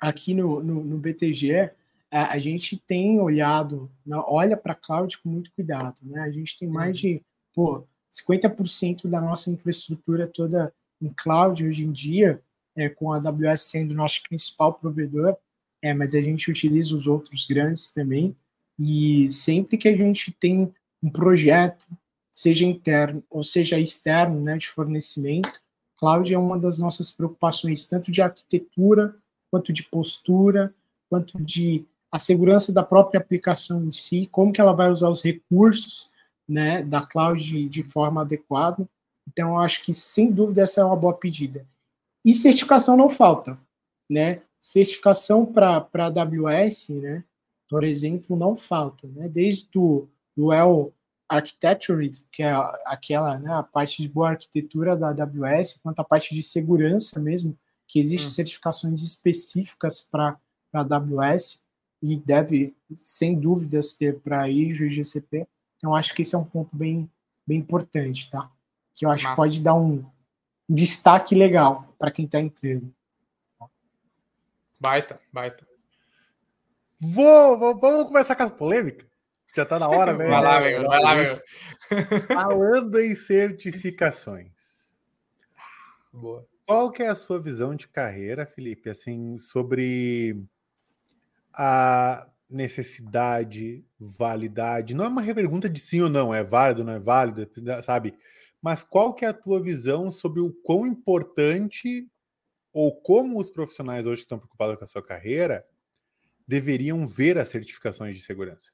aqui 0.00 0.34
no, 0.34 0.62
no, 0.62 0.82
no 0.82 0.98
BTG, 0.98 1.70
a, 2.10 2.32
a, 2.32 2.38
gente 2.38 2.76
tem 2.76 3.20
olhado, 3.20 3.90
olha 4.26 4.56
para 4.56 4.74
cloud 4.74 5.18
com 5.18 5.28
muito 5.28 5.52
cuidado. 5.52 6.00
Né? 6.02 6.20
A 6.20 6.30
gente 6.30 6.58
tem 6.58 6.68
mais 6.68 6.98
de 6.98 7.22
pô, 7.54 7.86
50% 8.14 9.08
da 9.08 9.20
nossa 9.20 9.50
infraestrutura 9.50 10.26
toda 10.26 10.72
em 11.02 11.08
cloud 11.08 11.66
hoje 11.66 11.84
em 11.84 11.90
dia, 11.90 12.38
é, 12.76 12.88
com 12.88 13.12
a 13.12 13.16
AWS 13.16 13.62
sendo 13.62 13.94
nosso 13.94 14.22
principal 14.22 14.74
provedor, 14.74 15.36
é, 15.82 15.92
mas 15.92 16.14
a 16.14 16.20
gente 16.20 16.50
utiliza 16.50 16.94
os 16.94 17.06
outros 17.06 17.46
grandes 17.46 17.92
também. 17.92 18.36
E 18.78 19.28
sempre 19.28 19.76
que 19.76 19.88
a 19.88 19.96
gente 19.96 20.32
tem 20.32 20.72
um 21.02 21.10
projeto, 21.10 21.86
seja 22.32 22.64
interno 22.64 23.22
ou 23.28 23.42
seja 23.42 23.78
externo, 23.78 24.40
né, 24.40 24.56
de 24.56 24.68
fornecimento, 24.68 25.60
cloud 25.98 26.32
é 26.32 26.38
uma 26.38 26.58
das 26.58 26.78
nossas 26.78 27.10
preocupações, 27.10 27.86
tanto 27.86 28.10
de 28.10 28.22
arquitetura, 28.22 29.14
quanto 29.50 29.72
de 29.72 29.84
postura, 29.84 30.74
quanto 31.08 31.40
de 31.40 31.84
a 32.10 32.18
segurança 32.18 32.72
da 32.72 32.82
própria 32.82 33.20
aplicação 33.20 33.84
em 33.84 33.90
si, 33.90 34.28
como 34.30 34.52
que 34.52 34.60
ela 34.60 34.72
vai 34.72 34.90
usar 34.90 35.08
os 35.08 35.22
recursos, 35.22 36.12
né, 36.48 36.82
da 36.82 37.02
cloud 37.02 37.68
de, 37.68 37.82
forma 37.82 38.20
adequada. 38.20 38.88
Então, 39.28 39.50
eu 39.50 39.58
acho 39.58 39.82
que, 39.82 39.94
sem 39.94 40.30
dúvida, 40.30 40.62
essa 40.62 40.80
é 40.80 40.84
uma 40.84 40.96
boa 40.96 41.14
pedida. 41.14 41.66
E 42.24 42.34
certificação 42.34 42.96
não 42.96 43.08
falta, 43.08 43.58
né? 44.08 44.42
Certificação 44.60 45.44
para 45.44 45.86
AWS, 45.92 46.88
né? 46.90 47.24
por 47.68 47.84
exemplo, 47.84 48.36
não 48.36 48.54
falta, 48.54 49.08
né? 49.08 49.28
Desde 49.28 49.66
o 49.76 50.06
Well 50.38 50.92
Architecture, 51.28 52.08
que 52.30 52.42
é 52.42 52.52
aquela, 52.84 53.38
né, 53.38 53.52
a 53.52 53.62
parte 53.62 54.02
de 54.02 54.08
boa 54.08 54.30
arquitetura 54.30 54.96
da 54.96 55.08
AWS, 55.08 55.80
quanto 55.82 56.00
a 56.00 56.04
parte 56.04 56.34
de 56.34 56.42
segurança 56.42 57.18
mesmo, 57.18 57.58
que 57.88 57.98
existem 57.98 58.28
hum. 58.28 58.32
certificações 58.32 59.02
específicas 59.02 60.00
para 60.00 60.38
a 60.72 60.80
AWS 60.80 61.64
e 62.02 62.16
deve, 62.16 62.76
sem 62.94 63.38
dúvidas, 63.38 63.94
ter 63.94 64.20
para 64.20 64.42
Azure 64.42 64.86
e 64.86 64.90
GCP. 64.90 65.46
Então, 65.84 65.94
acho 65.94 66.14
que 66.14 66.22
esse 66.22 66.34
é 66.34 66.38
um 66.38 66.46
ponto 66.46 66.74
bem, 66.74 67.10
bem 67.46 67.58
importante, 67.58 68.30
tá? 68.30 68.50
Que 68.94 69.04
eu 69.04 69.10
acho 69.10 69.24
Massa. 69.24 69.34
que 69.34 69.36
pode 69.36 69.60
dar 69.60 69.74
um 69.74 70.02
destaque 70.66 71.34
legal 71.34 71.94
para 71.98 72.10
quem 72.10 72.24
está 72.24 72.40
entrando. 72.40 72.90
Baita, 74.80 75.20
baita. 75.30 75.68
Vou, 76.98 77.58
vou, 77.58 77.78
vamos 77.78 78.06
começar 78.06 78.34
com 78.34 78.44
a 78.44 78.50
polêmica. 78.50 79.06
Já 79.54 79.66
tá 79.66 79.78
na 79.78 79.86
hora, 79.86 80.14
né? 80.16 80.26
Vai 80.26 80.42
lá, 80.42 80.60
meu, 80.62 80.86
vai 80.86 81.02
lá, 81.02 81.14
meu. 81.16 81.42
Falando 82.32 82.98
em 82.98 83.14
certificações. 83.14 84.96
Boa. 86.10 86.48
Qual 86.64 86.90
que 86.90 87.02
é 87.02 87.08
a 87.08 87.14
sua 87.14 87.38
visão 87.38 87.74
de 87.74 87.88
carreira, 87.88 88.46
Felipe, 88.46 88.88
assim, 88.88 89.38
sobre 89.38 90.42
a 91.52 92.26
necessidade, 92.48 93.84
validade? 93.98 94.94
Não 94.94 95.04
é 95.04 95.08
uma 95.08 95.22
pergunta 95.34 95.68
de 95.68 95.80
sim 95.80 96.00
ou 96.00 96.08
não, 96.08 96.34
é 96.34 96.42
válido, 96.42 96.84
não 96.84 96.92
é 96.92 96.98
válido, 96.98 97.48
sabe? 97.82 98.14
Mas 98.60 98.82
qual 98.82 99.12
que 99.12 99.24
é 99.24 99.28
a 99.28 99.34
tua 99.34 99.62
visão 99.62 100.10
sobre 100.10 100.40
o 100.40 100.52
quão 100.52 100.86
importante 100.86 102.08
ou 102.72 102.94
como 102.94 103.38
os 103.38 103.50
profissionais 103.50 104.06
hoje 104.06 104.22
que 104.22 104.24
estão 104.24 104.38
preocupados 104.38 104.76
com 104.76 104.84
a 104.84 104.86
sua 104.86 105.02
carreira 105.02 105.66
deveriam 106.46 107.06
ver 107.06 107.38
as 107.38 107.48
certificações 107.48 108.16
de 108.16 108.22
segurança? 108.22 108.72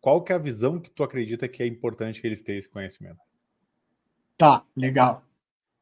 Qual 0.00 0.22
que 0.22 0.32
é 0.32 0.36
a 0.36 0.38
visão 0.38 0.78
que 0.78 0.90
tu 0.90 1.02
acredita 1.02 1.48
que 1.48 1.62
é 1.62 1.66
importante 1.66 2.20
que 2.20 2.26
eles 2.26 2.42
tenham 2.42 2.58
esse 2.58 2.68
conhecimento? 2.68 3.20
Tá, 4.36 4.62
legal. 4.76 5.24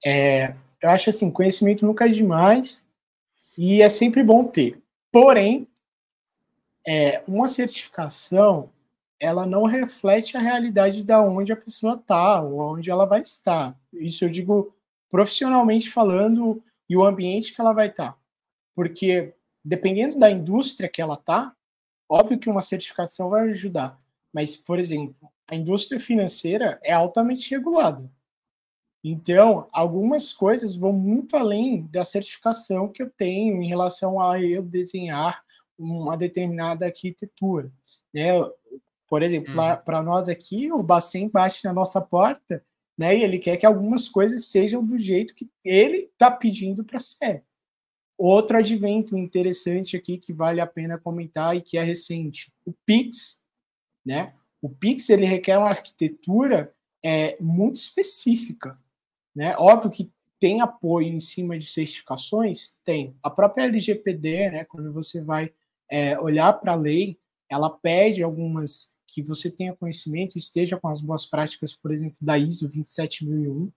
É, 0.05 0.55
eu 0.81 0.91
acho 0.91 1.11
assim, 1.11 1.31
conhecimento 1.31 1.85
nunca 1.85 2.07
é 2.07 2.09
demais 2.09 2.87
e 3.59 3.83
é 3.83 3.89
sempre 3.89 4.23
bom 4.23 4.45
ter. 4.45 4.81
Porém, 5.11 5.67
é, 6.87 7.23
uma 7.27 7.49
certificação 7.49 8.71
ela 9.23 9.47
não 9.47 9.63
reflete 9.63 10.37
a 10.37 10.41
realidade 10.41 11.05
da 11.05 11.23
onde 11.23 11.53
a 11.53 11.57
pessoa 11.57 11.95
está 11.95 12.43
ou 12.43 12.75
onde 12.75 12.91
ela 12.91 13.05
vai 13.05 13.21
estar. 13.21 13.79
Isso 13.93 14.25
eu 14.25 14.29
digo 14.29 14.75
profissionalmente 15.09 15.91
falando 15.91 16.61
e 16.89 16.97
o 16.97 17.05
ambiente 17.05 17.55
que 17.55 17.61
ela 17.61 17.73
vai 17.73 17.87
estar. 17.87 18.19
Porque 18.75 19.33
dependendo 19.65 20.19
da 20.19 20.29
indústria 20.29 20.89
que 20.89 21.01
ela 21.01 21.15
está, 21.15 21.55
óbvio 22.09 22.39
que 22.39 22.51
uma 22.51 22.63
certificação 22.63 23.31
vai 23.31 23.49
ajudar. 23.51 23.97
Mas, 24.33 24.57
por 24.57 24.81
exemplo, 24.81 25.31
a 25.47 25.55
indústria 25.55 26.01
financeira 26.01 26.81
é 26.83 26.93
altamente 26.93 27.49
regulada. 27.51 28.11
Então, 29.05 29.69
algumas 29.73 30.33
coisas 30.33 30.75
vão 30.75 30.93
muito 30.93 31.37
além 31.37 31.87
da 31.87 32.05
certificação 32.05 32.89
que 32.89 33.03
eu 33.03 33.11
tenho 33.11 33.63
em 33.63 33.67
relação 33.67 34.21
a 34.21 34.41
eu 34.41 34.63
desenhar 34.63 35.45
uma 35.83 36.17
determinada 36.17 36.87
arquitetura. 36.87 37.71
Né? 38.13 38.29
Por 39.09 39.23
exemplo, 39.23 39.51
uhum. 39.51 39.77
para 39.85 40.03
nós 40.03 40.29
aqui, 40.29 40.73
o 40.73 40.83
Bacen 40.83 41.29
bate 41.29 41.65
na 41.65 41.73
nossa 41.73 42.01
porta 42.01 42.65
né, 42.97 43.17
e 43.17 43.23
ele 43.23 43.39
quer 43.39 43.57
que 43.57 43.67
algumas 43.67 44.09
coisas 44.09 44.47
sejam 44.47 44.85
do 44.85 44.97
jeito 44.97 45.35
que 45.35 45.51
ele 45.65 46.11
está 46.13 46.31
pedindo 46.31 46.85
para 46.85 47.01
ser. 47.01 47.45
Outro 48.17 48.59
advento 48.59 49.17
interessante 49.17 49.97
aqui 49.97 50.19
que 50.19 50.33
vale 50.33 50.61
a 50.61 50.67
pena 50.67 50.99
comentar 50.99 51.57
e 51.57 51.63
que 51.63 51.77
é 51.77 51.83
recente, 51.83 52.53
o 52.65 52.73
Pix, 52.87 53.43
né? 54.05 54.35
O 54.61 54.69
Pix 54.69 55.09
ele 55.11 55.27
requer 55.27 55.59
uma 55.59 55.71
arquitetura 55.71 56.73
é, 57.05 57.37
muito 57.41 57.77
específica. 57.77 58.79
Né? 59.35 59.57
Óbvio 59.57 59.91
que 59.91 60.13
tem 60.39 60.61
apoio 60.61 61.09
em 61.09 61.21
cima 61.21 61.59
de 61.59 61.67
certificações? 61.67 62.79
Tem. 62.85 63.17
A 63.23 63.31
própria 63.31 63.65
LGPD, 63.65 64.51
né, 64.51 64.65
quando 64.65 64.93
você 64.93 65.21
vai 65.21 65.53
é, 65.93 66.19
olhar 66.19 66.55
para 66.55 66.73
a 66.73 66.75
lei, 66.75 67.19
ela 67.51 67.69
pede 67.69 68.23
algumas 68.23 68.91
que 69.07 69.23
você 69.23 69.51
tenha 69.51 69.77
conhecimento, 69.77 70.39
esteja 70.39 70.81
com 70.81 70.89
as 70.89 71.03
boas 71.03 71.27
práticas, 71.27 71.75
por 71.75 71.93
exemplo, 71.93 72.17
da 72.19 72.39
ISO 72.39 72.67
27001, 72.67 73.71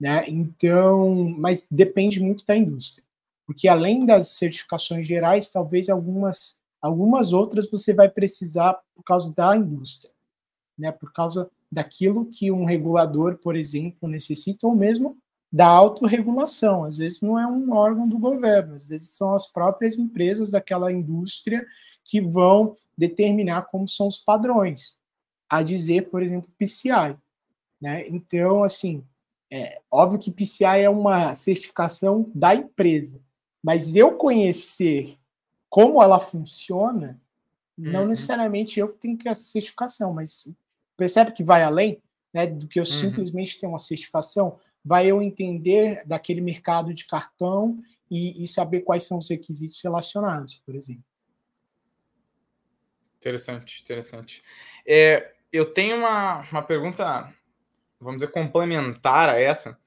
né? 0.00 0.24
Então, 0.26 1.30
mas 1.38 1.68
depende 1.70 2.18
muito 2.18 2.44
da 2.44 2.56
indústria, 2.56 3.04
porque 3.46 3.68
além 3.68 4.04
das 4.04 4.30
certificações 4.30 5.06
gerais, 5.06 5.52
talvez 5.52 5.88
algumas 5.88 6.60
algumas 6.80 7.32
outras 7.32 7.70
você 7.70 7.94
vai 7.94 8.08
precisar 8.08 8.76
por 8.92 9.04
causa 9.04 9.32
da 9.32 9.56
indústria, 9.56 10.12
né? 10.76 10.90
Por 10.90 11.12
causa 11.12 11.48
daquilo 11.70 12.26
que 12.26 12.50
um 12.50 12.64
regulador, 12.64 13.38
por 13.38 13.54
exemplo, 13.54 14.08
necessita, 14.08 14.66
ou 14.66 14.74
mesmo 14.74 15.16
da 15.52 15.66
autorregulação. 15.66 16.84
Às 16.84 16.96
vezes 16.96 17.20
não 17.20 17.38
é 17.38 17.46
um 17.46 17.72
órgão 17.72 18.08
do 18.08 18.18
governo, 18.18 18.74
às 18.74 18.84
vezes 18.84 19.10
são 19.10 19.34
as 19.34 19.46
próprias 19.46 19.98
empresas 19.98 20.50
daquela 20.50 20.90
indústria 20.90 21.66
que 22.04 22.20
vão 22.20 22.74
determinar 22.96 23.62
como 23.62 23.86
são 23.86 24.06
os 24.06 24.18
padrões, 24.18 24.98
a 25.48 25.62
dizer, 25.62 26.08
por 26.08 26.22
exemplo, 26.22 26.50
PCI. 26.56 27.16
Né? 27.80 28.06
Então, 28.08 28.64
assim, 28.64 29.04
é 29.50 29.80
óbvio 29.90 30.18
que 30.18 30.30
PCI 30.30 30.82
é 30.82 30.88
uma 30.88 31.34
certificação 31.34 32.30
da 32.34 32.54
empresa, 32.54 33.20
mas 33.62 33.94
eu 33.94 34.16
conhecer 34.16 35.18
como 35.68 36.02
ela 36.02 36.18
funciona, 36.18 37.20
não 37.76 38.02
uhum. 38.02 38.08
necessariamente 38.08 38.78
eu 38.78 38.88
tenho 38.88 39.16
que 39.16 39.24
ter 39.24 39.30
a 39.30 39.34
certificação, 39.34 40.12
mas 40.12 40.48
percebe 40.96 41.32
que 41.32 41.44
vai 41.44 41.62
além 41.62 42.00
né, 42.32 42.46
do 42.46 42.66
que 42.66 42.78
eu 42.78 42.84
uhum. 42.84 42.90
simplesmente 42.90 43.58
ter 43.58 43.66
uma 43.66 43.78
certificação, 43.78 44.58
vai 44.84 45.06
eu 45.06 45.22
entender 45.22 46.04
daquele 46.06 46.40
mercado 46.40 46.92
de 46.92 47.06
cartão 47.06 47.78
e, 48.10 48.42
e 48.42 48.46
saber 48.46 48.80
quais 48.80 49.04
são 49.04 49.18
os 49.18 49.30
requisitos 49.30 49.80
relacionados, 49.82 50.62
por 50.64 50.74
exemplo. 50.74 51.04
Interessante, 53.18 53.82
interessante. 53.82 54.42
É, 54.86 55.32
eu 55.52 55.72
tenho 55.72 55.96
uma, 55.96 56.40
uma 56.50 56.62
pergunta, 56.62 57.32
vamos 58.00 58.20
dizer, 58.20 58.32
complementar 58.32 59.28
a 59.28 59.38
essa, 59.38 59.78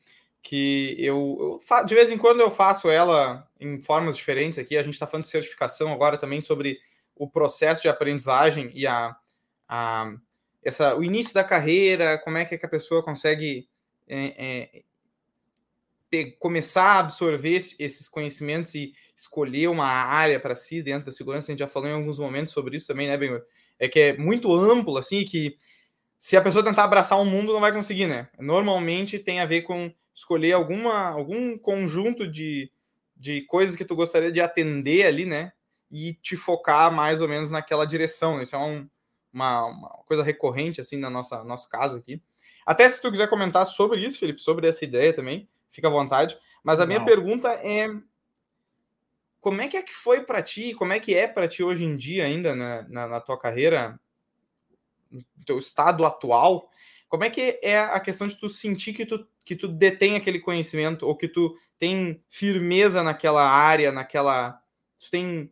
que 0.41 0.95
eu, 0.99 1.59
eu 1.69 1.85
de 1.85 1.95
vez 1.95 2.11
em 2.11 2.17
quando 2.17 2.39
eu 2.39 2.51
faço 2.51 2.89
ela 2.89 3.49
em 3.59 3.81
formas 3.81 4.15
diferentes 4.15 4.59
aqui. 4.59 4.77
A 4.77 4.83
gente 4.83 4.93
está 4.93 5.07
falando 5.07 5.23
de 5.23 5.31
certificação 5.31 5.91
agora 5.91 6.17
também 6.17 6.41
sobre 6.41 6.79
o 7.15 7.27
processo 7.27 7.81
de 7.81 7.87
aprendizagem 7.87 8.69
e 8.73 8.85
a, 8.85 9.15
a 9.67 10.13
essa, 10.63 10.95
o 10.95 11.03
início 11.03 11.33
da 11.33 11.43
carreira, 11.43 12.17
como 12.19 12.37
é 12.37 12.45
que, 12.45 12.63
a 12.63 12.69
pessoa 12.69 13.03
consegue 13.03 13.67
é, 14.07 14.83
é, 16.13 16.31
começar 16.39 16.83
a 16.83 16.99
absorver 16.99 17.55
esses 17.79 18.07
conhecimentos 18.07 18.73
e 18.75 18.93
escolher 19.15 19.67
uma 19.67 19.87
área 19.87 20.39
para 20.39 20.55
si 20.55 20.81
dentro 20.81 21.07
da 21.07 21.11
segurança. 21.11 21.51
A 21.51 21.51
gente 21.51 21.59
já 21.59 21.67
falou 21.67 21.89
em 21.89 21.93
alguns 21.93 22.19
momentos 22.19 22.53
sobre 22.53 22.77
isso 22.77 22.87
também, 22.87 23.07
né, 23.07 23.17
Benhur? 23.17 23.41
É 23.77 23.87
que 23.87 23.99
é 23.99 24.17
muito 24.17 24.53
amplo, 24.53 24.97
assim, 24.97 25.25
que 25.25 25.57
se 26.17 26.37
a 26.37 26.41
pessoa 26.41 26.63
tentar 26.63 26.85
abraçar 26.85 27.19
o 27.19 27.25
mundo, 27.25 27.53
não 27.53 27.59
vai 27.59 27.73
conseguir, 27.73 28.07
né? 28.07 28.29
Normalmente 28.39 29.19
tem 29.19 29.41
a 29.41 29.45
ver 29.45 29.63
com 29.63 29.93
escolher 30.13 30.53
alguma, 30.53 31.09
algum 31.09 31.57
conjunto 31.57 32.25
de, 32.25 32.71
de 33.15 33.41
coisas 33.41 33.75
que 33.75 33.85
tu 33.85 33.95
gostaria 33.95 34.31
de 34.31 34.39
atender 34.39 35.05
ali, 35.05 35.25
né? 35.25 35.51
E 35.91 36.13
te 36.13 36.37
focar 36.37 36.91
mais 36.91 37.21
ou 37.21 37.27
menos 37.27 37.51
naquela 37.51 37.85
direção. 37.85 38.41
Isso 38.41 38.55
é 38.55 38.59
um, 38.59 38.87
uma, 39.31 39.65
uma 39.65 39.89
coisa 40.05 40.23
recorrente 40.23 40.79
assim 40.79 40.97
na 40.97 41.09
nossa 41.09 41.43
nosso 41.43 41.69
caso 41.69 41.97
aqui. 41.97 42.21
Até 42.65 42.89
se 42.89 43.01
tu 43.01 43.11
quiser 43.11 43.29
comentar 43.29 43.65
sobre 43.65 43.99
isso, 43.99 44.19
Felipe, 44.19 44.41
sobre 44.41 44.67
essa 44.67 44.83
ideia 44.83 45.13
também, 45.13 45.47
fica 45.69 45.87
à 45.87 45.91
vontade. 45.91 46.37
Mas 46.63 46.79
a 46.79 46.85
minha 46.85 47.03
pergunta 47.05 47.49
é 47.49 47.87
como 49.39 49.61
é 49.61 49.67
que 49.67 49.77
é 49.77 49.83
que 49.83 49.93
foi 49.93 50.21
para 50.21 50.41
ti, 50.41 50.73
como 50.73 50.91
é 50.91 50.99
que 50.99 51.13
é 51.13 51.27
para 51.27 51.47
ti 51.47 51.61
hoje 51.61 51.85
em 51.85 51.93
dia 51.93 52.25
ainda 52.25 52.55
na, 52.55 52.81
na, 52.89 53.07
na, 53.07 53.21
tua 53.21 53.37
carreira, 53.37 53.99
no 55.11 55.23
teu 55.45 55.59
estado 55.59 56.03
atual, 56.03 56.71
como 57.07 57.23
é 57.23 57.29
que 57.29 57.59
é 57.61 57.77
a 57.77 57.99
questão 57.99 58.25
de 58.25 58.35
tu 58.35 58.49
sentir 58.49 58.93
que 58.93 59.05
tu, 59.05 59.27
que 59.45 59.55
tu 59.55 59.67
detém 59.67 60.15
aquele 60.15 60.39
conhecimento 60.39 61.05
ou 61.05 61.15
que 61.15 61.27
tu 61.27 61.55
tem 61.77 62.19
firmeza 62.29 63.03
naquela 63.03 63.47
área, 63.47 63.91
naquela... 63.91 64.59
Tu 64.99 65.11
tem... 65.11 65.51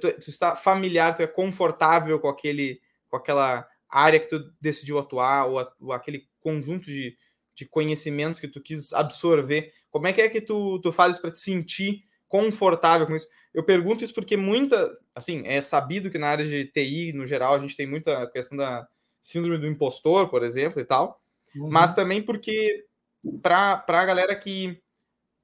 Tu, 0.00 0.12
tu 0.20 0.30
está 0.30 0.54
familiar, 0.54 1.16
tu 1.16 1.22
é 1.22 1.26
confortável 1.26 2.20
com 2.20 2.28
aquele 2.28 2.80
com 3.08 3.16
aquela 3.16 3.66
área 3.88 4.20
que 4.20 4.28
tu 4.28 4.52
decidiu 4.60 4.98
atuar, 4.98 5.46
ou, 5.46 5.58
a, 5.58 5.72
ou 5.80 5.92
aquele 5.92 6.28
conjunto 6.46 6.84
de, 6.84 7.16
de 7.56 7.66
conhecimentos 7.66 8.38
que 8.38 8.46
tu 8.46 8.60
quis 8.60 8.92
absorver. 8.92 9.72
Como 9.90 10.06
é 10.06 10.12
que 10.12 10.22
é 10.22 10.28
que 10.28 10.40
tu, 10.40 10.78
tu 10.78 10.92
fazes 10.92 11.18
para 11.18 11.32
te 11.32 11.40
sentir 11.40 12.04
confortável 12.28 13.04
com 13.04 13.16
isso? 13.16 13.26
Eu 13.52 13.64
pergunto 13.64 14.04
isso 14.04 14.14
porque 14.14 14.36
muita, 14.36 14.96
assim, 15.12 15.42
é 15.44 15.60
sabido 15.60 16.08
que 16.08 16.18
na 16.18 16.28
área 16.28 16.46
de 16.46 16.66
TI, 16.66 17.12
no 17.12 17.26
geral, 17.26 17.54
a 17.54 17.58
gente 17.58 17.74
tem 17.74 17.86
muita 17.86 18.30
questão 18.30 18.56
da 18.56 18.86
síndrome 19.20 19.58
do 19.58 19.66
impostor, 19.66 20.28
por 20.28 20.44
exemplo, 20.44 20.80
e 20.80 20.84
tal, 20.84 21.20
uhum. 21.56 21.68
mas 21.68 21.92
também 21.94 22.22
porque 22.22 22.86
para 23.42 23.84
a 23.88 24.04
galera 24.04 24.36
que, 24.36 24.80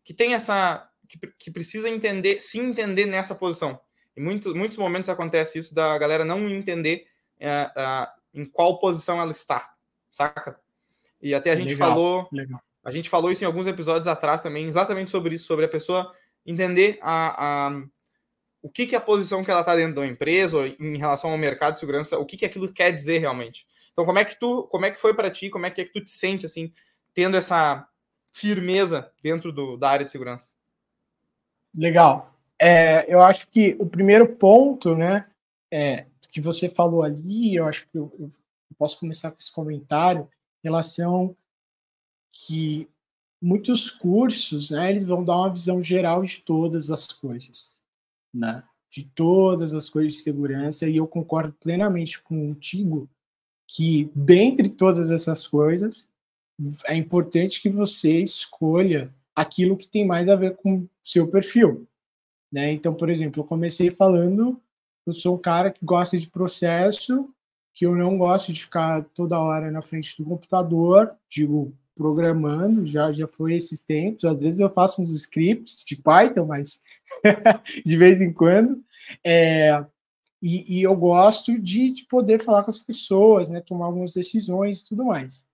que 0.04 0.14
tem 0.14 0.34
essa, 0.34 0.88
que, 1.08 1.18
que 1.36 1.50
precisa 1.50 1.88
entender, 1.88 2.38
se 2.38 2.60
entender 2.60 3.06
nessa 3.06 3.34
posição. 3.34 3.80
Em 4.16 4.22
muito, 4.22 4.54
muitos 4.54 4.78
momentos 4.78 5.08
acontece 5.08 5.58
isso 5.58 5.74
da 5.74 5.98
galera 5.98 6.24
não 6.24 6.48
entender 6.48 7.08
é, 7.40 7.72
é, 7.74 8.08
em 8.32 8.44
qual 8.44 8.78
posição 8.78 9.20
ela 9.20 9.32
está, 9.32 9.74
saca? 10.12 10.61
E 11.22 11.34
até 11.34 11.52
a 11.52 11.56
gente 11.56 11.68
legal, 11.68 11.90
falou, 11.90 12.28
legal. 12.32 12.60
a 12.84 12.90
gente 12.90 13.08
falou 13.08 13.30
isso 13.30 13.44
em 13.44 13.46
alguns 13.46 13.66
episódios 13.66 14.08
atrás 14.08 14.42
também, 14.42 14.66
exatamente 14.66 15.10
sobre 15.10 15.36
isso, 15.36 15.46
sobre 15.46 15.64
a 15.64 15.68
pessoa 15.68 16.12
entender 16.44 16.98
a, 17.00 17.68
a 17.68 17.82
o 18.60 18.68
que, 18.68 18.86
que 18.86 18.94
é 18.94 18.98
a 18.98 19.00
posição 19.00 19.42
que 19.42 19.50
ela 19.50 19.60
está 19.60 19.74
dentro 19.74 19.96
da 19.96 20.06
empresa, 20.06 20.56
ou 20.56 20.66
em 20.66 20.96
relação 20.96 21.30
ao 21.30 21.38
mercado 21.38 21.74
de 21.74 21.80
segurança, 21.80 22.18
o 22.18 22.24
que, 22.24 22.36
que 22.36 22.44
aquilo 22.44 22.72
quer 22.72 22.92
dizer 22.92 23.18
realmente. 23.18 23.66
Então, 23.92 24.04
como 24.04 24.18
é 24.18 24.24
que 24.24 24.38
tu, 24.38 24.64
como 24.70 24.86
é 24.86 24.90
que 24.90 25.00
foi 25.00 25.14
para 25.14 25.30
ti, 25.30 25.50
como 25.50 25.66
é 25.66 25.70
que, 25.70 25.80
é 25.80 25.84
que 25.84 25.92
tu 25.92 26.04
te 26.04 26.10
sente 26.10 26.46
assim, 26.46 26.72
tendo 27.12 27.36
essa 27.36 27.86
firmeza 28.30 29.10
dentro 29.22 29.52
do, 29.52 29.76
da 29.76 29.90
área 29.90 30.04
de 30.04 30.10
segurança? 30.10 30.54
Legal. 31.76 32.32
É, 32.58 33.12
eu 33.12 33.20
acho 33.20 33.48
que 33.48 33.76
o 33.80 33.86
primeiro 33.86 34.28
ponto, 34.36 34.94
né, 34.94 35.26
é, 35.70 36.06
que 36.30 36.40
você 36.40 36.68
falou 36.68 37.02
ali, 37.02 37.56
eu 37.56 37.66
acho 37.66 37.86
que 37.88 37.98
eu, 37.98 38.10
eu 38.18 38.30
posso 38.78 38.98
começar 38.98 39.30
com 39.30 39.38
esse 39.38 39.52
comentário, 39.52 40.28
relação 40.62 41.36
que 42.32 42.88
muitos 43.40 43.90
cursos, 43.90 44.70
né, 44.70 44.90
eles 44.90 45.04
vão 45.04 45.24
dar 45.24 45.36
uma 45.36 45.52
visão 45.52 45.82
geral 45.82 46.22
de 46.22 46.40
todas 46.40 46.90
as 46.90 47.08
coisas, 47.12 47.76
né? 48.32 48.62
De 48.88 49.04
todas 49.04 49.74
as 49.74 49.88
coisas 49.88 50.14
de 50.14 50.20
segurança, 50.20 50.88
e 50.88 50.96
eu 50.96 51.06
concordo 51.06 51.52
plenamente 51.60 52.20
contigo 52.22 53.08
que, 53.66 54.10
dentre 54.14 54.68
todas 54.68 55.10
essas 55.10 55.46
coisas, 55.46 56.08
é 56.86 56.94
importante 56.94 57.60
que 57.60 57.68
você 57.68 58.22
escolha 58.22 59.12
aquilo 59.34 59.76
que 59.76 59.88
tem 59.88 60.06
mais 60.06 60.28
a 60.28 60.36
ver 60.36 60.56
com 60.56 60.86
seu 61.02 61.26
perfil, 61.26 61.86
né? 62.52 62.70
Então, 62.70 62.94
por 62.94 63.08
exemplo, 63.08 63.40
eu 63.40 63.46
comecei 63.46 63.90
falando, 63.90 64.60
eu 65.06 65.12
sou 65.12 65.34
um 65.34 65.38
cara 65.38 65.70
que 65.72 65.84
gosta 65.84 66.16
de 66.16 66.28
processo, 66.28 67.28
que 67.74 67.86
eu 67.86 67.94
não 67.94 68.18
gosto 68.18 68.52
de 68.52 68.62
ficar 68.62 69.04
toda 69.14 69.40
hora 69.40 69.70
na 69.70 69.82
frente 69.82 70.16
do 70.16 70.28
computador, 70.28 71.14
digo, 71.28 71.74
programando, 71.94 72.86
já, 72.86 73.12
já 73.12 73.26
foi 73.26 73.54
esses 73.54 73.84
tempos. 73.84 74.24
Às 74.24 74.40
vezes 74.40 74.60
eu 74.60 74.70
faço 74.70 75.02
uns 75.02 75.12
scripts 75.12 75.84
de 75.84 75.96
Python, 75.96 76.46
mas 76.46 76.80
de 77.84 77.96
vez 77.96 78.20
em 78.20 78.32
quando. 78.32 78.82
É, 79.24 79.84
e, 80.40 80.78
e, 80.78 80.82
eu 80.82 80.96
gosto 80.96 81.58
de, 81.58 81.90
de, 81.90 82.04
poder 82.06 82.40
falar 82.40 82.64
com 82.64 82.70
as 82.70 82.78
pessoas, 82.78 83.48
né, 83.48 83.60
tomar 83.60 83.86
algumas 83.86 84.12
decisões 84.12 84.80
e 84.80 84.88
tudo 84.88 85.04
mais. 85.04 85.46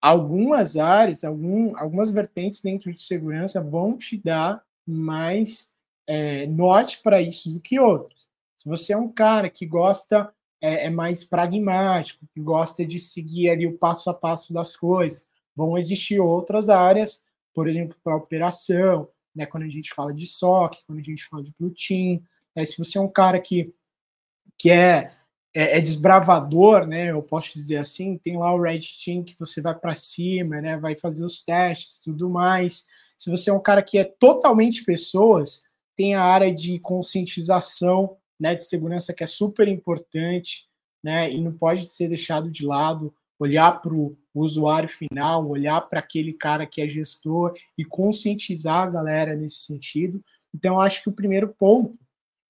Algumas 0.00 0.76
áreas, 0.76 1.24
algum, 1.24 1.76
algumas 1.78 2.10
vertentes 2.10 2.60
dentro 2.60 2.92
de 2.92 3.00
segurança 3.00 3.62
vão 3.62 3.96
te 3.96 4.16
dar 4.18 4.62
mais 4.86 5.76
é, 6.06 6.46
norte 6.46 7.00
para 7.02 7.22
isso 7.22 7.50
do 7.50 7.60
que 7.60 7.78
outras. 7.78 8.28
Se 8.56 8.68
você 8.68 8.92
é 8.92 8.96
um 8.96 9.10
cara 9.10 9.48
que 9.48 9.64
gosta 9.64 10.32
é, 10.64 10.86
é, 10.86 10.90
mais 10.90 11.22
pragmático, 11.22 12.26
que 12.32 12.40
gosta 12.40 12.86
de 12.86 12.98
seguir 12.98 13.50
ali 13.50 13.66
o 13.66 13.76
passo 13.76 14.08
a 14.08 14.14
passo 14.14 14.50
das 14.54 14.74
coisas. 14.74 15.28
Vão 15.54 15.76
existir 15.76 16.18
outras 16.18 16.70
áreas, 16.70 17.22
por 17.52 17.68
exemplo, 17.68 17.94
para 18.02 18.16
operação, 18.16 19.06
né, 19.36 19.44
quando 19.44 19.64
a 19.64 19.68
gente 19.68 19.92
fala 19.92 20.10
de 20.10 20.26
SOC, 20.26 20.78
quando 20.86 21.00
a 21.00 21.02
gente 21.02 21.22
fala 21.26 21.42
de 21.42 21.52
Blue 21.60 21.70
Team. 21.70 22.22
Né, 22.56 22.64
se 22.64 22.78
você 22.78 22.96
é 22.96 23.00
um 23.02 23.08
cara 23.08 23.38
que, 23.38 23.74
que 24.56 24.70
é, 24.70 25.12
é, 25.54 25.76
é, 25.76 25.80
desbravador, 25.82 26.86
né, 26.86 27.10
eu 27.10 27.22
posso 27.22 27.52
dizer 27.52 27.76
assim, 27.76 28.16
tem 28.16 28.38
lá 28.38 28.50
o 28.54 28.62
Red 28.62 28.80
Team 29.04 29.22
que 29.22 29.38
você 29.38 29.60
vai 29.60 29.74
para 29.74 29.94
cima, 29.94 30.62
né, 30.62 30.78
vai 30.78 30.96
fazer 30.96 31.26
os 31.26 31.44
testes 31.44 32.00
tudo 32.02 32.30
mais. 32.30 32.86
Se 33.18 33.28
você 33.28 33.50
é 33.50 33.52
um 33.52 33.60
cara 33.60 33.82
que 33.82 33.98
é 33.98 34.04
totalmente 34.04 34.82
pessoas, 34.82 35.64
tem 35.94 36.14
a 36.14 36.22
área 36.22 36.52
de 36.54 36.78
conscientização 36.78 38.16
né, 38.38 38.54
de 38.54 38.64
segurança 38.64 39.14
que 39.14 39.22
é 39.22 39.26
super 39.26 39.68
importante, 39.68 40.66
né, 41.02 41.30
e 41.30 41.40
não 41.40 41.52
pode 41.52 41.86
ser 41.86 42.08
deixado 42.08 42.50
de 42.50 42.64
lado. 42.64 43.14
Olhar 43.38 43.80
para 43.82 43.92
o 43.92 44.16
usuário 44.34 44.88
final, 44.88 45.46
olhar 45.48 45.80
para 45.82 45.98
aquele 45.98 46.32
cara 46.32 46.66
que 46.66 46.80
é 46.80 46.88
gestor 46.88 47.54
e 47.76 47.84
conscientizar 47.84 48.86
a 48.86 48.90
galera 48.90 49.34
nesse 49.34 49.58
sentido. 49.58 50.22
Então, 50.54 50.80
acho 50.80 51.02
que 51.02 51.08
o 51.08 51.12
primeiro 51.12 51.48
ponto 51.48 51.98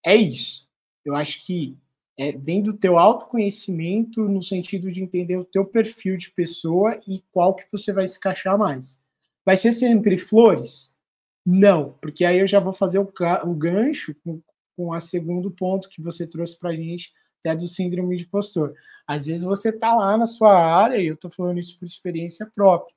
é 0.05 0.15
isso. 0.15 0.69
Eu 1.05 1.17
acho 1.17 1.45
que 1.45 1.77
é 2.17 2.33
dentro 2.33 2.73
do 2.73 2.79
teu 2.79 2.99
autoconhecimento, 2.99 4.29
no 4.29 4.43
sentido 4.43 4.91
de 4.93 5.03
entender 5.03 5.37
o 5.37 5.45
teu 5.45 5.65
perfil 5.65 6.17
de 6.17 6.31
pessoa 6.31 6.99
e 7.09 7.23
qual 7.33 7.55
que 7.55 7.67
você 7.73 7.93
vai 7.93 8.07
se 8.07 8.19
encaixar 8.19 8.57
mais. 8.57 9.03
Vai 9.45 9.57
ser 9.57 9.73
sempre 9.73 10.17
flores? 10.17 10.97
Não, 11.45 11.93
porque 12.01 12.25
aí 12.25 12.39
eu 12.39 12.47
já 12.47 12.61
vou 12.61 12.73
fazer 12.73 12.99
o, 12.99 13.13
o 13.45 13.55
gancho 13.55 14.15
com, 14.25 14.41
com 14.77 14.91
o 14.91 15.01
segundo 15.01 15.51
ponto 15.51 15.89
que 15.89 16.03
você 16.03 16.27
trouxe 16.27 16.59
para 16.59 16.71
a 16.71 16.77
gente, 16.77 17.13
até 17.45 17.55
do 17.55 17.69
síndrome 17.69 18.17
de 18.17 18.25
impostor. 18.25 18.75
Às 19.07 19.27
vezes 19.27 19.45
você 19.45 19.69
está 19.69 19.95
lá 19.95 20.17
na 20.17 20.27
sua 20.27 20.55
área, 20.57 20.97
e 20.97 21.07
eu 21.07 21.15
estou 21.15 21.31
falando 21.31 21.59
isso 21.59 21.79
por 21.79 21.85
experiência 21.85 22.51
própria. 22.55 22.95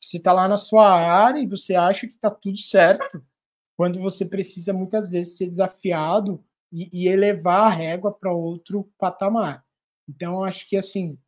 Você 0.00 0.18
está 0.18 0.32
lá 0.32 0.46
na 0.48 0.56
sua 0.56 0.88
área 0.88 1.40
e 1.40 1.46
você 1.46 1.74
acha 1.74 2.06
que 2.06 2.14
está 2.14 2.30
tudo 2.30 2.58
certo, 2.58 3.24
quando 3.76 3.98
você 3.98 4.24
precisa 4.24 4.72
muitas 4.72 5.08
vezes 5.08 5.36
ser 5.36 5.46
desafiado 5.46 6.42
e, 6.70 6.88
e 6.92 7.08
elevar 7.08 7.66
a 7.72 7.74
régua 7.74 8.12
para 8.12 8.32
outro 8.32 8.88
patamar. 8.98 9.64
Então, 10.08 10.44
acho 10.44 10.68
que 10.68 10.76
assim, 10.76 11.18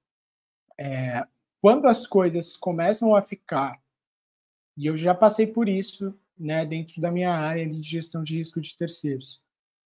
é, 0.79 1.27
quando 1.61 1.87
as 1.87 2.07
coisas 2.07 2.57
começam 2.57 3.15
a 3.17 3.23
ficar, 3.23 3.81
e 4.77 4.87
eu 4.87 4.97
já 4.97 5.15
passei 5.15 5.47
por 5.47 5.69
isso, 5.69 6.15
né, 6.37 6.67
dentro 6.67 7.01
da 7.01 7.11
minha 7.11 7.33
área 7.33 7.69
de 7.69 7.83
gestão 7.83 8.23
de 8.23 8.37
risco 8.37 8.61
de 8.61 8.77
terceiros 8.77 9.44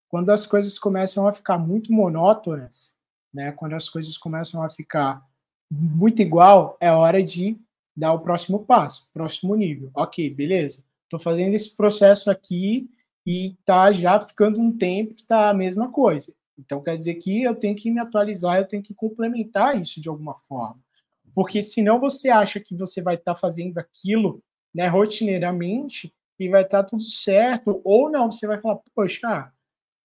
quando 0.09 0.31
as 0.31 0.45
coisas 0.45 0.77
começam 0.77 1.27
a 1.27 1.33
ficar 1.33 1.57
muito 1.57 1.93
monótonas, 1.93 2.95
né, 3.33 3.51
quando 3.51 3.73
as 3.73 3.87
coisas 3.87 4.17
começam 4.17 4.63
a 4.63 4.69
ficar 4.69 5.23
muito 5.71 6.21
igual, 6.21 6.75
é 6.81 6.91
hora 6.91 7.23
de 7.23 7.57
dar 7.95 8.11
o 8.13 8.19
próximo 8.19 8.65
passo, 8.65 9.09
próximo 9.13 9.55
nível. 9.55 9.91
Ok, 9.93 10.29
beleza. 10.31 10.83
Estou 11.03 11.19
fazendo 11.19 11.53
esse 11.53 11.75
processo 11.77 12.31
aqui 12.31 12.89
e 13.25 13.55
tá 13.63 13.91
já 13.91 14.19
ficando 14.19 14.59
um 14.59 14.75
tempo 14.75 15.13
que 15.13 15.25
tá 15.25 15.49
a 15.49 15.53
mesma 15.53 15.91
coisa. 15.91 16.33
Então 16.57 16.81
quer 16.81 16.95
dizer 16.95 17.15
que 17.15 17.43
eu 17.43 17.55
tenho 17.55 17.75
que 17.75 17.91
me 17.91 17.99
atualizar, 17.99 18.57
eu 18.57 18.67
tenho 18.67 18.81
que 18.81 18.93
complementar 18.93 19.79
isso 19.79 20.01
de 20.01 20.09
alguma 20.09 20.35
forma. 20.35 20.79
Porque 21.35 21.61
senão 21.61 21.99
você 21.99 22.29
acha 22.29 22.59
que 22.59 22.75
você 22.75 23.01
vai 23.01 23.15
estar 23.15 23.35
tá 23.35 23.39
fazendo 23.39 23.77
aquilo 23.77 24.41
né, 24.73 24.87
rotineiramente 24.87 26.11
e 26.39 26.49
vai 26.49 26.63
estar 26.63 26.83
tá 26.83 26.89
tudo 26.89 27.03
certo, 27.03 27.79
ou 27.83 28.09
não, 28.09 28.31
você 28.31 28.47
vai 28.47 28.59
falar, 28.59 28.79
poxa, 28.95 29.51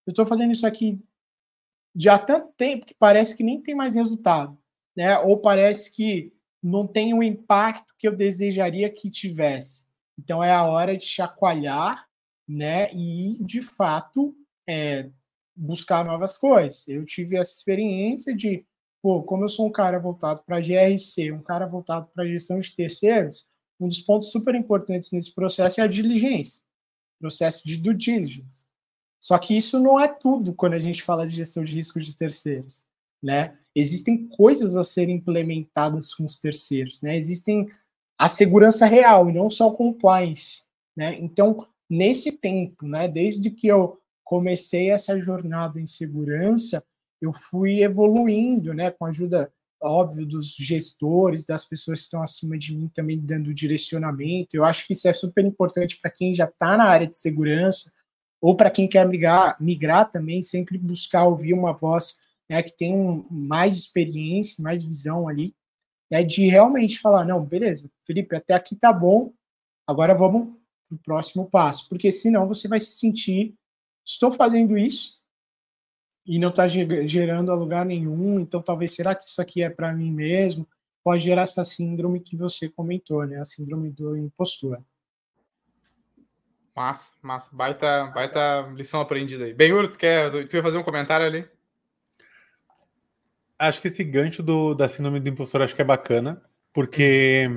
eu 0.07 0.11
estou 0.11 0.27
fazendo 0.27 0.53
isso 0.53 0.67
aqui 0.67 1.01
já 1.95 2.17
há 2.17 2.19
tanto 2.19 2.53
tempo 2.57 2.87
que 2.87 2.95
parece 2.95 3.37
que 3.37 3.45
nem 3.45 3.62
tem 3.62 3.75
mais 3.75 3.95
resultado, 3.95 4.59
né? 4.97 5.19
Ou 5.21 5.38
parece 5.38 5.93
que 5.95 6.33
não 6.62 6.87
tem 6.87 7.14
o 7.14 7.23
impacto 7.23 7.95
que 7.99 8.09
eu 8.09 8.17
desejaria 8.17 8.90
que 8.90 9.11
tivesse. 9.11 9.87
Então 10.19 10.43
é 10.43 10.51
a 10.51 10.64
hora 10.64 10.97
de 10.97 11.05
chacoalhar, 11.05 12.07
né? 12.49 12.93
E 12.93 13.38
de 13.40 13.62
fato 13.62 14.35
é, 14.69 15.09
buscar 15.55 16.05
novas 16.05 16.37
coisas. 16.37 16.87
Eu 16.88 17.05
tive 17.05 17.37
essa 17.37 17.53
experiência 17.53 18.35
de, 18.35 18.64
pô, 19.03 19.23
como 19.23 19.45
eu 19.45 19.49
sou 19.49 19.67
um 19.67 19.73
cara 19.73 19.99
voltado 19.99 20.43
para 20.45 20.61
GRC, 20.61 21.31
um 21.33 21.43
cara 21.43 21.67
voltado 21.67 22.09
para 22.09 22.27
gestão 22.27 22.59
de 22.59 22.75
terceiros, 22.75 23.47
um 23.79 23.87
dos 23.87 24.01
pontos 24.01 24.31
super 24.31 24.55
importantes 24.55 25.12
nesse 25.12 25.35
processo 25.35 25.81
é 25.81 25.85
a 25.85 25.88
diligência, 25.88 26.62
processo 27.21 27.64
de 27.64 27.77
due 27.77 27.95
diligence. 27.95 28.67
Só 29.25 29.39
que 29.39 29.57
isso 29.57 29.81
não 29.81 29.99
é 29.99 30.07
tudo 30.07 30.53
quando 30.53 30.75
a 30.75 30.79
gente 30.79 31.03
fala 31.03 31.27
de 31.27 31.35
gestão 31.35 31.65
de 31.65 31.73
risco 31.73 31.99
de 31.99 32.15
terceiros, 32.15 32.85
né? 33.23 33.57
Existem 33.75 34.29
coisas 34.29 34.77
a 34.77 34.85
serem 34.85 35.17
implementadas 35.17 36.13
com 36.13 36.27
os 36.27 36.39
terceiros, 36.39 37.01
né? 37.01 37.17
Existem 37.17 37.67
a 38.19 38.29
segurança 38.29 38.85
real 38.85 39.31
e 39.31 39.33
não 39.33 39.49
só 39.49 39.69
o 39.69 39.73
compliance, 39.73 40.65
né? 40.95 41.17
Então, 41.19 41.67
nesse 41.89 42.33
tempo, 42.33 42.87
né, 42.87 43.09
desde 43.09 43.51
que 43.51 43.67
eu 43.67 43.99
comecei 44.23 44.91
essa 44.91 45.19
jornada 45.19 45.81
em 45.81 45.87
segurança, 45.87 46.85
eu 47.19 47.33
fui 47.33 47.83
evoluindo, 47.83 48.75
né, 48.75 48.91
com 48.91 49.07
a 49.07 49.09
ajuda 49.09 49.51
óbvio 49.83 50.27
dos 50.27 50.55
gestores, 50.55 51.45
das 51.45 51.65
pessoas 51.65 52.01
que 52.01 52.05
estão 52.05 52.23
acima 52.23 52.59
de 52.59 52.77
mim 52.77 52.89
também 52.89 53.19
dando 53.19 53.55
direcionamento. 53.55 54.55
Eu 54.55 54.67
acho 54.67 54.87
que 54.87 54.93
isso 54.93 55.09
é 55.09 55.15
super 55.15 55.47
importante 55.47 55.99
para 55.99 56.11
quem 56.11 56.35
já 56.35 56.45
está 56.45 56.77
na 56.77 56.85
área 56.85 57.07
de 57.07 57.17
segurança, 57.17 57.91
ou 58.45 58.55
para 58.55 58.71
quem 58.71 58.87
quer 58.87 59.09
migrar, 59.09 59.57
migrar 59.59 60.11
também, 60.11 60.43
sempre 60.43 60.77
buscar 60.77 61.25
ouvir 61.25 61.55
uma 61.55 61.73
voz 61.73 62.21
né, 62.47 62.63
que 62.63 62.77
tem 62.77 62.93
um, 62.95 63.25
mais 63.31 63.75
experiência, 63.75 64.63
mais 64.63 64.85
visão 64.85 65.27
ali, 65.27 65.57
né, 66.11 66.23
de 66.23 66.47
realmente 66.47 66.99
falar, 66.99 67.25
não, 67.25 67.43
beleza, 67.43 67.91
Felipe, 68.07 68.37
até 68.37 68.53
aqui 68.53 68.77
tá 68.77 68.93
bom, 68.93 69.33
agora 69.87 70.13
vamos 70.13 70.55
para 70.87 70.95
o 70.95 70.99
próximo 70.99 71.49
passo, 71.49 71.89
porque 71.89 72.13
senão 72.13 72.47
você 72.47 72.69
vai 72.69 72.79
se 72.81 72.99
sentir, 72.99 73.55
estou 74.05 74.31
fazendo 74.31 74.77
isso 74.77 75.23
e 76.27 76.39
não 76.39 76.51
está 76.51 76.67
gerando 76.67 77.51
a 77.51 77.55
lugar 77.55 77.87
nenhum, 77.87 78.39
então 78.39 78.61
talvez, 78.61 78.91
será 78.91 79.15
que 79.15 79.25
isso 79.25 79.41
aqui 79.41 79.63
é 79.63 79.71
para 79.71 79.91
mim 79.91 80.13
mesmo? 80.13 80.69
Pode 81.03 81.25
gerar 81.25 81.45
essa 81.45 81.65
síndrome 81.65 82.21
que 82.21 82.37
você 82.37 82.69
comentou, 82.69 83.27
né, 83.27 83.41
a 83.41 83.45
síndrome 83.47 83.91
do 83.91 84.15
impostor. 84.19 84.85
Massa, 86.75 87.13
massa. 87.23 87.55
Baita, 87.55 88.07
baita 88.07 88.73
lição 88.77 89.01
aprendida 89.01 89.45
aí. 89.45 89.55
Benhur, 89.55 89.87
tu 89.89 89.97
quer 89.97 90.31
tu 90.49 90.57
ia 90.57 90.63
fazer 90.63 90.79
um 90.79 90.83
comentário 90.83 91.25
ali? 91.25 91.49
Acho 93.59 93.81
que 93.81 93.89
esse 93.89 94.03
gancho 94.03 94.43
do, 94.43 94.75
da 94.75 94.89
síndrome 94.89 95.21
do 95.21 95.29
impostor 95.29 95.63
acho 95.63 95.75
que 95.75 95.83
é 95.83 95.85
bacana, 95.85 96.43
porque. 96.73 97.49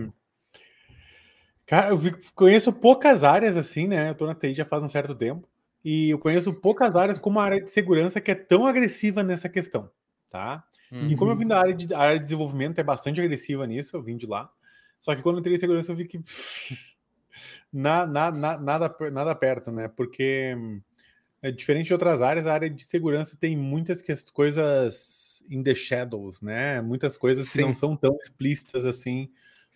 Cara, 1.66 1.90
eu 1.90 2.00
conheço 2.34 2.72
poucas 2.72 3.24
áreas 3.24 3.58
assim, 3.58 3.88
né? 3.88 4.10
Eu 4.10 4.16
tô 4.16 4.26
na 4.26 4.36
TI 4.36 4.54
já 4.54 4.64
faz 4.64 4.82
um 4.84 4.90
certo 4.90 5.14
tempo. 5.16 5.50
E 5.84 6.12
eu 6.12 6.20
conheço 6.20 6.54
poucas 6.54 6.96
áreas 6.96 7.20
como 7.20 7.40
a 7.40 7.44
área 7.44 7.62
de 7.62 7.70
segurança 7.72 8.22
que 8.22 8.32
é 8.32 8.36
tão 8.36 8.66
agressiva 8.68 9.24
nessa 9.24 9.50
questão, 9.50 9.90
tá? 10.30 10.64
Uhum. 10.92 11.08
E 11.08 11.16
como 11.16 11.32
eu 11.32 11.34
uhum. 11.34 11.40
vim 11.40 11.48
da 11.48 11.60
área 11.60 11.74
de, 11.74 11.94
área 11.94 12.16
de 12.16 12.22
desenvolvimento, 12.22 12.80
é 12.80 12.84
bastante 12.84 13.20
agressiva 13.20 13.66
nisso, 13.66 13.96
eu 13.96 14.02
vim 14.02 14.16
de 14.16 14.26
lá. 14.26 14.50
Só 15.00 15.16
que 15.16 15.22
quando 15.22 15.38
eu 15.38 15.40
entrei 15.40 15.56
em 15.56 15.60
segurança, 15.60 15.92
eu 15.92 15.96
vi 15.96 16.06
que 16.06 16.20
na, 17.72 18.06
na, 18.06 18.32
na, 18.32 18.58
nada, 18.58 18.96
nada 19.12 19.36
perto, 19.36 19.72
né? 19.72 19.88
Porque 19.88 20.56
é 21.42 21.52
diferente 21.52 21.88
de 21.88 21.94
outras 21.94 22.22
áreas, 22.22 22.48
a 22.48 22.54
área 22.54 22.70
de 22.70 22.84
segurança 22.84 23.38
tem 23.40 23.56
muitas 23.56 24.02
coisas 24.32 25.44
in 25.50 25.64
the 25.64 25.76
shadows, 25.76 26.42
né? 26.42 26.82
Muitas 26.82 27.18
coisas 27.18 27.48
Sim. 27.48 27.60
que 27.60 27.66
não 27.66 27.74
são 27.74 27.96
tão 27.96 28.18
explícitas 28.22 28.86
assim 28.86 29.30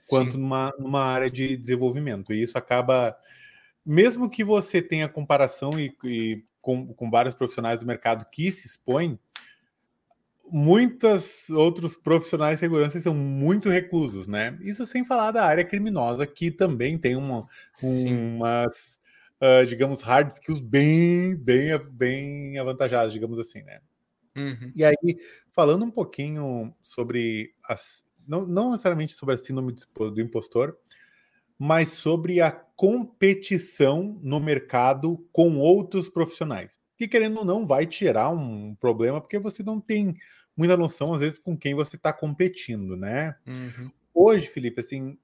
quanto 0.08 0.38
numa, 0.38 0.73
numa 0.80 1.04
área 1.04 1.30
de 1.30 1.56
desenvolvimento. 1.56 2.34
E 2.34 2.41
isso 2.41 2.58
acaba, 2.58 3.15
mesmo 3.86 4.30
que 4.30 4.43
você 4.43 4.82
tenha 4.82 5.08
comparação 5.08 5.80
e, 5.80 5.95
e 6.04 6.43
com, 6.62 6.93
com 6.93 7.10
vários 7.10 7.34
profissionais 7.34 7.80
do 7.80 7.86
mercado 7.86 8.25
que 8.32 8.51
se 8.51 8.67
expõem, 8.67 9.19
muitos 10.51 11.49
outros 11.49 11.95
profissionais 11.95 12.55
de 12.55 12.59
segurança 12.59 12.99
são 12.99 13.13
muito 13.13 13.69
reclusos, 13.69 14.27
né? 14.27 14.57
Isso 14.61 14.85
sem 14.85 15.05
falar 15.05 15.31
da 15.31 15.45
área 15.45 15.63
criminosa, 15.63 16.27
que 16.27 16.51
também 16.51 16.97
tem 16.97 17.15
uma, 17.15 17.47
umas, 17.81 18.99
uh, 19.41 19.65
digamos, 19.65 20.01
hard 20.01 20.29
skills 20.29 20.59
bem, 20.59 21.35
bem, 21.37 21.79
bem 21.91 22.59
avantajadas, 22.59 23.13
digamos 23.13 23.39
assim, 23.39 23.63
né? 23.63 23.79
Uhum. 24.35 24.71
E 24.75 24.83
aí, 24.83 24.95
falando 25.51 25.85
um 25.85 25.91
pouquinho 25.91 26.73
sobre 26.81 27.53
as, 27.67 28.03
não, 28.27 28.45
não 28.45 28.71
necessariamente 28.71 29.13
sobre 29.13 29.35
a 29.35 29.37
síndrome 29.37 29.73
do 29.95 30.21
impostor, 30.21 30.77
mas 31.57 31.89
sobre 31.89 32.41
a 32.41 32.51
competição 32.51 34.19
no 34.21 34.39
mercado 34.39 35.23
com 35.31 35.59
outros 35.59 36.09
profissionais. 36.09 36.79
Que 36.97 37.07
querendo 37.07 37.39
ou 37.39 37.45
não, 37.45 37.65
vai 37.65 37.85
tirar 37.85 38.29
um 38.29 38.75
problema, 38.75 39.19
porque 39.21 39.39
você 39.39 39.63
não 39.63 39.79
tem 39.79 40.15
muita 40.55 40.77
noção, 40.77 41.13
às 41.13 41.21
vezes, 41.21 41.39
com 41.39 41.57
quem 41.57 41.73
você 41.73 41.95
está 41.95 42.11
competindo, 42.11 42.95
né? 42.95 43.35
Uhum. 43.47 43.91
Hoje, 44.13 44.47
Felipe, 44.47 44.79
assim, 44.79 45.17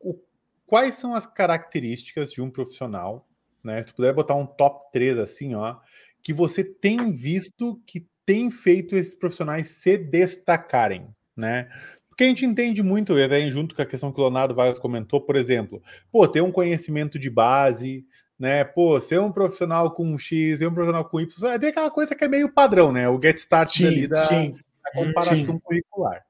o, 0.00 0.18
quais 0.66 0.94
são 0.94 1.14
as 1.14 1.26
características 1.26 2.32
de 2.32 2.42
um 2.42 2.50
profissional, 2.50 3.26
né? 3.62 3.82
Se 3.82 3.88
tu 3.88 3.94
puder 3.94 4.12
botar 4.12 4.34
um 4.34 4.46
top 4.46 4.90
3 4.92 5.18
assim, 5.18 5.54
ó, 5.54 5.76
que 6.22 6.32
você 6.32 6.62
tem 6.64 7.12
visto 7.12 7.80
que 7.86 8.06
tem 8.24 8.50
feito 8.50 8.96
esses 8.96 9.14
profissionais 9.14 9.68
se 9.68 9.96
destacarem, 9.96 11.08
né? 11.36 11.68
Porque 12.08 12.24
a 12.24 12.28
gente 12.28 12.46
entende 12.46 12.82
muito, 12.82 13.18
e 13.18 13.22
até 13.22 13.48
junto 13.50 13.74
com 13.74 13.82
a 13.82 13.86
questão 13.86 14.10
que 14.10 14.18
o 14.18 14.22
Leonardo 14.22 14.54
Vargas 14.54 14.78
comentou, 14.78 15.20
por 15.20 15.36
exemplo, 15.36 15.82
pô, 16.10 16.26
ter 16.26 16.40
um 16.40 16.50
conhecimento 16.50 17.18
de 17.18 17.28
base, 17.28 18.06
né? 18.38 18.64
Pô, 18.64 19.00
ser 19.00 19.20
um 19.20 19.30
profissional 19.30 19.90
com 19.92 20.18
X, 20.18 20.58
ser 20.58 20.66
um 20.66 20.74
profissional 20.74 21.04
com 21.04 21.20
Y, 21.20 21.50
é, 21.50 21.58
tem 21.58 21.68
aquela 21.68 21.90
coisa 21.90 22.14
que 22.14 22.24
é 22.24 22.28
meio 22.28 22.52
padrão, 22.52 22.90
né? 22.90 23.08
O 23.08 23.20
get 23.22 23.36
start 23.36 23.70
sim, 23.70 23.86
ali 23.86 24.06
da, 24.06 24.16
sim, 24.16 24.52
da 24.52 24.58
comparação 24.96 25.54
sim. 25.54 25.58
curricular. 25.58 26.24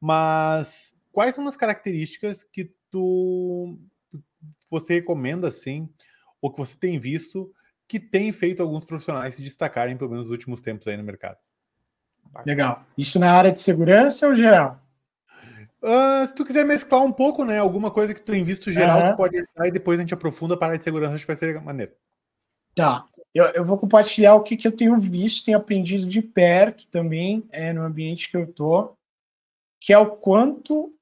Mas 0.00 0.94
quais 1.12 1.34
são 1.34 1.46
as 1.46 1.56
características 1.56 2.42
que 2.42 2.72
tu 2.90 3.78
você 4.70 4.94
recomenda 4.94 5.48
assim, 5.48 5.88
ou 6.40 6.50
que 6.50 6.58
você 6.58 6.76
tem 6.76 6.98
visto 6.98 7.52
que 7.86 8.00
tem 8.00 8.32
feito 8.32 8.62
alguns 8.62 8.86
profissionais 8.86 9.34
se 9.34 9.42
destacarem, 9.42 9.98
pelo 9.98 10.10
menos 10.10 10.26
nos 10.26 10.32
últimos 10.32 10.62
tempos 10.62 10.88
aí 10.88 10.96
no 10.96 11.04
mercado? 11.04 11.36
Legal. 12.46 12.86
Isso 12.96 13.18
na 13.18 13.30
área 13.30 13.52
de 13.52 13.58
segurança 13.58 14.26
ou 14.26 14.34
geral? 14.34 14.80
Uh, 15.82 16.26
se 16.26 16.34
tu 16.34 16.44
quiser 16.44 16.64
mesclar 16.64 17.02
um 17.02 17.12
pouco, 17.12 17.44
né? 17.44 17.58
Alguma 17.58 17.90
coisa 17.90 18.14
que 18.14 18.20
tu 18.20 18.32
tem 18.32 18.44
visto 18.44 18.70
geral 18.70 19.00
uhum. 19.00 19.10
que 19.10 19.16
pode 19.16 19.36
ajudar 19.36 19.66
e 19.66 19.70
depois 19.70 19.98
a 19.98 20.02
gente 20.02 20.14
aprofunda 20.14 20.56
para 20.56 20.66
a 20.66 20.68
área 20.68 20.78
de 20.78 20.84
segurança, 20.84 21.14
acho 21.14 21.24
que 21.24 21.32
vai 21.32 21.36
ser 21.36 21.60
maneiro. 21.60 21.92
Tá. 22.74 23.06
Eu, 23.34 23.46
eu 23.46 23.64
vou 23.64 23.78
compartilhar 23.78 24.34
o 24.34 24.42
que, 24.42 24.56
que 24.56 24.68
eu 24.68 24.72
tenho 24.72 25.00
visto, 25.00 25.44
tenho 25.44 25.56
aprendido 25.56 26.06
de 26.06 26.20
perto 26.20 26.86
também, 26.88 27.46
é, 27.50 27.72
no 27.72 27.82
ambiente 27.82 28.30
que 28.30 28.36
eu 28.36 28.46
tô, 28.52 28.94
que 29.80 29.92
é 29.92 29.98
o 29.98 30.16
quanto 30.16 30.94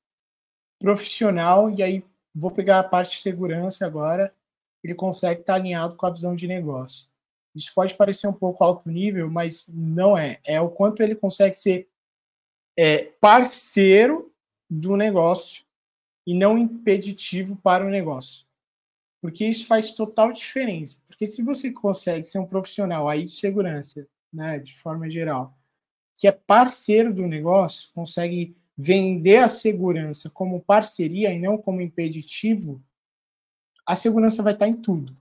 profissional, 0.78 1.70
e 1.70 1.82
aí 1.82 2.04
vou 2.34 2.50
pegar 2.50 2.78
a 2.78 2.84
parte 2.84 3.16
de 3.16 3.22
segurança 3.22 3.84
agora, 3.84 4.32
ele 4.82 4.94
consegue 4.94 5.40
estar 5.40 5.54
alinhado 5.54 5.96
com 5.96 6.06
a 6.06 6.10
visão 6.10 6.34
de 6.34 6.46
negócio. 6.46 7.10
Isso 7.54 7.72
pode 7.74 7.94
parecer 7.94 8.28
um 8.28 8.32
pouco 8.32 8.62
alto 8.62 8.88
nível, 8.88 9.28
mas 9.28 9.68
não 9.68 10.16
é. 10.16 10.38
É 10.44 10.60
o 10.60 10.70
quanto 10.70 11.02
ele 11.02 11.14
consegue 11.14 11.54
ser 11.54 11.88
é, 12.76 13.04
parceiro 13.20 14.32
do 14.68 14.96
negócio 14.96 15.64
e 16.26 16.32
não 16.32 16.56
impeditivo 16.56 17.56
para 17.56 17.84
o 17.84 17.90
negócio. 17.90 18.46
Porque 19.20 19.44
isso 19.44 19.66
faz 19.66 19.90
total 19.90 20.32
diferença. 20.32 21.02
Porque 21.20 21.30
se 21.30 21.42
você 21.42 21.70
consegue 21.70 22.24
ser 22.24 22.38
um 22.38 22.46
profissional 22.46 23.06
aí 23.06 23.24
de 23.26 23.32
segurança, 23.32 24.08
né, 24.32 24.58
de 24.58 24.74
forma 24.74 25.10
geral, 25.10 25.54
que 26.14 26.26
é 26.26 26.32
parceiro 26.32 27.12
do 27.12 27.26
negócio, 27.26 27.90
consegue 27.92 28.56
vender 28.74 29.36
a 29.36 29.48
segurança 29.48 30.30
como 30.30 30.62
parceria 30.62 31.30
e 31.30 31.38
não 31.38 31.58
como 31.58 31.82
impeditivo, 31.82 32.82
a 33.86 33.94
segurança 33.96 34.42
vai 34.42 34.54
estar 34.54 34.66
em 34.66 34.80
tudo, 34.80 35.14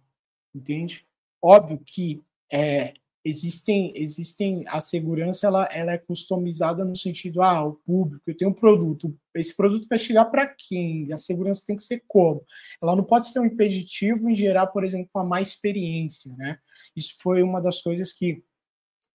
entende? 0.56 1.06
Óbvio 1.42 1.78
que 1.86 2.24
é, 2.50 2.94
existem 3.30 3.94
existem 3.96 4.64
a 4.68 4.80
segurança 4.80 5.48
ela, 5.48 5.66
ela 5.72 5.92
é 5.92 5.98
customizada 5.98 6.84
no 6.84 6.96
sentido 6.96 7.42
ah 7.42 7.64
o 7.64 7.74
público 7.74 8.24
eu 8.28 8.36
tenho 8.36 8.52
um 8.52 8.54
produto 8.54 9.16
esse 9.36 9.56
produto 9.56 9.88
vai 9.88 9.98
chegar 9.98 10.26
para 10.26 10.48
quem? 10.48 11.12
A 11.14 11.18
segurança 11.18 11.64
tem 11.66 11.76
que 11.76 11.84
ser 11.84 12.04
como? 12.08 12.44
Ela 12.82 12.96
não 12.96 13.04
pode 13.04 13.28
ser 13.28 13.40
um 13.40 13.46
impeditivo 13.46 14.30
em 14.30 14.36
gerar 14.36 14.68
por 14.68 14.84
exemplo 14.84 15.10
uma 15.16 15.24
má 15.24 15.42
experiência 15.42 16.36
né? 16.36 16.58
Isso 16.96 17.16
foi 17.20 17.42
uma 17.44 17.62
das 17.62 17.82
coisas 17.82 18.12
que 18.12 18.44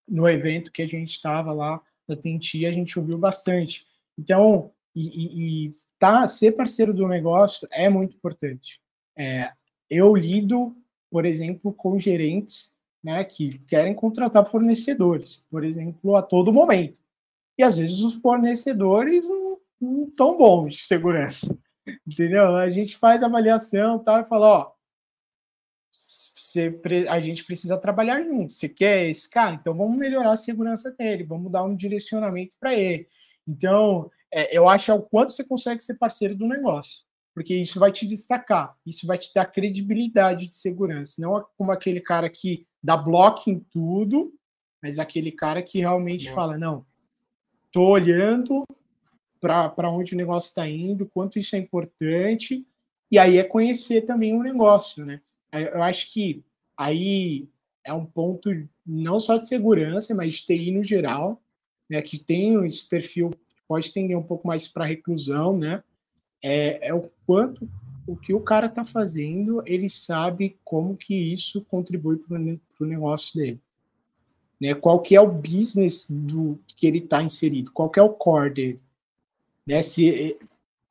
no 0.09 0.29
evento 0.29 0.73
que 0.73 0.83
a 0.83 0.87
gente 0.87 1.11
estava 1.11 1.53
lá 1.53 1.81
na 2.09 2.17
Tenti 2.17 2.65
a 2.67 2.73
gente 2.73 2.99
ouviu 2.99 3.19
bastante. 3.19 3.87
Então 4.19 4.73
e, 4.95 5.09
e, 5.09 5.67
e 5.67 5.75
tá 5.99 6.27
ser 6.27 6.53
parceiro 6.53 6.95
do 6.95 7.09
negócio 7.09 7.67
é 7.73 7.89
muito 7.89 8.17
importante. 8.17 8.81
É, 9.19 9.53
eu 9.91 10.15
lido 10.15 10.77
por 11.11 11.25
exemplo 11.25 11.73
com 11.73 11.99
gerentes 11.99 12.75
né, 13.05 13.23
que 13.23 13.59
querem 13.67 13.95
contratar 13.95 14.47
fornecedores, 14.47 15.47
por 15.51 15.63
exemplo, 15.63 16.17
a 16.17 16.23
todo 16.23 16.53
momento. 16.53 17.01
E 17.59 17.63
às 17.63 17.77
vezes 17.77 18.01
os 18.01 18.15
fornecedores 18.15 19.27
não 19.79 20.05
estão 20.05 20.39
bons 20.39 20.77
de 20.77 20.83
segurança. 20.85 21.57
Entendeu? 22.07 22.57
A 22.57 22.71
gente 22.71 22.97
faz 22.97 23.23
avaliação 23.23 23.99
tal, 23.99 24.21
e 24.21 24.25
fala, 24.25 24.47
ó, 24.47 24.73
você, 26.35 26.81
a 27.11 27.21
gente 27.21 27.45
precisa 27.45 27.77
trabalhar 27.77 28.23
junto. 28.23 28.53
Você 28.55 28.71
quer 28.71 29.07
esse 29.07 29.29
cara? 29.29 29.55
Então 29.55 29.75
vamos 29.75 29.97
melhorar 29.97 30.33
a 30.33 30.37
segurança 30.37 30.91
dele, 30.91 31.25
vamos 31.25 31.53
dar 31.53 31.63
um 31.63 31.77
direcionamento 31.77 32.57
para 32.59 32.75
ele. 32.75 33.07
Então, 33.47 34.11
é, 34.33 34.57
eu 34.57 34.67
acho 34.67 34.91
é 34.91 34.95
o 34.95 35.03
quanto 35.03 35.33
você 35.33 35.45
consegue 35.45 35.83
ser 35.83 35.95
parceiro 35.99 36.35
do 36.35 36.49
negócio 36.49 37.04
porque 37.35 37.55
isso 37.55 37.81
vai 37.81 37.91
te 37.91 38.07
destacar, 38.07 38.77
isso 38.87 39.07
vai 39.07 39.19
te 39.19 39.33
dar 39.35 39.47
credibilidade 39.47 40.47
de 40.47 40.55
segurança, 40.55 41.21
não 41.21 41.45
como 41.59 41.73
aquele 41.73 42.01
cara 42.01 42.31
que 42.31 42.65
dá 42.83 42.97
bloco 42.97 43.51
em 43.51 43.59
tudo, 43.59 44.33
mas 44.81 44.99
aquele 44.99 45.33
cara 45.33 45.63
que 45.63 45.81
realmente 45.81 46.31
fala, 46.31 46.57
não, 46.57 46.87
tô 47.73 47.89
olhando 47.89 48.65
para 49.41 49.91
onde 49.91 50.15
o 50.15 50.17
negócio 50.17 50.49
está 50.49 50.69
indo, 50.69 51.11
quanto 51.13 51.39
isso 51.39 51.57
é 51.57 51.59
importante, 51.59 52.65
e 53.11 53.19
aí 53.19 53.37
é 53.37 53.43
conhecer 53.43 54.03
também 54.03 54.33
o 54.33 54.43
negócio, 54.43 55.05
né? 55.05 55.21
Eu 55.53 55.83
acho 55.83 56.13
que 56.13 56.45
aí 56.77 57.49
é 57.85 57.93
um 57.93 58.07
ponto 58.07 58.51
não 58.87 59.19
só 59.19 59.37
de 59.37 59.47
segurança, 59.47 60.15
mas 60.15 60.35
de 60.35 60.47
TI 60.47 60.71
no 60.71 60.83
geral, 60.83 61.43
né, 61.89 62.01
que 62.01 62.19
tem 62.19 62.65
esse 62.65 62.89
perfil 62.89 63.31
pode 63.69 63.93
tender 63.93 64.17
um 64.17 64.23
pouco 64.23 64.47
mais 64.47 64.69
para 64.69 64.85
reclusão, 64.85 65.57
né? 65.57 65.83
É, 66.45 66.89
é 66.89 66.95
o 66.95 67.03
quanto 67.27 67.67
o 68.07 68.15
que 68.15 68.35
o 68.35 68.41
cara 68.41 68.67
está 68.67 68.85
fazendo, 68.85 69.63
ele 69.65 69.89
sabe 69.89 70.59
como 70.63 70.95
que 70.95 71.15
isso 71.15 71.63
contribui 71.63 72.19
para 72.19 72.37
o 72.37 72.85
negócio 72.87 73.35
dele. 73.41 73.61
Né? 74.61 74.75
Qual 74.75 75.01
que 75.01 75.17
é 75.17 75.21
o 75.21 75.33
business 75.33 76.07
do 76.09 76.61
que 76.77 76.87
ele 76.87 76.99
está 76.99 77.23
inserido, 77.23 77.73
qual 77.73 77.89
que 77.89 77.99
é 77.99 78.03
o 78.03 78.11
core 78.11 78.51
dele. 78.51 78.81
Né? 79.67 79.81
Se 79.81 80.37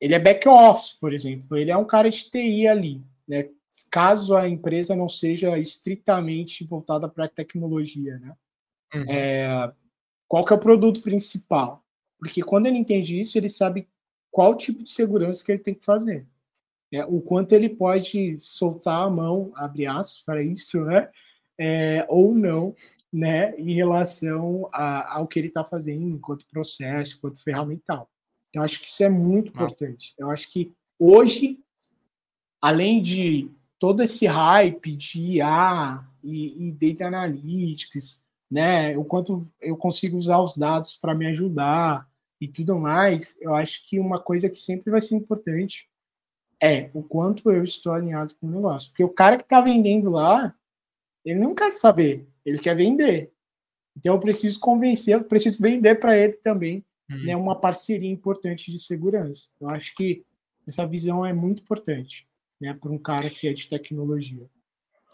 ele 0.02 0.14
é 0.16 0.20
back 0.20 0.48
office, 0.48 0.92
por 0.92 1.14
exemplo, 1.14 1.56
ele 1.56 1.70
é 1.70 1.78
um 1.78 1.86
cara 1.86 2.10
de 2.10 2.30
TI 2.30 2.68
ali. 2.68 3.02
Né? 3.28 3.48
Caso 3.92 4.36
a 4.36 4.50
empresa 4.50 4.96
não 4.96 5.08
seja 5.08 5.58
estritamente 5.60 6.64
voltada 6.64 7.08
para 7.08 7.26
a 7.26 7.30
tecnologia. 7.30 8.18
Né? 8.18 8.36
Uhum. 8.96 9.06
É, 9.08 9.72
qual 10.28 10.44
que 10.44 10.52
é 10.52 10.56
o 10.56 10.60
produto 10.60 11.00
principal? 11.02 11.84
Porque 12.18 12.42
quando 12.42 12.66
ele 12.66 12.78
entende 12.78 13.20
isso, 13.20 13.38
ele 13.38 13.50
sabe 13.50 13.88
qual 14.34 14.58
tipo 14.58 14.84
de 14.84 14.90
segurança 14.90 15.46
que 15.46 15.52
ele 15.52 15.62
tem 15.62 15.76
que 15.76 15.86
fazer. 15.86 16.26
É, 16.92 17.06
o 17.06 17.22
quanto 17.22 17.54
ele 17.54 17.70
pode 17.70 18.38
soltar 18.40 19.06
a 19.06 19.10
mão, 19.10 19.52
abre 19.56 19.86
aspas, 19.86 20.24
para 20.24 20.44
isso, 20.44 20.84
né? 20.84 21.08
É, 21.58 22.04
ou 22.10 22.34
não, 22.34 22.76
né? 23.12 23.56
Em 23.60 23.74
relação 23.74 24.68
a, 24.74 25.18
ao 25.18 25.28
que 25.28 25.40
ele 25.40 25.50
está 25.50 25.64
fazendo 25.64 26.10
enquanto 26.10 26.48
processo, 26.48 27.16
enquanto 27.16 27.44
ferramental. 27.44 28.10
Então, 28.50 28.64
acho 28.64 28.82
que 28.82 28.88
isso 28.88 29.04
é 29.04 29.10
muito 29.10 29.54
Nossa. 29.54 29.66
importante. 29.66 30.16
Eu 30.18 30.32
acho 30.32 30.52
que 30.52 30.74
hoje, 31.00 31.60
além 32.60 33.04
de 33.04 33.52
todo 33.78 34.02
esse 34.02 34.26
hype 34.26 34.96
de 34.96 35.20
IA 35.20 36.04
e, 36.24 36.70
e 36.70 36.72
data 36.72 37.06
analytics, 37.06 38.24
né? 38.50 38.98
O 38.98 39.06
quanto 39.06 39.48
eu 39.62 39.78
consigo 39.78 40.18
usar 40.18 40.40
os 40.40 40.58
dados 40.58 40.96
para 40.96 41.14
me 41.14 41.28
ajudar, 41.28 42.08
e 42.44 42.48
tudo 42.48 42.78
mais, 42.78 43.38
eu 43.42 43.54
acho 43.54 43.88
que 43.88 44.00
uma 44.00 44.20
coisa 44.20 44.50
que 44.50 44.58
sempre 44.58 44.92
vai 44.92 45.02
ser 45.02 45.16
importante 45.16 45.90
é 46.62 46.90
o 46.94 47.04
quanto 47.04 47.52
eu 47.52 47.64
estou 47.64 47.94
alinhado 47.94 48.36
com 48.36 48.48
o 48.48 48.52
negócio. 48.52 48.90
Porque 48.90 49.04
o 49.04 49.10
cara 49.10 49.38
que 49.38 49.44
está 49.44 49.62
vendendo 49.62 50.10
lá, 50.10 50.56
ele 51.26 51.40
não 51.40 51.54
quer 51.54 51.72
saber 51.72 52.28
ele 52.46 52.60
quer 52.60 52.76
vender. 52.76 53.32
Então 53.98 54.16
eu 54.16 54.20
preciso 54.20 54.60
convencer, 54.60 55.14
eu 55.14 55.24
preciso 55.24 55.62
vender 55.62 55.96
para 55.96 56.18
ele 56.18 56.34
também 56.34 56.84
hum. 57.10 57.26
né, 57.26 57.36
uma 57.36 57.60
parceria 57.60 58.10
importante 58.10 58.72
de 58.72 58.80
segurança. 58.80 59.50
Eu 59.60 59.70
acho 59.70 59.96
que 59.96 60.26
essa 60.68 60.86
visão 60.86 61.26
é 61.26 61.34
muito 61.34 61.62
importante 61.62 62.28
né, 62.60 62.74
para 62.74 62.92
um 62.92 62.98
cara 62.98 63.30
que 63.30 63.48
é 63.48 63.54
de 63.54 63.68
tecnologia. 63.68 64.46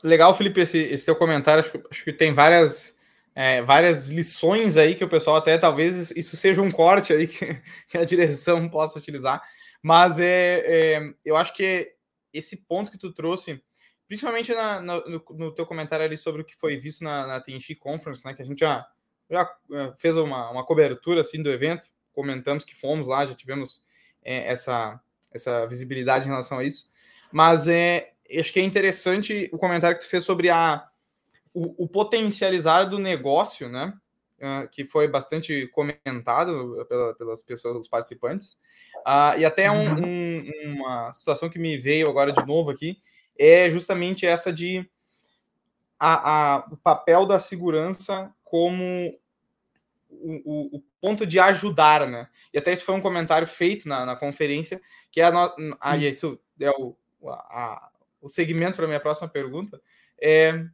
Legal, 0.03 0.34
Felipe, 0.34 0.61
esse, 0.61 0.77
esse 0.77 1.05
teu 1.05 1.15
comentário. 1.15 1.63
Acho, 1.63 1.82
acho 1.91 2.03
que 2.03 2.13
tem 2.13 2.32
várias, 2.32 2.95
é, 3.41 3.61
várias 3.61 4.09
lições 4.09 4.75
aí 4.75 4.95
que 4.95 5.03
o 5.05 5.07
pessoal 5.07 5.37
até 5.37 5.57
talvez 5.57 6.11
isso 6.11 6.35
seja 6.35 6.61
um 6.61 6.69
corte 6.69 7.13
aí 7.13 7.25
que, 7.87 7.97
a 7.97 8.03
direção 8.03 8.67
possa 8.67 8.99
utilizar. 8.99 9.41
Mas 9.81 10.19
é, 10.19 10.59
é, 10.65 11.13
eu 11.23 11.37
acho 11.37 11.53
que 11.53 11.89
esse 12.33 12.65
ponto 12.65 12.91
que 12.91 12.97
tu 12.97 13.13
trouxe, 13.13 13.63
principalmente 14.09 14.53
na, 14.53 14.81
no, 14.81 15.23
no, 15.37 15.55
teu 15.55 15.65
comentário 15.65 16.05
ali 16.05 16.17
sobre 16.17 16.41
o 16.41 16.45
que 16.45 16.53
foi 16.53 16.75
visto 16.75 17.01
na, 17.01 17.27
na 17.27 17.39
TNX 17.39 17.79
Conference, 17.79 18.25
né, 18.25 18.33
que 18.33 18.41
a 18.41 18.45
gente 18.45 18.59
já, 18.59 18.85
já 19.31 19.49
é, 19.71 19.93
fez 19.97 20.17
uma, 20.17 20.51
uma 20.51 20.65
cobertura 20.65 21.21
assim 21.21 21.41
do 21.41 21.49
evento, 21.49 21.87
comentamos 22.11 22.65
que 22.65 22.75
fomos 22.75 23.07
lá, 23.07 23.25
já 23.25 23.35
tivemos 23.35 23.81
é, 24.21 24.51
essa, 24.51 24.99
essa 25.33 25.65
visibilidade 25.65 26.25
em 26.25 26.29
relação 26.29 26.57
a 26.57 26.65
isso. 26.65 26.89
Mas 27.31 27.69
é, 27.69 28.11
acho 28.37 28.51
que 28.51 28.59
é 28.59 28.63
interessante 28.63 29.49
o 29.53 29.57
comentário 29.57 29.97
que 29.97 30.03
tu 30.03 30.09
fez 30.09 30.25
sobre 30.25 30.49
a, 30.49 30.88
o, 31.60 31.84
o 31.84 31.88
potencializar 31.88 32.86
do 32.86 32.97
negócio, 32.97 33.68
né? 33.68 33.93
Uh, 34.38 34.70
que 34.70 34.86
foi 34.86 35.05
bastante 35.05 35.68
comentado 35.68 36.86
pela, 36.88 37.14
pelas 37.14 37.41
pessoas, 37.41 37.76
os 37.76 37.89
participantes. 37.89 38.57
Uh, 38.99 39.38
e 39.38 39.43
até 39.43 39.70
um, 39.70 39.84
uhum. 39.84 40.05
um, 40.05 40.76
uma 40.78 41.12
situação 41.12 41.49
que 41.49 41.60
me 41.60 41.78
veio 41.78 42.10
agora 42.10 42.32
de 42.32 42.45
novo 42.45 42.72
aqui 42.72 42.97
é 43.38 43.70
justamente 43.70 44.26
essa 44.26 44.53
de 44.53 44.89
a, 45.99 46.55
a, 46.55 46.68
o 46.72 46.78
papel 46.78 47.26
da 47.26 47.38
segurança 47.38 48.34
como 48.45 49.20
o, 50.10 50.78
o, 50.78 50.84
ponto 51.01 51.26
de 51.26 51.38
ajudar, 51.38 52.07
né? 52.07 52.30
E 52.53 52.57
até 52.57 52.72
esse 52.72 52.84
foi 52.84 52.95
um 52.95 53.01
comentário 53.01 53.47
feito 53.47 53.88
na, 53.89 54.05
na 54.05 54.16
conferência, 54.16 54.82
que 55.12 55.20
é 55.20 55.26
a, 55.26 55.32
no... 55.32 55.78
ah, 55.82 55.97
isso 55.97 56.39
é 56.60 56.70
o, 56.72 56.95
a, 57.28 57.89
o 58.22 58.30
segmento 58.30 58.78
para 58.78 58.86
a 58.86 58.88
minha 58.88 58.99
próxima 59.01 59.28
pergunta, 59.28 59.82
é 60.22 60.66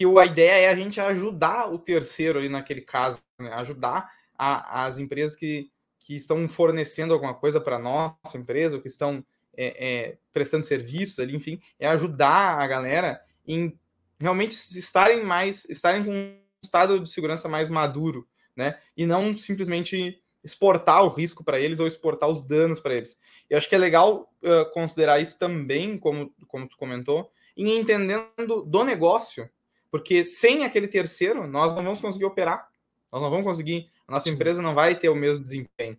que 0.00 0.18
a 0.18 0.24
ideia 0.24 0.66
é 0.66 0.68
a 0.70 0.74
gente 0.74 0.98
ajudar 0.98 1.70
o 1.70 1.78
terceiro 1.78 2.38
ali 2.38 2.48
naquele 2.48 2.80
caso, 2.80 3.20
né? 3.38 3.52
ajudar 3.52 4.10
a, 4.34 4.86
as 4.86 4.96
empresas 4.96 5.36
que, 5.36 5.70
que 5.98 6.16
estão 6.16 6.48
fornecendo 6.48 7.12
alguma 7.12 7.34
coisa 7.34 7.60
para 7.60 7.78
nossa 7.78 8.38
empresa, 8.38 8.76
ou 8.76 8.80
que 8.80 8.88
estão 8.88 9.22
é, 9.54 9.66
é, 9.88 10.18
prestando 10.32 10.64
serviços 10.64 11.18
ali, 11.18 11.36
enfim, 11.36 11.60
é 11.78 11.86
ajudar 11.86 12.58
a 12.58 12.66
galera 12.66 13.20
em 13.46 13.78
realmente 14.18 14.54
estarem 14.78 15.22
mais, 15.22 15.66
estarem 15.66 16.02
com 16.02 16.10
um 16.10 16.40
estado 16.62 16.98
de 16.98 17.10
segurança 17.10 17.46
mais 17.46 17.68
maduro, 17.68 18.26
né? 18.56 18.78
E 18.96 19.04
não 19.04 19.36
simplesmente 19.36 20.18
exportar 20.42 21.04
o 21.04 21.10
risco 21.10 21.44
para 21.44 21.60
eles 21.60 21.78
ou 21.78 21.86
exportar 21.86 22.30
os 22.30 22.40
danos 22.40 22.80
para 22.80 22.94
eles. 22.94 23.18
Eu 23.50 23.58
acho 23.58 23.68
que 23.68 23.74
é 23.74 23.78
legal 23.78 24.32
uh, 24.42 24.72
considerar 24.72 25.20
isso 25.20 25.38
também, 25.38 25.98
como, 25.98 26.34
como 26.48 26.66
tu 26.66 26.78
comentou, 26.78 27.30
em 27.54 27.78
entendendo 27.78 28.62
do 28.64 28.82
negócio, 28.82 29.46
porque 29.90 30.24
sem 30.24 30.64
aquele 30.64 30.88
terceiro, 30.88 31.46
nós 31.46 31.74
não 31.74 31.82
vamos 31.82 32.00
conseguir 32.00 32.24
operar, 32.24 32.68
nós 33.10 33.20
não 33.20 33.30
vamos 33.30 33.44
conseguir, 33.44 33.90
a 34.06 34.12
nossa 34.12 34.28
empresa 34.28 34.62
não 34.62 34.74
vai 34.74 34.94
ter 34.96 35.08
o 35.08 35.14
mesmo 35.14 35.42
desempenho, 35.42 35.98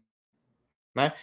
né? 0.96 1.14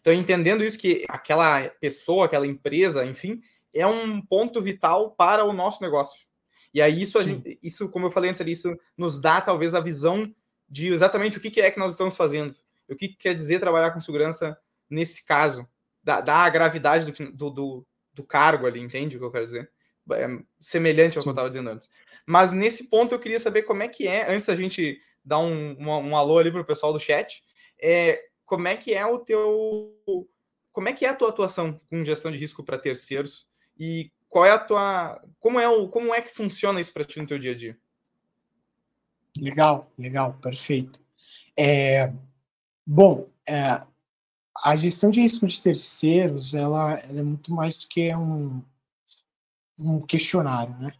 Então, 0.00 0.12
entendendo 0.12 0.62
isso, 0.62 0.78
que 0.78 1.04
aquela 1.08 1.68
pessoa, 1.80 2.26
aquela 2.26 2.46
empresa, 2.46 3.06
enfim, 3.06 3.40
é 3.72 3.86
um 3.86 4.20
ponto 4.20 4.60
vital 4.60 5.12
para 5.12 5.44
o 5.44 5.52
nosso 5.52 5.82
negócio. 5.82 6.26
E 6.74 6.82
aí, 6.82 7.00
isso, 7.00 7.18
gente, 7.22 7.58
isso 7.62 7.88
como 7.88 8.06
eu 8.06 8.10
falei 8.10 8.28
antes 8.28 8.40
ali, 8.40 8.52
isso 8.52 8.76
nos 8.96 9.20
dá 9.20 9.40
talvez 9.40 9.74
a 9.74 9.80
visão 9.80 10.34
de 10.68 10.92
exatamente 10.92 11.38
o 11.38 11.40
que 11.40 11.60
é 11.60 11.70
que 11.70 11.78
nós 11.78 11.92
estamos 11.92 12.16
fazendo. 12.16 12.54
O 12.88 12.94
que 12.94 13.08
quer 13.08 13.34
dizer 13.34 13.60
trabalhar 13.60 13.92
com 13.92 14.00
segurança 14.00 14.58
nesse 14.90 15.24
caso, 15.24 15.66
da, 16.02 16.20
da 16.20 16.50
gravidade 16.50 17.10
do, 17.10 17.50
do, 17.50 17.86
do, 18.12 18.24
cargo 18.24 18.66
ali, 18.66 18.80
entende 18.80 19.16
o 19.16 19.18
que 19.18 19.24
eu 19.24 19.30
quero 19.30 19.44
dizer? 19.46 19.70
É 20.12 20.26
semelhante 20.60 21.16
ao 21.16 21.22
Sim. 21.22 21.26
que 21.26 21.28
eu 21.30 21.32
estava 21.32 21.48
dizendo 21.48 21.70
antes. 21.70 21.90
Mas 22.26 22.52
nesse 22.52 22.88
ponto 22.88 23.14
eu 23.14 23.18
queria 23.18 23.40
saber 23.40 23.62
como 23.62 23.82
é 23.82 23.88
que 23.88 24.06
é, 24.06 24.30
antes 24.30 24.46
da 24.46 24.56
gente 24.56 25.00
dar 25.24 25.38
um, 25.38 25.76
um, 25.78 25.88
um 25.88 26.16
alô 26.16 26.38
ali 26.38 26.50
para 26.50 26.60
o 26.60 26.66
pessoal 26.66 26.92
do 26.92 27.00
chat, 27.00 27.42
é, 27.80 28.22
como 28.44 28.68
é 28.68 28.76
que 28.76 28.92
é 28.94 29.04
o 29.06 29.18
teu. 29.18 29.94
Como 30.72 30.88
é 30.88 30.92
que 30.92 31.06
é 31.06 31.08
a 31.08 31.14
tua 31.14 31.28
atuação 31.28 31.78
com 31.88 32.04
gestão 32.04 32.32
de 32.32 32.38
risco 32.38 32.64
para 32.64 32.78
terceiros? 32.78 33.46
E 33.78 34.10
qual 34.28 34.44
é 34.44 34.50
a 34.50 34.58
tua. 34.58 35.22
Como 35.38 35.58
é, 35.60 35.68
o, 35.68 35.88
como 35.88 36.14
é 36.14 36.20
que 36.20 36.34
funciona 36.34 36.80
isso 36.80 36.92
para 36.92 37.04
ti 37.04 37.18
no 37.20 37.26
teu 37.26 37.38
dia 37.38 37.52
a 37.52 37.54
dia? 37.54 37.78
Legal, 39.36 39.90
legal, 39.98 40.34
perfeito. 40.40 41.00
É, 41.56 42.12
bom, 42.86 43.28
é, 43.46 43.82
a 44.62 44.76
gestão 44.76 45.10
de 45.10 45.20
risco 45.20 45.46
de 45.46 45.60
terceiros, 45.60 46.54
ela, 46.54 46.94
ela, 47.00 47.20
é 47.20 47.22
muito 47.22 47.52
mais 47.52 47.76
do 47.76 47.88
que 47.88 48.14
um, 48.14 48.62
um 49.78 50.00
questionário, 50.00 50.76
né? 50.78 50.92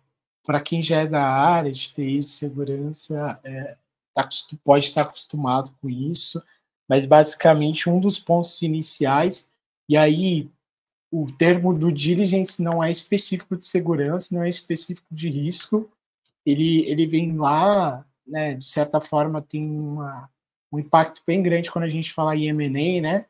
Para 0.44 0.60
quem 0.60 0.82
já 0.82 1.00
é 1.00 1.06
da 1.06 1.22
área 1.24 1.72
de 1.72 1.92
TI, 1.92 2.20
de 2.20 2.28
segurança, 2.28 3.40
é, 3.44 3.76
tá, 4.12 4.28
pode 4.62 4.86
estar 4.86 5.02
acostumado 5.02 5.70
com 5.80 5.88
isso, 5.88 6.42
mas 6.88 7.06
basicamente 7.06 7.88
um 7.88 7.98
dos 7.98 8.18
pontos 8.18 8.60
iniciais, 8.62 9.50
e 9.88 9.96
aí 9.96 10.50
o 11.10 11.26
termo 11.26 11.72
do 11.72 11.92
diligence 11.92 12.62
não 12.62 12.82
é 12.82 12.90
específico 12.90 13.56
de 13.56 13.66
segurança, 13.66 14.34
não 14.34 14.42
é 14.42 14.48
específico 14.48 15.06
de 15.10 15.30
risco, 15.30 15.90
ele, 16.44 16.86
ele 16.88 17.06
vem 17.06 17.36
lá 17.36 18.04
né, 18.26 18.54
de 18.54 18.64
certa 18.64 19.00
forma, 19.00 19.42
tem 19.42 19.64
uma, 19.68 20.30
um 20.72 20.78
impacto 20.78 21.22
bem 21.26 21.42
grande 21.42 21.70
quando 21.70 21.84
a 21.84 21.88
gente 21.88 22.12
fala 22.12 22.36
em 22.36 22.48
M&A, 22.48 23.00
né, 23.00 23.26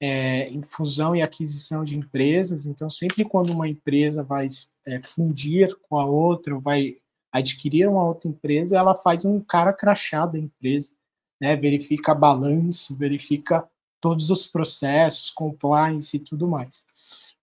é, 0.00 0.48
em 0.48 0.62
fusão 0.62 1.16
e 1.16 1.22
aquisição 1.22 1.84
de 1.84 1.96
empresas. 1.96 2.66
Então, 2.66 2.88
sempre 2.90 3.24
quando 3.24 3.50
uma 3.50 3.68
empresa 3.68 4.22
vai 4.22 4.46
é, 4.86 5.00
fundir 5.00 5.74
com 5.88 5.98
a 5.98 6.04
outra, 6.04 6.54
ou 6.54 6.60
vai 6.60 6.96
adquirir 7.32 7.88
uma 7.88 8.04
outra 8.04 8.28
empresa, 8.28 8.76
ela 8.76 8.94
faz 8.94 9.24
um 9.24 9.40
cara 9.40 9.72
crachá 9.72 10.26
da 10.26 10.38
empresa, 10.38 10.92
né, 11.40 11.54
verifica 11.56 12.14
balanço, 12.14 12.96
verifica 12.96 13.68
todos 14.00 14.30
os 14.30 14.46
processos, 14.46 15.30
compliance 15.30 16.16
e 16.16 16.20
tudo 16.20 16.48
mais. 16.48 16.86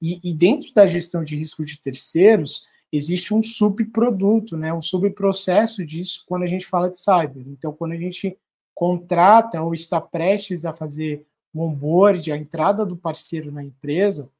E, 0.01 0.17
e 0.23 0.33
dentro 0.33 0.73
da 0.73 0.87
gestão 0.87 1.23
de 1.23 1.35
risco 1.35 1.63
de 1.65 1.79
terceiros, 1.79 2.67
existe 2.91 3.33
um 3.33 3.41
subproduto, 3.41 4.55
né, 4.57 4.73
um 4.73 4.81
subprocesso 4.81 5.85
disso 5.85 6.23
quando 6.27 6.43
a 6.43 6.47
gente 6.47 6.65
fala 6.65 6.89
de 6.89 6.97
cyber. 6.97 7.43
Então, 7.47 7.73
quando 7.73 7.93
a 7.93 7.97
gente 7.97 8.37
contrata 8.73 9.61
ou 9.61 9.73
está 9.73 10.01
prestes 10.01 10.65
a 10.65 10.73
fazer 10.73 11.25
o 11.53 11.63
onboard, 11.63 12.31
a 12.31 12.37
entrada 12.37 12.85
do 12.85 12.97
parceiro 12.97 13.51
na 13.51 13.63
empresa, 13.63 14.31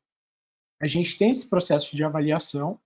a 0.82 0.88
gente 0.88 1.18
tem 1.18 1.32
esse 1.32 1.50
processo 1.50 1.96
de 1.96 2.04
avaliação, 2.04 2.80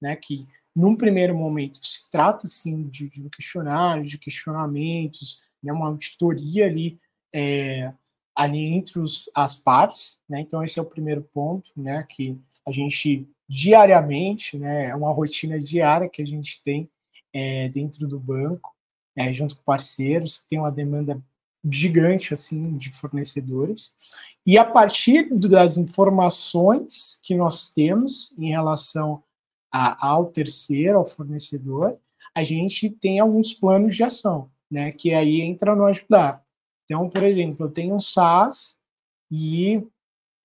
né, 0.00 0.16
que 0.16 0.46
num 0.74 0.96
primeiro 0.96 1.36
momento 1.36 1.78
se 1.84 2.10
trata 2.10 2.46
sim 2.46 2.88
de, 2.88 3.08
de 3.08 3.22
um 3.22 3.28
questionário, 3.28 4.04
de 4.04 4.18
questionamentos, 4.18 5.42
né, 5.62 5.72
uma 5.72 5.86
auditoria 5.86 6.66
ali 6.66 6.98
é, 7.32 7.92
ali 8.34 8.74
entre 8.74 8.98
os, 8.98 9.30
as 9.34 9.56
partes, 9.56 10.20
né? 10.28 10.40
Então 10.40 10.62
esse 10.62 10.78
é 10.78 10.82
o 10.82 10.86
primeiro 10.86 11.22
ponto, 11.22 11.70
né? 11.76 12.04
Que 12.08 12.38
a 12.66 12.72
gente 12.72 13.28
diariamente, 13.48 14.58
né? 14.58 14.86
É 14.86 14.94
uma 14.94 15.12
rotina 15.12 15.58
diária 15.58 16.08
que 16.08 16.20
a 16.20 16.26
gente 16.26 16.62
tem 16.62 16.90
é, 17.32 17.68
dentro 17.68 18.08
do 18.08 18.18
banco, 18.18 18.74
é, 19.16 19.32
junto 19.32 19.56
com 19.56 19.62
parceiros, 19.62 20.38
que 20.38 20.48
tem 20.48 20.58
uma 20.58 20.72
demanda 20.72 21.22
gigante 21.70 22.34
assim 22.34 22.76
de 22.76 22.90
fornecedores. 22.90 23.94
E 24.46 24.58
a 24.58 24.64
partir 24.64 25.32
das 25.34 25.76
informações 25.76 27.18
que 27.22 27.34
nós 27.34 27.70
temos 27.70 28.34
em 28.38 28.50
relação 28.50 29.22
a, 29.72 30.08
ao 30.08 30.26
terceiro, 30.26 30.98
ao 30.98 31.04
fornecedor, 31.04 31.96
a 32.34 32.42
gente 32.42 32.90
tem 32.90 33.20
alguns 33.20 33.54
planos 33.54 33.96
de 33.96 34.02
ação, 34.02 34.50
né? 34.70 34.92
Que 34.92 35.14
aí 35.14 35.40
entra 35.40 35.74
no 35.74 35.86
ajudar. 35.86 36.44
Então, 36.84 37.08
por 37.08 37.22
exemplo, 37.22 37.66
eu 37.66 37.70
tenho 37.70 37.94
um 37.94 38.00
SaaS 38.00 38.78
e 39.30 39.82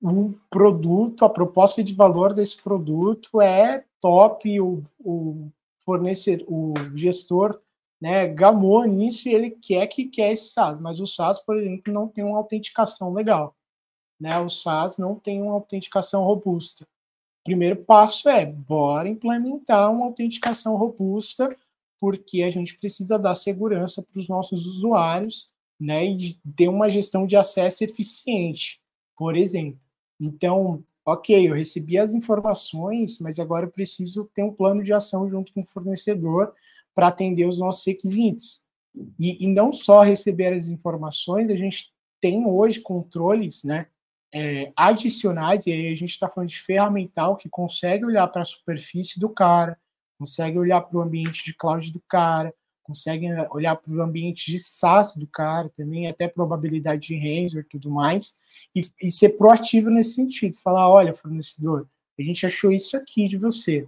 um 0.01 0.33
produto, 0.49 1.25
a 1.25 1.29
proposta 1.29 1.83
de 1.83 1.93
valor 1.93 2.33
desse 2.33 2.61
produto 2.61 3.41
é 3.41 3.83
top, 3.99 4.59
o, 4.61 4.81
o 4.99 5.51
fornecedor, 5.83 6.47
o 6.47 6.73
gestor 6.95 7.59
né, 8.01 8.27
gamou 8.27 8.85
nisso 8.85 9.27
e 9.27 9.33
ele 9.33 9.51
quer 9.51 9.87
que 9.87 10.05
quer 10.05 10.31
esse 10.31 10.51
SaaS, 10.51 10.79
mas 10.79 10.99
o 10.99 11.07
SaaS, 11.07 11.39
por 11.39 11.57
exemplo, 11.57 11.93
não 11.93 12.07
tem 12.07 12.23
uma 12.23 12.37
autenticação 12.37 13.13
legal. 13.13 13.55
Né? 14.19 14.37
O 14.39 14.49
SaaS 14.49 14.97
não 14.97 15.15
tem 15.15 15.41
uma 15.41 15.53
autenticação 15.53 16.23
robusta. 16.23 16.85
O 17.41 17.43
primeiro 17.43 17.77
passo 17.83 18.29
é, 18.29 18.45
bora 18.45 19.09
implementar 19.09 19.91
uma 19.91 20.05
autenticação 20.05 20.75
robusta, 20.75 21.55
porque 21.99 22.43
a 22.43 22.49
gente 22.49 22.77
precisa 22.77 23.19
dar 23.19 23.35
segurança 23.35 24.01
para 24.01 24.19
os 24.19 24.27
nossos 24.27 24.65
usuários 24.65 25.49
né, 25.79 26.05
e 26.05 26.39
ter 26.55 26.67
uma 26.67 26.89
gestão 26.89 27.25
de 27.25 27.35
acesso 27.35 27.83
eficiente, 27.83 28.81
por 29.15 29.35
exemplo. 29.35 29.79
Então, 30.19 30.83
ok, 31.05 31.49
eu 31.49 31.53
recebi 31.53 31.97
as 31.97 32.13
informações, 32.13 33.19
mas 33.19 33.39
agora 33.39 33.65
eu 33.65 33.71
preciso 33.71 34.29
ter 34.33 34.43
um 34.43 34.53
plano 34.53 34.83
de 34.83 34.93
ação 34.93 35.29
junto 35.29 35.53
com 35.53 35.61
o 35.61 35.65
fornecedor 35.65 36.53
para 36.99 37.07
atender 37.07 37.45
os 37.45 37.57
nossos 37.57 37.85
requisitos. 37.87 38.61
E, 39.17 39.45
e, 39.45 39.47
não 39.47 39.71
só 39.71 40.01
receber 40.01 40.51
as 40.51 40.67
informações, 40.67 41.49
a 41.49 41.55
gente 41.55 41.93
tem 42.19 42.45
hoje 42.45 42.81
controles 42.81 43.63
né, 43.63 43.87
é, 44.35 44.73
adicionais, 44.75 45.65
e 45.65 45.71
aí 45.71 45.87
a 45.87 45.95
gente 45.95 46.09
está 46.09 46.27
falando 46.27 46.49
de 46.49 46.59
ferramental 46.59 47.37
que 47.37 47.47
consegue 47.47 48.03
olhar 48.03 48.27
para 48.27 48.41
a 48.41 48.45
superfície 48.45 49.17
do 49.17 49.29
cara, 49.29 49.79
consegue 50.17 50.59
olhar 50.59 50.81
para 50.81 50.97
o 50.97 51.01
ambiente 51.01 51.45
de 51.45 51.53
cloud 51.53 51.89
do 51.89 52.01
cara, 52.01 52.53
consegue 52.83 53.27
olhar 53.49 53.77
para 53.77 53.93
o 53.93 54.01
ambiente 54.01 54.51
de 54.51 54.59
SaaS 54.59 55.15
do 55.15 55.25
cara 55.25 55.69
também, 55.77 56.09
até 56.09 56.27
probabilidade 56.27 57.07
de 57.07 57.15
render 57.15 57.61
e 57.61 57.63
tudo 57.63 57.89
mais, 57.89 58.37
e, 58.75 58.81
e 59.01 59.09
ser 59.09 59.37
proativo 59.37 59.89
nesse 59.89 60.15
sentido. 60.15 60.53
Falar, 60.57 60.89
olha, 60.89 61.13
fornecedor, 61.13 61.87
a 62.19 62.21
gente 62.21 62.45
achou 62.45 62.73
isso 62.73 62.97
aqui 62.97 63.25
de 63.25 63.37
você. 63.37 63.87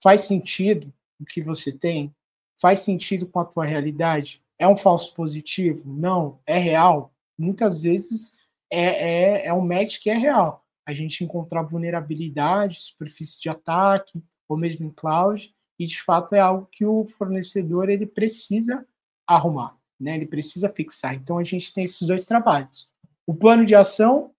Faz 0.00 0.20
sentido 0.20 0.94
o 1.18 1.24
que 1.24 1.42
você 1.42 1.72
tem? 1.72 2.14
Faz 2.60 2.80
sentido 2.80 3.26
com 3.26 3.38
a 3.38 3.44
tua 3.44 3.64
realidade? 3.64 4.42
É 4.58 4.66
um 4.66 4.76
falso 4.76 5.14
positivo? 5.14 5.82
Não. 5.86 6.40
É 6.46 6.58
real? 6.58 7.12
Muitas 7.38 7.82
vezes 7.82 8.38
é, 8.70 9.44
é, 9.44 9.46
é 9.46 9.52
um 9.52 9.60
match 9.60 10.00
que 10.00 10.10
é 10.10 10.14
real. 10.14 10.64
A 10.86 10.94
gente 10.94 11.22
encontrar 11.22 11.62
vulnerabilidade, 11.62 12.80
superfície 12.80 13.40
de 13.40 13.48
ataque, 13.48 14.22
ou 14.48 14.56
mesmo 14.56 14.86
em 14.86 14.90
cloud, 14.90 15.54
e 15.78 15.86
de 15.86 16.00
fato 16.00 16.34
é 16.34 16.40
algo 16.40 16.68
que 16.70 16.84
o 16.84 17.04
fornecedor 17.04 17.90
ele 17.90 18.06
precisa 18.06 18.86
arrumar, 19.26 19.76
né? 20.00 20.14
Ele 20.14 20.26
precisa 20.26 20.68
fixar. 20.68 21.14
Então 21.14 21.38
a 21.38 21.44
gente 21.44 21.72
tem 21.74 21.84
esses 21.84 22.06
dois 22.06 22.24
trabalhos: 22.24 22.88
o 23.26 23.34
plano 23.34 23.64
de 23.64 23.74
ação 23.74 24.32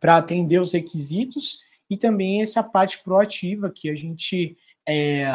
para 0.00 0.16
atender 0.16 0.60
os 0.60 0.72
requisitos 0.72 1.60
e 1.90 1.96
também 1.96 2.42
essa 2.42 2.62
parte 2.62 3.02
proativa 3.02 3.70
que 3.70 3.90
a 3.90 3.94
gente 3.94 4.56
é, 4.88 5.26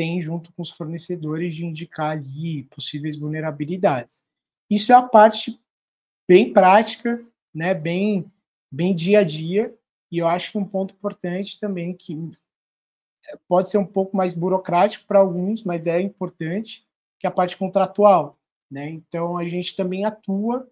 tem 0.00 0.18
junto 0.18 0.50
com 0.54 0.62
os 0.62 0.70
fornecedores 0.70 1.54
de 1.54 1.66
indicar 1.66 2.12
ali 2.12 2.62
possíveis 2.64 3.18
vulnerabilidades. 3.18 4.22
Isso 4.70 4.92
é 4.92 4.94
a 4.94 5.02
parte 5.02 5.60
bem 6.26 6.54
prática, 6.54 7.22
né? 7.54 7.74
Bem 7.74 8.24
bem 8.72 8.94
dia 8.94 9.18
a 9.18 9.22
dia. 9.22 9.76
E 10.10 10.16
eu 10.16 10.26
acho 10.26 10.52
que 10.52 10.58
um 10.58 10.64
ponto 10.64 10.94
importante 10.94 11.60
também 11.60 11.92
que 11.92 12.30
pode 13.46 13.68
ser 13.68 13.76
um 13.76 13.84
pouco 13.84 14.16
mais 14.16 14.32
burocrático 14.32 15.06
para 15.06 15.18
alguns, 15.18 15.64
mas 15.64 15.86
é 15.86 16.00
importante, 16.00 16.88
que 17.18 17.26
é 17.26 17.28
a 17.28 17.32
parte 17.32 17.54
contratual. 17.54 18.38
Né? 18.70 18.88
Então, 18.88 19.36
a 19.36 19.46
gente 19.46 19.76
também 19.76 20.06
atua 20.06 20.66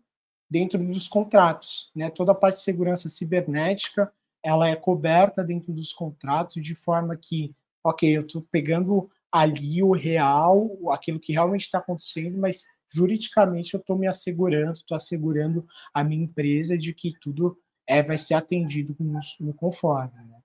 dentro 0.51 0.79
dos 0.79 1.07
contratos. 1.07 1.91
Né? 1.95 2.09
Toda 2.09 2.33
a 2.33 2.35
parte 2.35 2.55
de 2.55 2.63
segurança 2.63 3.11
cibernética 3.11 4.11
ela 4.43 4.71
é 4.71 4.75
coberta 4.75 5.45
dentro 5.45 5.71
dos 5.71 5.93
contratos 5.93 6.65
de 6.65 6.75
forma 6.75 7.15
que, 7.15 7.55
ok, 7.85 8.17
eu 8.17 8.23
estou 8.23 8.41
pegando 8.51 9.11
ali 9.31 9.83
o 9.83 9.93
real, 9.93 10.71
aquilo 10.91 11.21
que 11.21 11.33
realmente 11.33 11.63
está 11.63 11.79
acontecendo, 11.79 12.39
mas 12.39 12.67
juridicamente 12.91 13.75
eu 13.75 13.81
estou 13.81 13.97
me 13.97 14.07
assegurando, 14.07 14.79
estou 14.79 14.97
assegurando 14.97 15.67
a 15.93 16.03
minha 16.03 16.25
empresa 16.25 16.77
de 16.77 16.95
que 16.95 17.13
tudo 17.21 17.59
é, 17.87 18.03
vai 18.03 18.19
ser 18.19 18.35
atendido 18.35 18.97
no, 18.99 19.19
no 19.41 19.55
conforme. 19.55 20.15
Né? 20.15 20.41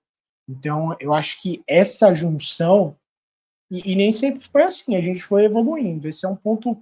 Então, 0.48 0.96
eu 1.00 1.12
acho 1.12 1.40
que 1.40 1.62
essa 1.66 2.12
junção, 2.12 2.96
e, 3.70 3.92
e, 3.92 3.96
nem 3.96 4.12
sempre 4.12 4.44
foi 4.44 4.62
assim, 4.62 4.94
a 4.96 5.00
gente 5.00 5.22
foi 5.22 5.44
evoluindo. 5.44 6.08
Esse 6.08 6.26
é 6.26 6.28
um 6.28 6.36
ponto 6.36 6.78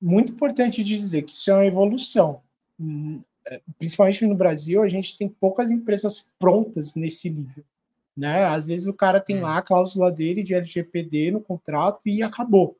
muito 0.00 0.32
importante 0.32 0.82
de 0.82 0.96
dizer, 0.96 1.22
que 1.22 1.32
isso 1.32 1.50
é 1.50 1.54
uma 1.54 1.66
evolução. 1.66 2.42
Hum, 2.78 3.22
é, 3.48 3.60
principalmente 3.78 4.26
no 4.26 4.34
Brasil, 4.34 4.82
a 4.82 4.88
gente 4.88 5.16
tem 5.16 5.28
poucas 5.28 5.70
empresas 5.70 6.30
prontas 6.38 6.94
nesse 6.94 7.30
nível. 7.30 7.64
Né? 8.16 8.44
Às 8.44 8.66
vezes 8.66 8.86
o 8.86 8.94
cara 8.94 9.20
tem 9.20 9.38
hum. 9.38 9.42
lá 9.42 9.58
a 9.58 9.62
cláusula 9.62 10.10
dele 10.10 10.42
de 10.42 10.54
LGPD 10.54 11.30
no 11.30 11.40
contrato 11.40 12.00
e 12.06 12.22
acabou. 12.22 12.78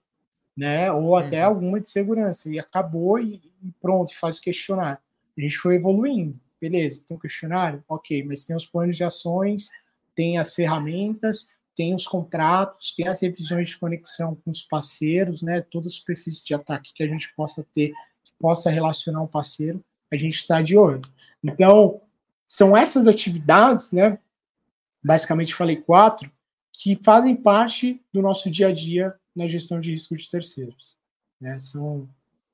Né? 0.56 0.90
Ou 0.90 1.14
até 1.14 1.42
uhum. 1.42 1.54
alguma 1.54 1.80
de 1.80 1.90
segurança, 1.90 2.50
e 2.50 2.58
acabou 2.58 3.18
e, 3.18 3.42
e 3.62 3.70
pronto, 3.80 4.16
faz 4.18 4.38
o 4.38 4.42
questionário. 4.42 4.98
A 5.36 5.40
gente 5.40 5.58
foi 5.58 5.74
evoluindo. 5.74 6.40
Beleza, 6.58 7.04
tem 7.06 7.16
um 7.16 7.20
questionário? 7.20 7.84
Ok, 7.86 8.24
mas 8.24 8.46
tem 8.46 8.56
os 8.56 8.64
planos 8.64 8.96
de 8.96 9.04
ações, 9.04 9.68
tem 10.14 10.38
as 10.38 10.54
ferramentas, 10.54 11.54
tem 11.74 11.94
os 11.94 12.06
contratos, 12.06 12.94
tem 12.94 13.06
as 13.06 13.20
revisões 13.20 13.68
de 13.68 13.76
conexão 13.76 14.34
com 14.34 14.50
os 14.50 14.62
parceiros, 14.62 15.42
né? 15.42 15.60
Toda 15.60 15.88
a 15.88 15.90
superfície 15.90 16.42
de 16.42 16.54
ataque 16.54 16.94
que 16.94 17.02
a 17.02 17.06
gente 17.06 17.34
possa 17.36 17.62
ter, 17.74 17.90
que 18.24 18.32
possa 18.38 18.70
relacionar 18.70 19.20
um 19.22 19.26
parceiro, 19.26 19.84
a 20.10 20.16
gente 20.16 20.36
está 20.36 20.62
de 20.62 20.76
olho. 20.76 21.02
Então, 21.44 22.00
são 22.46 22.74
essas 22.74 23.06
atividades, 23.06 23.92
né? 23.92 24.18
Basicamente, 25.06 25.54
falei 25.54 25.76
quatro, 25.76 26.28
que 26.72 26.98
fazem 27.04 27.36
parte 27.36 28.02
do 28.12 28.20
nosso 28.20 28.50
dia 28.50 28.66
a 28.66 28.72
dia 28.72 29.14
na 29.36 29.46
gestão 29.46 29.78
de 29.78 29.92
risco 29.92 30.16
de 30.16 30.28
terceiros. 30.28 30.96
Né? 31.40 31.56
São 31.60 32.08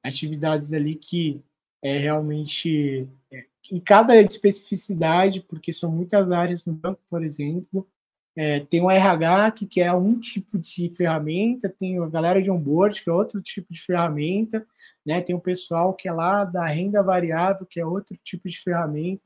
atividades 0.05 0.71
ali 0.75 0.95
que 0.95 1.43
é 1.83 1.97
realmente 1.97 3.09
é, 3.31 3.47
em 3.71 3.81
cada 3.81 4.21
especificidade, 4.21 5.41
porque 5.41 5.73
são 5.73 5.91
muitas 5.91 6.31
áreas 6.31 6.67
no 6.67 6.75
banco, 6.75 7.01
por 7.09 7.25
exemplo, 7.25 7.89
é, 8.37 8.61
tem 8.61 8.83
o 8.83 8.91
RH 8.91 9.53
que 9.53 9.67
quer 9.67 9.91
um 9.95 10.21
tipo 10.21 10.59
de 10.59 10.93
ferramenta, 10.95 11.71
tem 11.71 11.99
a 11.99 12.07
galera 12.07 12.43
de 12.43 12.51
onboard 12.51 13.03
que 13.03 13.09
é 13.09 13.13
outro 13.15 13.41
tipo 13.41 13.73
de 13.73 13.81
ferramenta, 13.81 14.67
né? 15.07 15.23
Tem 15.23 15.35
o 15.35 15.41
pessoal 15.41 15.95
que 15.95 16.07
é 16.07 16.13
lá 16.13 16.45
da 16.45 16.67
renda 16.67 17.03
variável, 17.03 17.65
que 17.65 17.81
é 17.81 17.87
outro 17.87 18.15
tipo 18.23 18.47
de 18.47 18.59
ferramenta. 18.59 19.23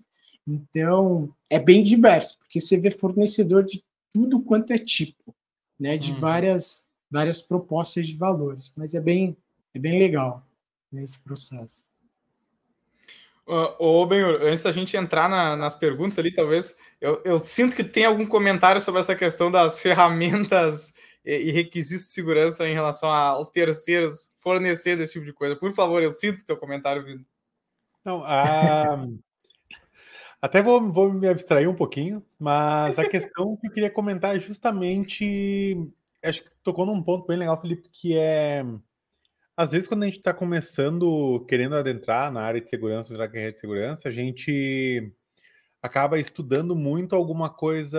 Então, 0.47 1.35
é 1.51 1.59
bem 1.59 1.83
diverso, 1.83 2.39
porque 2.39 2.61
você 2.61 2.79
vê 2.79 2.91
fornecedor 2.91 3.65
de 3.65 3.83
tudo 4.13 4.41
quanto 4.41 4.73
é 4.73 4.79
tipo, 4.79 5.35
né? 5.79 5.97
De 5.97 6.13
uhum. 6.13 6.21
várias 6.21 6.87
várias 7.11 7.41
propostas 7.41 8.07
de 8.07 8.17
valores, 8.17 8.73
mas 8.77 8.95
é 8.95 9.01
bem 9.01 9.37
é 9.75 9.79
bem 9.79 9.99
legal 9.99 10.45
né, 10.91 11.03
esse 11.03 11.23
processo. 11.23 11.85
Ô, 13.47 14.05
bem, 14.07 14.21
antes 14.23 14.65
da 14.65 14.73
gente 14.73 14.97
entrar 14.97 15.29
na, 15.29 15.57
nas 15.57 15.75
perguntas 15.75 16.19
ali, 16.19 16.33
talvez 16.33 16.77
eu, 17.01 17.23
eu, 17.25 17.39
sinto 17.39 17.77
que 17.77 17.85
tem 17.85 18.05
algum 18.05 18.27
comentário 18.27 18.81
sobre 18.81 19.01
essa 19.01 19.15
questão 19.15 19.53
das 19.53 19.79
ferramentas 19.81 20.93
e, 21.25 21.33
e 21.33 21.51
requisitos 21.53 22.07
de 22.07 22.13
segurança 22.13 22.67
em 22.67 22.75
relação 22.75 23.09
aos 23.09 23.49
terceiros 23.49 24.31
fornecer 24.41 24.99
esse 24.99 25.13
tipo 25.13 25.25
de 25.25 25.33
coisa. 25.33 25.55
Por 25.55 25.73
favor, 25.73 26.03
eu 26.03 26.11
sinto 26.11 26.45
teu 26.45 26.57
comentário 26.57 27.05
vindo. 27.05 27.25
Não, 28.05 28.25
a... 28.25 29.07
até 30.41 30.63
vou, 30.63 30.93
vou 30.93 31.13
me 31.13 31.29
abstrair 31.29 31.69
um 31.69 31.75
pouquinho, 31.75 32.25
mas 32.39 32.99
a 32.99 33.09
questão 33.09 33.57
que 33.57 33.69
eu 33.69 33.73
queria 33.73 33.91
comentar 33.91 34.37
é 34.37 34.41
justamente. 34.41 35.77
Acho 36.25 36.43
que 36.43 36.51
tocou 36.63 36.87
num 36.87 37.03
ponto 37.03 37.27
bem 37.27 37.39
legal, 37.39 37.61
Felipe, 37.61 37.89
que 37.91 38.17
é 38.17 38.65
às 39.57 39.73
vezes, 39.73 39.89
quando 39.89 40.03
a 40.03 40.07
gente 40.07 40.19
está 40.19 40.35
começando, 40.35 41.43
querendo 41.49 41.77
adentrar 41.77 42.31
na 42.31 42.43
área 42.43 42.61
de 42.61 42.69
segurança, 42.69 43.17
na 43.17 43.27
carreira 43.27 43.53
de 43.53 43.59
segurança, 43.59 44.07
a 44.07 44.13
gente 44.13 45.11
acaba 45.83 46.19
estudando 46.19 46.77
muito 46.77 47.17
alguma 47.17 47.49
coisa 47.49 47.99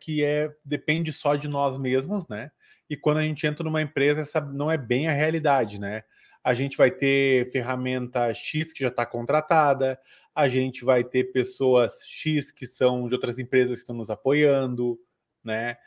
que 0.00 0.24
é 0.24 0.52
depende 0.64 1.12
só 1.12 1.36
de 1.36 1.46
nós 1.46 1.78
mesmos, 1.78 2.26
né? 2.26 2.50
E 2.90 2.96
quando 2.96 3.18
a 3.18 3.22
gente 3.22 3.46
entra 3.46 3.62
numa 3.62 3.80
empresa, 3.82 4.22
essa 4.22 4.40
não 4.40 4.68
é 4.68 4.76
bem 4.76 5.06
a 5.06 5.12
realidade, 5.12 5.78
né? 5.78 6.02
A 6.42 6.54
gente 6.54 6.76
vai 6.76 6.90
ter 6.90 7.52
ferramenta 7.52 8.34
X 8.34 8.72
que 8.72 8.82
já 8.82 8.88
está 8.88 9.06
contratada, 9.06 9.96
a 10.36 10.50
gente 10.50 10.84
vai 10.84 11.02
ter 11.02 11.32
pessoas 11.32 12.04
X 12.06 12.52
que 12.52 12.66
são 12.66 13.08
de 13.08 13.14
outras 13.14 13.38
empresas 13.38 13.76
que 13.76 13.80
estão 13.80 13.96
nos 13.96 14.10
apoiando, 14.10 15.00
né? 15.42 15.78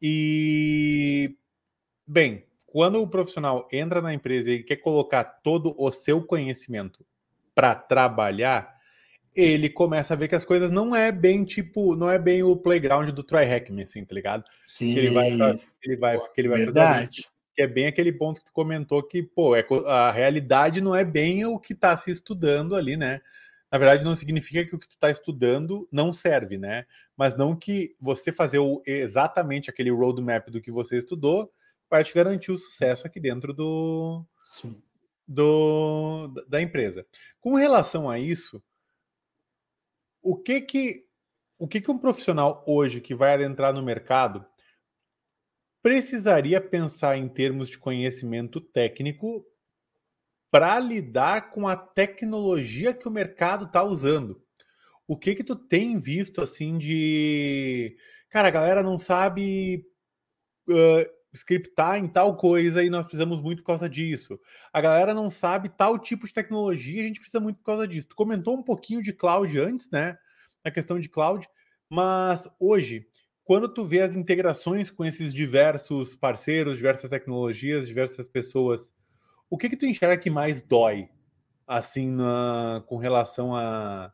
E 0.00 1.36
bem, 2.06 2.46
quando 2.66 3.02
o 3.02 3.06
profissional 3.06 3.68
entra 3.70 4.00
na 4.00 4.14
empresa 4.14 4.50
e 4.50 4.62
quer 4.62 4.76
colocar 4.76 5.24
todo 5.24 5.74
o 5.76 5.92
seu 5.92 6.22
conhecimento 6.22 7.04
para 7.54 7.74
trabalhar, 7.74 8.74
ele 9.36 9.68
começa 9.68 10.14
a 10.14 10.16
ver 10.16 10.28
que 10.28 10.34
as 10.34 10.44
coisas 10.44 10.70
não 10.70 10.96
é 10.96 11.12
bem 11.12 11.44
tipo, 11.44 11.94
não 11.94 12.10
é 12.10 12.18
bem 12.18 12.42
o 12.42 12.56
playground 12.56 13.10
do 13.10 13.26
Hackman, 13.30 13.84
assim, 13.84 14.06
tá 14.06 14.14
ligado? 14.14 14.44
Sim. 14.62 14.94
Que 14.94 15.00
ele 15.00 15.10
vai, 15.10 15.28
ele 15.82 15.96
vai, 15.98 16.18
que 16.18 16.40
ele 16.40 16.48
vai 16.48 16.58
Verdade. 16.64 17.16
Fazer, 17.16 17.28
que 17.54 17.62
é 17.62 17.66
bem 17.66 17.86
aquele 17.86 18.12
ponto 18.12 18.38
que 18.38 18.46
tu 18.46 18.52
comentou 18.52 19.02
que, 19.02 19.22
pô, 19.22 19.54
é, 19.54 19.66
a 19.86 20.10
realidade 20.10 20.80
não 20.80 20.96
é 20.96 21.04
bem 21.04 21.44
o 21.44 21.58
que 21.58 21.74
está 21.74 21.94
se 21.94 22.10
estudando 22.10 22.74
ali, 22.74 22.96
né? 22.96 23.20
Na 23.70 23.78
verdade, 23.78 24.04
não 24.04 24.16
significa 24.16 24.64
que 24.64 24.74
o 24.74 24.78
que 24.78 24.88
tu 24.88 24.92
está 24.92 25.10
estudando 25.10 25.86
não 25.92 26.12
serve, 26.12 26.56
né? 26.56 26.86
Mas 27.16 27.36
não 27.36 27.54
que 27.54 27.94
você 28.00 28.32
fazer 28.32 28.58
o, 28.58 28.82
exatamente 28.86 29.68
aquele 29.68 29.90
roadmap 29.90 30.48
do 30.50 30.60
que 30.60 30.72
você 30.72 30.96
estudou 30.98 31.52
vai 31.90 32.02
te 32.02 32.14
garantir 32.14 32.50
o 32.50 32.58
sucesso 32.58 33.06
aqui 33.06 33.20
dentro 33.20 33.52
do, 33.52 34.24
do 35.26 36.28
da 36.48 36.60
empresa. 36.60 37.06
Com 37.40 37.54
relação 37.54 38.08
a 38.08 38.18
isso, 38.18 38.62
o 40.22 40.36
que 40.36 40.60
que 40.62 41.06
o 41.58 41.66
que 41.66 41.80
que 41.80 41.90
um 41.90 41.98
profissional 41.98 42.64
hoje 42.66 43.00
que 43.00 43.14
vai 43.14 43.34
adentrar 43.34 43.74
no 43.74 43.82
mercado 43.82 44.46
precisaria 45.82 46.60
pensar 46.60 47.16
em 47.16 47.28
termos 47.28 47.68
de 47.68 47.78
conhecimento 47.78 48.60
técnico 48.60 49.44
para 50.50 50.78
lidar 50.78 51.50
com 51.50 51.68
a 51.68 51.76
tecnologia 51.76 52.94
que 52.94 53.08
o 53.08 53.10
mercado 53.10 53.66
está 53.66 53.82
usando? 53.82 54.42
O 55.06 55.16
que 55.16 55.34
que 55.34 55.44
tu 55.44 55.56
tem 55.56 55.98
visto 55.98 56.42
assim 56.42 56.78
de, 56.78 57.96
cara, 58.30 58.48
a 58.48 58.50
galera 58.50 58.82
não 58.82 58.98
sabe 58.98 59.86
uh, 60.68 61.18
scriptar 61.32 61.98
em 61.98 62.06
tal 62.06 62.36
coisa 62.36 62.82
e 62.82 62.90
nós 62.90 63.04
precisamos 63.04 63.40
muito 63.40 63.62
por 63.62 63.68
causa 63.68 63.88
disso. 63.88 64.38
A 64.72 64.80
galera 64.80 65.14
não 65.14 65.30
sabe 65.30 65.68
tal 65.68 65.98
tipo 65.98 66.26
de 66.26 66.32
tecnologia, 66.32 67.02
a 67.02 67.06
gente 67.06 67.20
precisa 67.20 67.40
muito 67.40 67.58
por 67.58 67.64
causa 67.64 67.86
disso. 67.86 68.08
Tu 68.08 68.16
comentou 68.16 68.56
um 68.56 68.62
pouquinho 68.62 69.02
de 69.02 69.12
cloud 69.12 69.58
antes, 69.58 69.90
né? 69.90 70.16
A 70.64 70.70
questão 70.70 70.98
de 70.98 71.08
cloud, 71.08 71.48
mas 71.88 72.48
hoje, 72.60 73.06
quando 73.44 73.68
tu 73.72 73.84
vê 73.84 74.00
as 74.00 74.16
integrações 74.16 74.90
com 74.90 75.04
esses 75.04 75.32
diversos 75.32 76.14
parceiros, 76.14 76.76
diversas 76.76 77.08
tecnologias, 77.08 77.86
diversas 77.86 78.26
pessoas, 78.26 78.92
o 79.50 79.56
que 79.56 79.68
que 79.68 79.76
tu 79.76 79.86
enxerga 79.86 80.16
que 80.16 80.30
mais 80.30 80.62
dói, 80.62 81.08
assim, 81.66 82.08
na, 82.08 82.82
com 82.86 82.96
relação 82.96 83.54
a, 83.54 84.12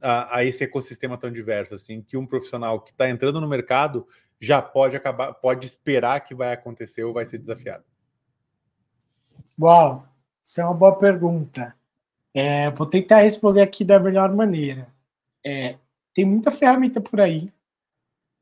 a, 0.00 0.38
a, 0.38 0.44
esse 0.44 0.64
ecossistema 0.64 1.18
tão 1.18 1.30
diverso, 1.30 1.74
assim, 1.74 2.02
que 2.02 2.16
um 2.16 2.26
profissional 2.26 2.80
que 2.80 2.90
está 2.90 3.08
entrando 3.08 3.40
no 3.40 3.48
mercado 3.48 4.06
já 4.40 4.62
pode 4.62 4.96
acabar, 4.96 5.34
pode 5.34 5.66
esperar 5.66 6.20
que 6.20 6.34
vai 6.34 6.52
acontecer 6.52 7.04
ou 7.04 7.12
vai 7.12 7.26
ser 7.26 7.38
desafiado? 7.38 7.84
Uau, 9.60 10.06
isso 10.42 10.60
é 10.60 10.64
uma 10.64 10.74
boa 10.74 10.96
pergunta. 10.96 11.74
É, 12.32 12.70
vou 12.70 12.86
tentar 12.86 13.20
responder 13.20 13.62
aqui 13.62 13.84
da 13.84 13.98
melhor 13.98 14.32
maneira. 14.34 14.86
É, 15.44 15.76
tem 16.14 16.24
muita 16.24 16.50
ferramenta 16.50 17.00
por 17.00 17.20
aí, 17.20 17.52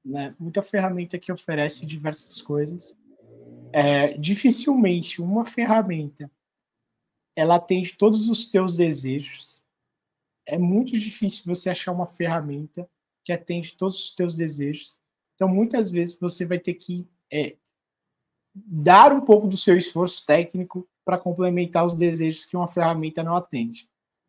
né? 0.05 0.35
Muita 0.39 0.63
ferramenta 0.63 1.19
que 1.19 1.33
oferece 1.33 1.87
diversas 1.87 2.41
coisas. 2.43 2.97
É, 3.79 4.17
dificilmente 4.17 5.21
uma 5.21 5.45
ferramenta 5.45 6.31
ela 7.37 7.57
atende 7.57 7.95
todos 7.95 8.31
os 8.31 8.47
teus 8.47 8.75
desejos. 8.75 9.63
É 10.47 10.57
muito 10.57 10.99
difícil 10.99 11.45
você 11.45 11.69
achar 11.69 11.93
uma 11.93 12.07
ferramenta 12.07 12.89
que 13.23 13.35
atende 13.35 13.77
todos 13.77 14.05
os 14.05 14.15
teus 14.15 14.35
desejos. 14.35 14.99
Então, 15.35 15.47
muitas 15.47 15.91
vezes 15.91 16.19
você 16.19 16.47
vai 16.47 16.59
ter 16.59 16.73
que 16.73 17.07
é, 17.31 17.57
dar 18.55 19.13
um 19.13 19.21
pouco 19.21 19.47
do 19.47 19.59
seu 19.59 19.77
esforço 19.77 20.25
técnico 20.25 20.89
para 21.05 21.19
complementar 21.19 21.85
os 21.85 21.93
desejos 21.93 22.47
que 22.47 22.57
uma 22.57 22.69
ferramenta 22.69 23.23
não 23.23 23.35
atende. 23.35 23.87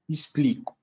Explico. 0.10 0.78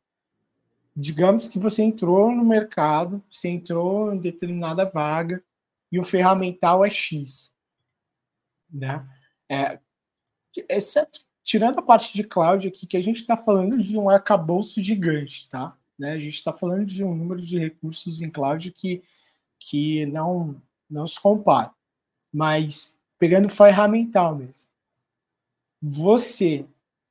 Digamos 0.96 1.48
que 1.48 1.58
você 1.58 1.82
entrou 1.82 2.32
no 2.32 2.46
mercado, 2.46 3.22
você 3.30 3.48
entrou 3.48 4.14
em 4.14 4.18
determinada 4.18 4.88
vaga 4.88 5.44
e 5.92 6.00
o 6.00 6.02
ferramental 6.02 6.82
é 6.82 6.88
X 6.88 7.53
né? 8.74 9.06
É, 9.48 9.78
exceto 10.68 11.24
tirando 11.44 11.78
a 11.78 11.82
parte 11.82 12.14
de 12.14 12.24
cloud 12.24 12.66
aqui, 12.66 12.86
que 12.86 12.96
a 12.96 13.02
gente 13.02 13.18
está 13.18 13.36
falando 13.36 13.78
de 13.78 13.98
um 13.98 14.08
arcabouço 14.08 14.82
gigante, 14.82 15.46
tá? 15.48 15.76
Né? 15.98 16.12
A 16.12 16.18
gente 16.18 16.34
está 16.34 16.52
falando 16.52 16.86
de 16.86 17.04
um 17.04 17.14
número 17.14 17.40
de 17.40 17.58
recursos 17.58 18.22
em 18.22 18.30
cloud 18.30 18.72
que, 18.72 19.02
que 19.58 20.06
não, 20.06 20.60
não 20.88 21.06
se 21.06 21.20
compara. 21.20 21.70
Mas 22.32 22.98
pegando 23.18 23.48
ferramental 23.48 24.34
mesmo, 24.34 24.68
você, 25.80 26.66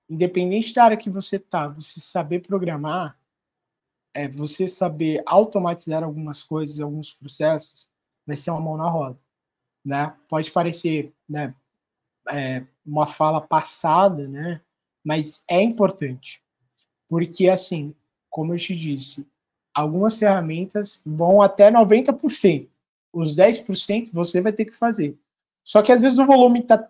independente 0.10 0.74
da 0.74 0.86
área 0.86 0.98
que 0.98 1.12
você 1.12 1.38
tá, 1.38 1.68
você 1.68 2.00
saber 2.00 2.42
programar, 2.42 3.18
é 4.16 4.28
você 4.28 4.68
saber 4.68 5.22
automatizar 5.26 6.04
algumas 6.04 6.44
coisas, 6.44 6.80
alguns 6.80 7.12
processos, 7.12 7.88
vai 8.26 8.36
ser 8.36 8.50
uma 8.50 8.62
mão 8.62 8.78
na 8.78 8.90
roda 8.90 9.18
né? 9.84 10.16
Pode 10.30 10.50
parecer, 10.52 11.14
né, 11.34 11.56
é, 12.30 12.64
uma 12.86 13.08
fala 13.08 13.42
passada, 13.42 14.28
né? 14.28 14.62
Mas 15.04 15.44
é 15.50 15.62
importante, 15.62 16.42
porque 17.10 17.50
assim, 17.50 17.94
como 18.30 18.54
eu 18.54 18.58
te 18.58 18.76
disse, 18.76 19.28
algumas 19.74 20.16
ferramentas 20.16 21.02
vão 21.06 21.42
até 21.42 21.70
90%. 21.70 22.70
Os 23.12 23.36
10% 23.36 24.12
você 24.14 24.40
vai 24.40 24.54
ter 24.54 24.66
que 24.66 24.76
fazer. 24.76 25.18
Só 25.64 25.82
que 25.82 25.92
às 25.92 26.02
vezes 26.02 26.20
o 26.20 26.26
volume 26.26 26.64
tá, 26.64 26.90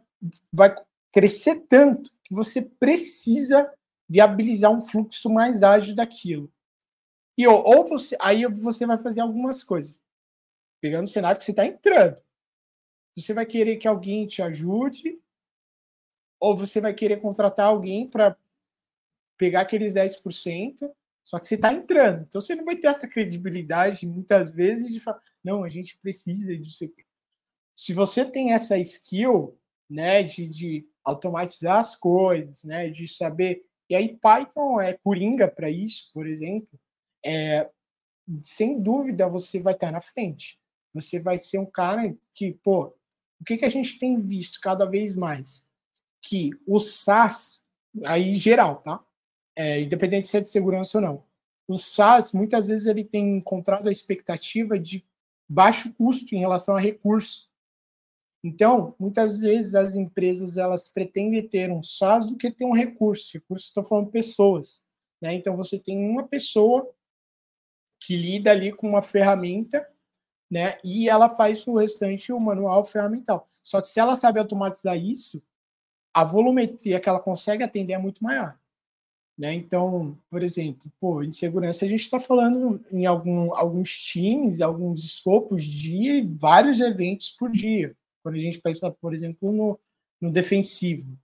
vai 0.51 0.75
crescer 1.11 1.61
tanto 1.67 2.11
que 2.23 2.33
você 2.33 2.61
precisa 2.61 3.71
viabilizar 4.07 4.71
um 4.71 4.81
fluxo 4.81 5.29
mais 5.29 5.63
ágil 5.63 5.95
daquilo. 5.95 6.51
E 7.37 7.47
ou, 7.47 7.85
você, 7.85 8.15
aí 8.19 8.45
você 8.45 8.85
vai 8.85 8.97
fazer 8.97 9.21
algumas 9.21 9.63
coisas. 9.63 9.99
Pegando 10.79 11.05
o 11.05 11.09
cenário 11.09 11.39
que 11.39 11.45
você 11.45 11.51
está 11.51 11.65
entrando. 11.65 12.21
Você 13.15 13.33
vai 13.33 13.45
querer 13.45 13.77
que 13.77 13.87
alguém 13.87 14.25
te 14.25 14.41
ajude 14.41 15.19
ou 16.39 16.57
você 16.57 16.81
vai 16.81 16.93
querer 16.93 17.21
contratar 17.21 17.67
alguém 17.67 18.09
para 18.09 18.35
pegar 19.37 19.61
aqueles 19.61 19.93
10%, 19.93 20.91
só 21.23 21.39
que 21.39 21.45
você 21.47 21.55
está 21.55 21.71
entrando. 21.71 22.25
Então 22.27 22.41
você 22.41 22.55
não 22.55 22.65
vai 22.65 22.75
ter 22.75 22.87
essa 22.87 23.07
credibilidade 23.07 24.05
muitas 24.05 24.53
vezes 24.53 24.91
de 24.91 24.99
falar, 24.99 25.21
não, 25.43 25.63
a 25.63 25.69
gente 25.69 25.97
precisa 25.97 26.55
disso. 26.57 26.91
Se 27.75 27.93
você 27.93 28.25
tem 28.25 28.53
essa 28.53 28.77
skill, 28.77 29.57
né, 29.89 30.23
de, 30.23 30.47
de 30.47 30.87
automatizar 31.03 31.79
as 31.79 31.95
coisas, 31.95 32.63
né, 32.63 32.89
de 32.89 33.07
saber. 33.07 33.63
E 33.89 33.95
aí 33.95 34.17
Python 34.17 34.81
é 34.81 34.93
coringa 34.93 35.47
para 35.47 35.69
isso, 35.69 36.09
por 36.13 36.27
exemplo. 36.27 36.79
É, 37.25 37.69
sem 38.41 38.81
dúvida 38.81 39.29
você 39.29 39.61
vai 39.61 39.73
estar 39.73 39.91
na 39.91 40.01
frente. 40.01 40.59
Você 40.93 41.19
vai 41.19 41.37
ser 41.37 41.59
um 41.59 41.65
cara 41.65 42.15
que, 42.33 42.53
pô, 42.63 42.95
o 43.43 43.45
que, 43.45 43.57
que 43.57 43.65
a 43.65 43.69
gente 43.69 43.99
tem 43.99 44.21
visto 44.21 44.61
cada 44.61 44.85
vez 44.85 45.17
mais? 45.17 45.67
Que 46.21 46.51
o 46.65 46.79
SaaS, 46.79 47.65
aí 48.05 48.35
geral, 48.35 48.77
tá? 48.77 49.05
É, 49.53 49.81
independente 49.81 50.29
se 50.29 50.37
é 50.37 50.39
de 50.39 50.47
segurança 50.47 50.97
ou 50.97 51.01
não. 51.01 51.25
O 51.67 51.75
SaaS, 51.75 52.31
muitas 52.31 52.67
vezes, 52.67 52.85
ele 52.85 53.03
tem 53.03 53.35
encontrado 53.35 53.89
a 53.89 53.91
expectativa 53.91 54.79
de 54.79 55.05
baixo 55.49 55.93
custo 55.95 56.33
em 56.33 56.39
relação 56.39 56.77
a 56.77 56.79
recurso. 56.79 57.51
Então, 58.45 58.95
muitas 58.97 59.41
vezes 59.41 59.75
as 59.75 59.93
empresas 59.93 60.55
elas 60.55 60.87
pretendem 60.87 61.45
ter 61.45 61.69
um 61.69 61.83
SaaS 61.83 62.25
do 62.25 62.37
que 62.37 62.49
ter 62.49 62.63
um 62.63 62.73
recurso. 62.73 63.29
Recurso, 63.33 63.65
estou 63.65 63.83
falando 63.83 64.09
pessoas. 64.09 64.85
Né? 65.21 65.33
Então, 65.33 65.57
você 65.57 65.77
tem 65.77 65.97
uma 66.09 66.25
pessoa 66.25 66.89
que 68.01 68.15
lida 68.15 68.51
ali 68.51 68.71
com 68.71 68.87
uma 68.87 69.01
ferramenta 69.01 69.85
né? 70.53 70.77
E 70.83 71.09
ela 71.09 71.29
faz 71.29 71.65
o 71.65 71.79
restante 71.79 72.31
o 72.31 72.39
manual 72.39 72.83
ferramental. 72.83 73.49
Só 73.63 73.81
que 73.81 73.87
se 73.87 73.99
ela 73.99 74.15
sabe 74.15 74.39
automatizar 74.39 74.95
isso, 74.95 75.41
a 76.13 76.23
volumetria 76.23 76.99
que 76.99 77.09
ela 77.09 77.19
consegue 77.19 77.63
atender 77.63 77.93
é 77.93 77.97
muito 77.97 78.23
maior. 78.23 78.55
Né? 79.35 79.55
Então, 79.55 80.15
por 80.29 80.43
exemplo, 80.43 80.91
pô, 80.99 81.23
em 81.23 81.31
segurança 81.31 81.85
a 81.85 81.87
gente 81.87 82.01
está 82.01 82.19
falando 82.19 82.85
em 82.91 83.07
algum, 83.07 83.51
alguns 83.55 83.97
times, 83.97 84.61
alguns 84.61 85.03
escopos 85.03 85.63
de 85.63 86.21
vários 86.39 86.79
eventos 86.79 87.31
por 87.31 87.49
dia. 87.49 87.95
Quando 88.21 88.35
a 88.35 88.39
gente 88.39 88.61
pensa, 88.61 88.91
por 88.91 89.11
exemplo, 89.11 89.51
no, 89.51 89.79
no 90.21 90.31
defensivo, 90.31 91.17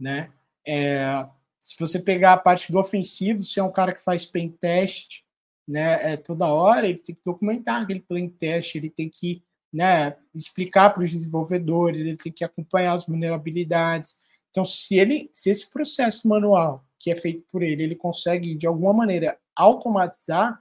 né? 0.00 0.32
É, 0.66 1.26
se 1.60 1.78
você 1.78 2.00
pegar 2.00 2.32
a 2.32 2.38
parte 2.38 2.72
do 2.72 2.78
ofensivo, 2.78 3.44
se 3.44 3.60
é 3.60 3.62
um 3.62 3.70
cara 3.70 3.92
que 3.92 4.02
faz 4.02 4.24
pen 4.24 4.48
test, 4.48 5.24
né, 5.66 6.12
é, 6.12 6.16
toda 6.16 6.52
hora, 6.52 6.86
ele 6.86 6.98
tem 6.98 7.14
que 7.14 7.22
documentar 7.24 7.82
aquele 7.82 8.00
plain 8.00 8.28
test, 8.28 8.74
ele 8.74 8.90
tem 8.90 9.08
que 9.08 9.42
né, 9.72 10.16
explicar 10.34 10.90
para 10.90 11.02
os 11.02 11.10
desenvolvedores, 11.10 12.00
ele 12.00 12.16
tem 12.16 12.32
que 12.32 12.44
acompanhar 12.44 12.92
as 12.92 13.06
vulnerabilidades. 13.06 14.20
Então, 14.50 14.64
se 14.64 14.98
ele, 14.98 15.30
se 15.32 15.50
esse 15.50 15.70
processo 15.70 16.28
manual 16.28 16.84
que 16.98 17.10
é 17.10 17.16
feito 17.16 17.42
por 17.50 17.62
ele, 17.62 17.82
ele 17.82 17.96
consegue 17.96 18.54
de 18.54 18.66
alguma 18.66 18.92
maneira 18.92 19.38
automatizar, 19.56 20.58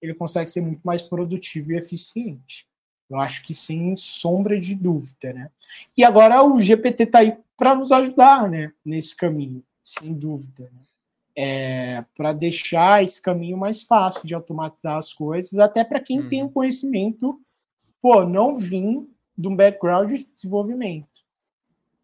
ele 0.00 0.14
consegue 0.14 0.50
ser 0.50 0.60
muito 0.60 0.82
mais 0.82 1.02
produtivo 1.02 1.72
e 1.72 1.76
eficiente. 1.76 2.66
Eu 3.08 3.20
acho 3.20 3.42
que 3.42 3.54
sem 3.54 3.96
sombra 3.96 4.58
de 4.58 4.74
dúvida, 4.74 5.32
né? 5.32 5.50
E 5.96 6.02
agora 6.02 6.42
o 6.42 6.58
GPT 6.58 7.04
está 7.04 7.18
aí 7.20 7.36
para 7.56 7.74
nos 7.74 7.92
ajudar, 7.92 8.48
né, 8.50 8.72
nesse 8.84 9.14
caminho, 9.14 9.62
sem 9.82 10.12
dúvida. 10.12 10.64
Né? 10.64 10.80
É, 11.36 12.04
para 12.16 12.32
deixar 12.32 13.02
esse 13.02 13.20
caminho 13.20 13.56
mais 13.56 13.82
fácil 13.82 14.26
de 14.26 14.34
automatizar 14.34 14.96
as 14.96 15.12
coisas, 15.12 15.58
até 15.58 15.82
para 15.82 16.00
quem 16.00 16.20
uhum. 16.20 16.28
tem 16.28 16.42
um 16.42 16.48
conhecimento, 16.48 17.40
pô, 18.00 18.24
não 18.24 18.56
vim 18.56 19.08
de 19.36 19.48
um 19.48 19.56
background 19.56 20.10
de 20.10 20.24
desenvolvimento. 20.24 21.24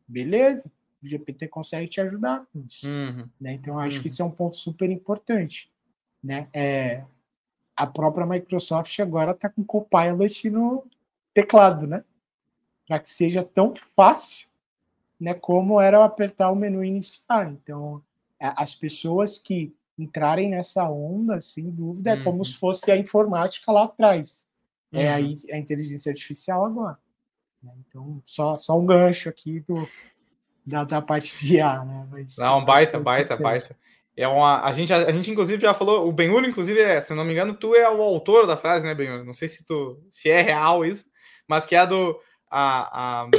Beleza? 0.07 0.71
O 1.03 1.07
GPT 1.07 1.49
consegue 1.49 1.89
te 1.89 2.01
ajudar 2.01 2.45
com 2.53 2.61
isso. 2.61 2.89
Uhum. 2.89 3.29
Né? 3.41 3.53
Então, 3.53 3.79
acho 3.79 3.97
uhum. 3.97 4.03
que 4.03 4.09
isso 4.09 4.21
é 4.21 4.25
um 4.25 4.31
ponto 4.31 4.57
super 4.57 4.91
importante. 4.91 5.71
Né? 6.23 6.49
É, 6.53 7.05
a 7.77 7.87
própria 7.87 8.27
Microsoft 8.27 8.99
agora 8.99 9.31
está 9.31 9.49
com 9.49 9.65
Copilot 9.65 10.51
no 10.51 10.85
teclado, 11.33 11.87
né? 11.87 12.05
Para 12.87 12.99
que 12.99 13.09
seja 13.09 13.43
tão 13.43 13.75
fácil 13.75 14.49
né, 15.19 15.33
como 15.33 15.81
era 15.81 16.05
apertar 16.05 16.51
o 16.51 16.57
menu 16.57 16.85
iniciar. 16.85 17.51
Então, 17.51 18.03
as 18.41 18.75
pessoas 18.75 19.39
que 19.39 19.75
entrarem 19.99 20.49
nessa 20.49 20.89
onda, 20.89 21.39
sem 21.41 21.71
dúvida, 21.71 22.15
uhum. 22.15 22.21
é 22.21 22.25
como 22.25 22.45
se 22.45 22.55
fosse 22.55 22.91
a 22.91 22.97
informática 22.97 23.71
lá 23.71 23.85
atrás. 23.85 24.47
Uhum. 24.93 25.01
É 25.01 25.15
a, 25.15 25.19
uhum. 25.19 25.35
a, 25.53 25.57
inteligência 25.59 26.11
artificial 26.11 26.65
agora. 26.65 26.99
Né? 27.63 27.73
Então, 27.87 28.21
só, 28.25 28.57
só 28.57 28.79
um 28.79 28.87
gancho 28.87 29.29
aqui 29.29 29.61
do, 29.61 29.87
da, 30.65 30.85
da 30.85 31.03
parte 31.03 31.37
de 31.39 31.57
IA, 31.57 31.85
né? 31.85 32.09
Mas, 32.11 32.37
não, 32.39 32.65
baita, 32.65 32.97
é 32.97 33.01
baita, 33.01 33.37
baita. 33.37 33.77
É 34.17 34.27
uma, 34.27 34.65
a, 34.65 34.73
gente, 34.73 34.93
a, 34.93 34.99
a, 35.07 35.13
gente, 35.13 35.31
inclusive, 35.31 35.63
já 35.63 35.73
falou, 35.73 36.09
o 36.09 36.13
Benhur, 36.13 36.45
inclusive, 36.45 36.81
é, 36.81 37.01
se 37.01 37.15
não 37.15 37.25
me 37.25 37.33
engano, 37.33 37.55
tu 37.55 37.75
é 37.75 37.89
o 37.89 38.03
autor 38.03 38.47
da 38.47 38.57
frase, 38.57 38.85
né, 38.85 38.95
Benhur? 38.95 39.25
Não 39.25 39.33
sei 39.33 39.49
se, 39.49 39.65
tu, 39.65 40.03
se 40.09 40.29
é 40.29 40.41
real 40.41 40.85
isso, 40.85 41.07
mas 41.47 41.65
que 41.65 41.75
é 41.75 41.79
a 41.79 41.85
do. 41.87 42.21
A, 42.51 43.23
a, 43.23 43.31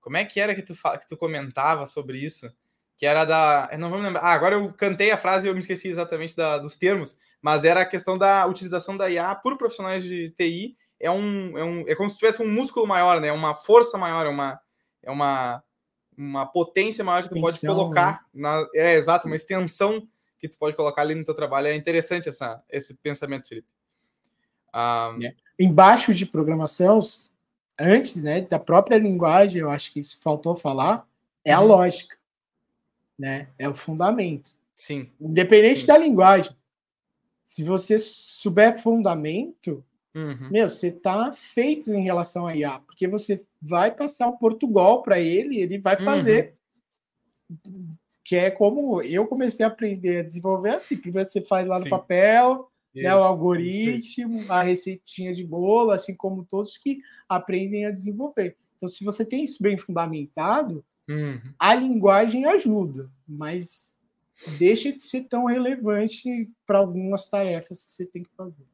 Como 0.00 0.16
é 0.16 0.24
que 0.24 0.38
era 0.38 0.54
que 0.54 0.62
tu, 0.62 0.74
que 0.74 1.08
tu 1.08 1.16
comentava 1.16 1.86
sobre 1.86 2.18
isso? 2.18 2.52
Que 2.96 3.06
era 3.06 3.24
da. 3.24 3.68
Eu 3.72 3.78
não 3.78 3.90
vou 3.90 3.98
me 3.98 4.04
lembrar. 4.04 4.22
Ah, 4.22 4.32
agora 4.32 4.54
eu 4.54 4.72
cantei 4.72 5.10
a 5.10 5.16
frase 5.16 5.46
e 5.46 5.50
eu 5.50 5.54
me 5.54 5.60
esqueci 5.60 5.88
exatamente 5.88 6.36
da, 6.36 6.58
dos 6.58 6.76
termos, 6.76 7.18
mas 7.42 7.64
era 7.64 7.80
a 7.80 7.86
questão 7.86 8.16
da 8.16 8.46
utilização 8.46 8.96
da 8.96 9.10
IA 9.10 9.34
por 9.34 9.56
profissionais 9.56 10.04
de 10.04 10.30
TI. 10.30 10.76
É, 11.00 11.10
um, 11.10 11.58
é, 11.58 11.64
um, 11.64 11.84
é 11.88 11.94
como 11.94 12.08
se 12.08 12.16
tivesse 12.16 12.42
um 12.42 12.48
músculo 12.48 12.86
maior, 12.86 13.20
né? 13.20 13.32
Uma 13.32 13.54
força 13.54 13.98
maior, 13.98 14.26
é 14.26 14.28
uma, 14.28 14.60
é 15.02 15.10
uma, 15.10 15.62
uma 16.16 16.46
potência 16.46 17.04
maior 17.04 17.18
extensão, 17.18 17.34
que 17.34 17.40
tu 17.40 17.44
pode 17.44 17.66
colocar. 17.66 18.24
Né? 18.32 18.42
Na, 18.42 18.66
é, 18.74 18.94
exato, 18.94 19.26
uma 19.26 19.36
extensão 19.36 20.06
que 20.38 20.48
tu 20.48 20.58
pode 20.58 20.76
colocar 20.76 21.02
ali 21.02 21.14
no 21.14 21.24
teu 21.24 21.34
trabalho. 21.34 21.66
É 21.66 21.74
interessante 21.74 22.28
essa, 22.28 22.62
esse 22.70 22.94
pensamento, 22.94 23.48
Felipe. 23.48 23.68
Um... 24.74 25.24
É. 25.24 25.34
Embaixo 25.58 26.12
de 26.12 26.26
programação, 26.26 26.98
antes 27.78 28.22
né, 28.22 28.40
da 28.40 28.58
própria 28.58 28.98
linguagem, 28.98 29.60
eu 29.60 29.70
acho 29.70 29.92
que 29.92 30.00
isso 30.00 30.18
faltou 30.20 30.56
falar, 30.56 31.06
é 31.44 31.52
a 31.52 31.60
uhum. 31.60 31.66
lógica. 31.68 32.16
Né? 33.18 33.48
É 33.58 33.68
o 33.68 33.74
fundamento. 33.74 34.56
Sim. 34.74 35.10
Independente 35.20 35.80
Sim. 35.80 35.86
da 35.86 35.98
linguagem. 35.98 36.52
Se 37.42 37.62
você 37.62 37.98
souber 37.98 38.78
fundamento, 38.78 39.84
uhum. 40.14 40.50
meu, 40.50 40.68
você 40.68 40.90
tá 40.90 41.32
feito 41.32 41.92
em 41.92 42.02
relação 42.02 42.46
a 42.46 42.56
IA, 42.56 42.80
porque 42.80 43.06
você 43.06 43.44
vai 43.60 43.94
passar 43.94 44.28
o 44.28 44.38
Portugal 44.38 45.02
para 45.02 45.20
ele, 45.20 45.60
ele 45.60 45.78
vai 45.78 45.96
uhum. 45.96 46.04
fazer. 46.04 46.54
Uhum. 47.66 47.92
Que 48.24 48.36
é 48.36 48.50
como 48.50 49.02
eu 49.02 49.26
comecei 49.26 49.64
a 49.64 49.68
aprender 49.68 50.20
a 50.20 50.22
desenvolver 50.22 50.76
assim, 50.76 50.96
que 50.96 51.10
você 51.10 51.42
faz 51.42 51.66
lá 51.66 51.78
Sim. 51.78 51.84
no 51.84 51.90
papel, 51.90 52.70
né, 52.94 53.14
o 53.14 53.22
algoritmo, 53.22 54.50
a 54.50 54.62
receitinha 54.62 55.34
de 55.34 55.44
bolo, 55.44 55.90
assim 55.90 56.14
como 56.14 56.44
todos 56.44 56.78
que 56.78 57.00
aprendem 57.28 57.86
a 57.86 57.90
desenvolver. 57.90 58.56
Então, 58.76 58.88
se 58.88 59.04
você 59.04 59.24
tem 59.24 59.44
isso 59.44 59.62
bem 59.62 59.76
fundamentado, 59.76 60.84
uhum. 61.08 61.40
a 61.58 61.74
linguagem 61.74 62.46
ajuda, 62.46 63.10
mas 63.26 63.94
deixa 64.58 64.92
de 64.92 65.00
ser 65.00 65.24
tão 65.24 65.46
relevante 65.46 66.50
para 66.66 66.78
algumas 66.78 67.28
tarefas 67.28 67.84
que 67.84 67.92
você 67.92 68.06
tem 68.06 68.22
que 68.22 68.30
fazer. 68.36 68.64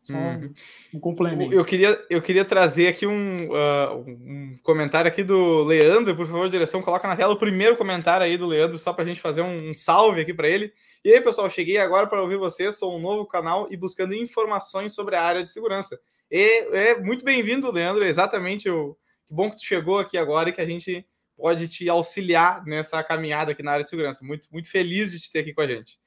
Só 0.00 0.14
uhum. 0.14 0.52
um 0.94 1.00
complemento. 1.00 1.52
Eu 1.52 1.64
queria, 1.64 2.00
eu 2.08 2.22
queria 2.22 2.44
trazer 2.44 2.88
aqui 2.88 3.06
um, 3.06 3.48
uh, 3.48 3.98
um 4.06 4.52
comentário 4.62 5.08
aqui 5.08 5.24
do 5.24 5.64
Leandro, 5.64 6.16
por 6.16 6.26
favor, 6.26 6.48
direção, 6.48 6.80
coloca 6.80 7.08
na 7.08 7.16
tela 7.16 7.34
o 7.34 7.38
primeiro 7.38 7.76
comentário 7.76 8.24
aí 8.24 8.38
do 8.38 8.46
Leandro, 8.46 8.78
só 8.78 8.92
para 8.92 9.02
a 9.02 9.06
gente 9.06 9.20
fazer 9.20 9.42
um, 9.42 9.70
um 9.70 9.74
salve 9.74 10.20
aqui 10.20 10.32
para 10.32 10.48
ele. 10.48 10.72
E 11.04 11.12
aí, 11.12 11.20
pessoal, 11.20 11.50
cheguei 11.50 11.78
agora 11.78 12.06
para 12.06 12.22
ouvir 12.22 12.36
vocês, 12.36 12.78
sou 12.78 12.96
um 12.96 13.00
novo 13.00 13.26
canal 13.26 13.66
e 13.70 13.76
buscando 13.76 14.14
informações 14.14 14.92
sobre 14.94 15.16
a 15.16 15.22
área 15.22 15.42
de 15.42 15.50
segurança. 15.50 16.00
E 16.30 16.68
é 16.72 17.00
muito 17.00 17.24
bem-vindo, 17.24 17.70
Leandro, 17.70 18.04
exatamente 18.04 18.70
o 18.70 18.96
que 19.26 19.34
bom 19.34 19.50
que 19.50 19.56
tu 19.56 19.64
chegou 19.64 19.98
aqui 19.98 20.16
agora 20.16 20.48
e 20.48 20.52
que 20.52 20.60
a 20.60 20.66
gente 20.66 21.06
pode 21.38 21.68
te 21.68 21.88
auxiliar 21.88 22.64
nessa 22.66 23.02
caminhada 23.04 23.52
aqui 23.52 23.62
na 23.62 23.70
área 23.70 23.84
de 23.84 23.88
segurança. 23.88 24.24
Muito, 24.24 24.48
muito 24.50 24.68
feliz 24.68 25.12
de 25.12 25.20
te 25.20 25.30
ter 25.30 25.38
aqui 25.38 25.54
com 25.54 25.60
a 25.60 25.68
gente. 25.68 25.98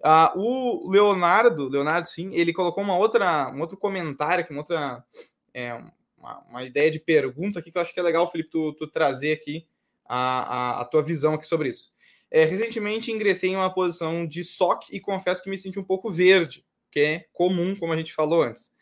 Uh, 0.00 0.40
o 0.40 0.90
Leonardo, 0.90 1.68
Leonardo, 1.68 2.08
sim, 2.08 2.34
ele 2.34 2.54
colocou 2.54 2.82
uma 2.82 2.96
outra, 2.96 3.50
um 3.50 3.60
outro 3.60 3.76
comentário, 3.76 4.46
uma 4.48 4.60
outra 4.60 5.04
é, 5.52 5.74
uma, 6.16 6.40
uma, 6.48 6.64
ideia 6.64 6.90
de 6.90 6.98
pergunta 6.98 7.58
aqui 7.58 7.70
que 7.70 7.76
eu 7.76 7.82
acho 7.82 7.92
que 7.92 8.00
é 8.00 8.02
legal, 8.02 8.26
Felipe, 8.26 8.48
tu, 8.48 8.72
tu 8.72 8.86
trazer 8.86 9.32
aqui 9.32 9.66
a, 10.08 10.78
a, 10.78 10.80
a, 10.80 10.84
tua 10.86 11.02
visão 11.02 11.34
aqui 11.34 11.46
sobre 11.46 11.68
isso. 11.68 11.92
É, 12.30 12.46
recentemente 12.46 13.12
ingressei 13.12 13.50
em 13.50 13.56
uma 13.56 13.72
posição 13.72 14.26
de 14.26 14.42
SOC 14.42 14.88
e 14.90 14.98
confesso 14.98 15.42
que 15.42 15.50
me 15.50 15.58
senti 15.58 15.78
um 15.78 15.84
pouco 15.84 16.10
verde, 16.10 16.64
que 16.90 17.00
é 17.00 17.26
comum, 17.34 17.76
como 17.76 17.92
a 17.92 17.96
gente 17.96 18.14
falou 18.14 18.42
antes. 18.42 18.72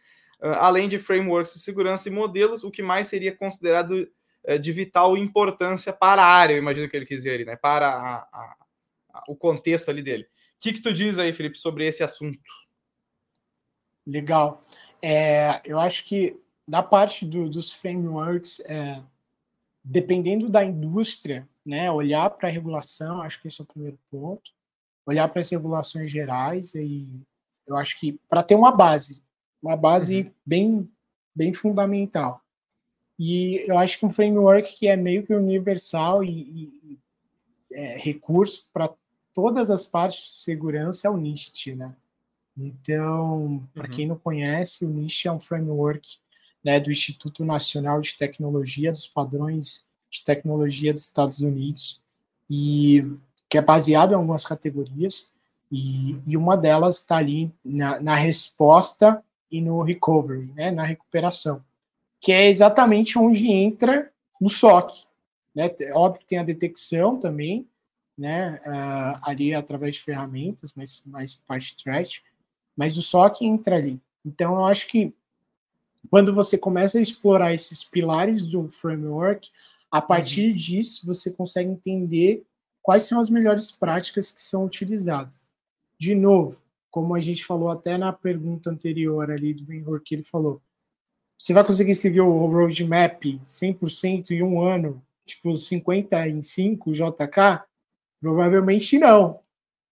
Uh, 0.40 0.54
além 0.60 0.88
de 0.88 0.98
frameworks 0.98 1.54
de 1.54 1.58
segurança 1.58 2.08
e 2.08 2.12
modelos, 2.12 2.62
o 2.62 2.70
que 2.70 2.82
mais 2.82 3.08
seria 3.08 3.34
considerado 3.34 4.08
de 4.56 4.72
vital 4.72 5.16
importância 5.16 5.92
para 5.92 6.22
a 6.22 6.26
área, 6.26 6.54
eu 6.54 6.58
imagino 6.58 6.88
que 6.88 6.96
ele 6.96 7.04
quis 7.04 7.24
dizer, 7.24 7.44
né, 7.44 7.56
para 7.56 7.88
a, 8.32 8.56
o 9.28 9.36
contexto 9.36 9.90
ali 9.90 10.02
dele 10.02 10.26
que, 10.60 10.72
que 10.72 10.80
tu 10.80 10.92
diz 10.92 11.18
aí, 11.18 11.32
Felipe, 11.32 11.58
sobre 11.58 11.86
esse 11.86 12.02
assunto? 12.02 12.38
Legal. 14.06 14.64
É, 15.00 15.60
eu 15.64 15.78
acho 15.78 16.04
que 16.04 16.36
da 16.66 16.82
parte 16.82 17.24
do, 17.24 17.48
dos 17.48 17.72
frameworks, 17.72 18.60
é, 18.60 19.02
dependendo 19.84 20.48
da 20.48 20.64
indústria, 20.64 21.48
né, 21.64 21.90
olhar 21.90 22.30
para 22.30 22.48
a 22.48 22.52
regulação, 22.52 23.22
acho 23.22 23.40
que 23.40 23.48
esse 23.48 23.60
é 23.60 23.64
o 23.64 23.66
primeiro 23.66 23.98
ponto. 24.10 24.50
Olhar 25.06 25.28
para 25.28 25.40
as 25.40 25.50
regulações 25.50 26.10
gerais 26.10 26.74
e 26.74 27.08
eu 27.66 27.76
acho 27.76 27.98
que 27.98 28.18
para 28.28 28.42
ter 28.42 28.54
uma 28.54 28.72
base, 28.72 29.22
uma 29.62 29.76
base 29.76 30.22
uhum. 30.22 30.34
bem, 30.44 30.92
bem 31.34 31.52
fundamental. 31.52 32.42
E 33.18 33.64
eu 33.66 33.76
acho 33.78 33.98
que 33.98 34.06
um 34.06 34.10
framework 34.10 34.76
que 34.76 34.86
é 34.86 34.96
meio 34.96 35.26
que 35.26 35.34
universal 35.34 36.22
e, 36.22 36.30
e 36.30 36.98
é, 37.72 37.98
recurso 37.98 38.68
para 38.72 38.90
todas 39.34 39.70
as 39.70 39.84
partes 39.84 40.20
de 40.20 40.42
segurança 40.42 41.08
é 41.08 41.10
o 41.10 41.16
NIST, 41.16 41.74
né? 41.74 41.94
Então, 42.56 43.62
para 43.72 43.84
uhum. 43.84 43.90
quem 43.90 44.06
não 44.06 44.16
conhece, 44.16 44.84
o 44.84 44.88
NIST 44.88 45.26
é 45.28 45.32
um 45.32 45.40
framework 45.40 46.18
né, 46.64 46.80
do 46.80 46.90
Instituto 46.90 47.44
Nacional 47.44 48.00
de 48.00 48.16
Tecnologia, 48.16 48.90
dos 48.90 49.06
padrões 49.06 49.86
de 50.10 50.24
tecnologia 50.24 50.92
dos 50.92 51.04
Estados 51.04 51.40
Unidos, 51.40 52.02
e 52.50 53.04
que 53.48 53.58
é 53.58 53.62
baseado 53.62 54.12
em 54.12 54.14
algumas 54.14 54.44
categorias, 54.44 55.32
e, 55.70 56.16
e 56.26 56.36
uma 56.36 56.56
delas 56.56 56.98
está 56.98 57.18
ali 57.18 57.52
na, 57.64 58.00
na, 58.00 58.14
resposta 58.16 59.22
e 59.50 59.60
no 59.60 59.82
recovery, 59.82 60.50
né, 60.54 60.70
na 60.70 60.84
recuperação, 60.84 61.62
que 62.20 62.32
é 62.32 62.48
exatamente 62.48 63.18
onde 63.18 63.50
entra 63.50 64.10
o 64.40 64.48
SOC. 64.48 65.06
Né? 65.54 65.70
Óbvio 65.92 66.20
que 66.20 66.26
tem 66.26 66.38
a 66.38 66.44
detecção 66.44 67.18
também, 67.18 67.66
né, 68.16 68.60
uh, 68.66 69.20
ali 69.22 69.54
através 69.54 69.94
de 69.94 70.02
ferramentas, 70.02 70.72
mas 70.74 71.02
mais 71.06 71.36
parte 71.36 71.76
threat, 71.76 72.22
mas 72.76 72.96
o 72.96 73.02
SOC 73.02 73.42
entra 73.42 73.76
ali. 73.76 74.00
Então, 74.24 74.56
eu 74.56 74.66
acho 74.66 74.88
que 74.88 75.14
quando 76.10 76.34
você 76.34 76.56
começa 76.56 76.98
a 76.98 77.00
explorar 77.00 77.54
esses 77.54 77.84
pilares 77.84 78.44
do 78.44 78.68
framework, 78.70 79.50
a 79.90 80.00
partir 80.00 80.50
uhum. 80.50 80.54
disso 80.54 81.06
você 81.06 81.30
consegue 81.30 81.70
entender 81.70 82.44
quais 82.82 83.06
são 83.06 83.20
as 83.20 83.28
melhores 83.28 83.70
práticas 83.70 84.30
que 84.30 84.40
são 84.40 84.64
utilizadas. 84.64 85.48
De 85.98 86.14
novo, 86.14 86.62
como 86.90 87.14
a 87.14 87.20
gente 87.20 87.44
falou 87.44 87.68
até 87.68 87.98
na 87.98 88.12
pergunta 88.12 88.70
anterior 88.70 89.30
ali 89.30 89.52
do 89.52 89.64
ben 89.64 89.84
que 90.04 90.14
ele 90.14 90.22
falou, 90.22 90.60
você 91.38 91.52
vai 91.52 91.64
conseguir 91.64 91.94
seguir 91.94 92.20
o 92.20 92.46
roadmap 92.46 93.22
100% 93.22 94.32
em 94.32 94.42
um 94.42 94.60
ano, 94.60 95.00
tipo 95.24 95.56
50 95.56 96.28
em 96.28 96.42
5 96.42 96.92
JK? 96.92 97.64
Provavelmente 98.20 98.98
não. 98.98 99.38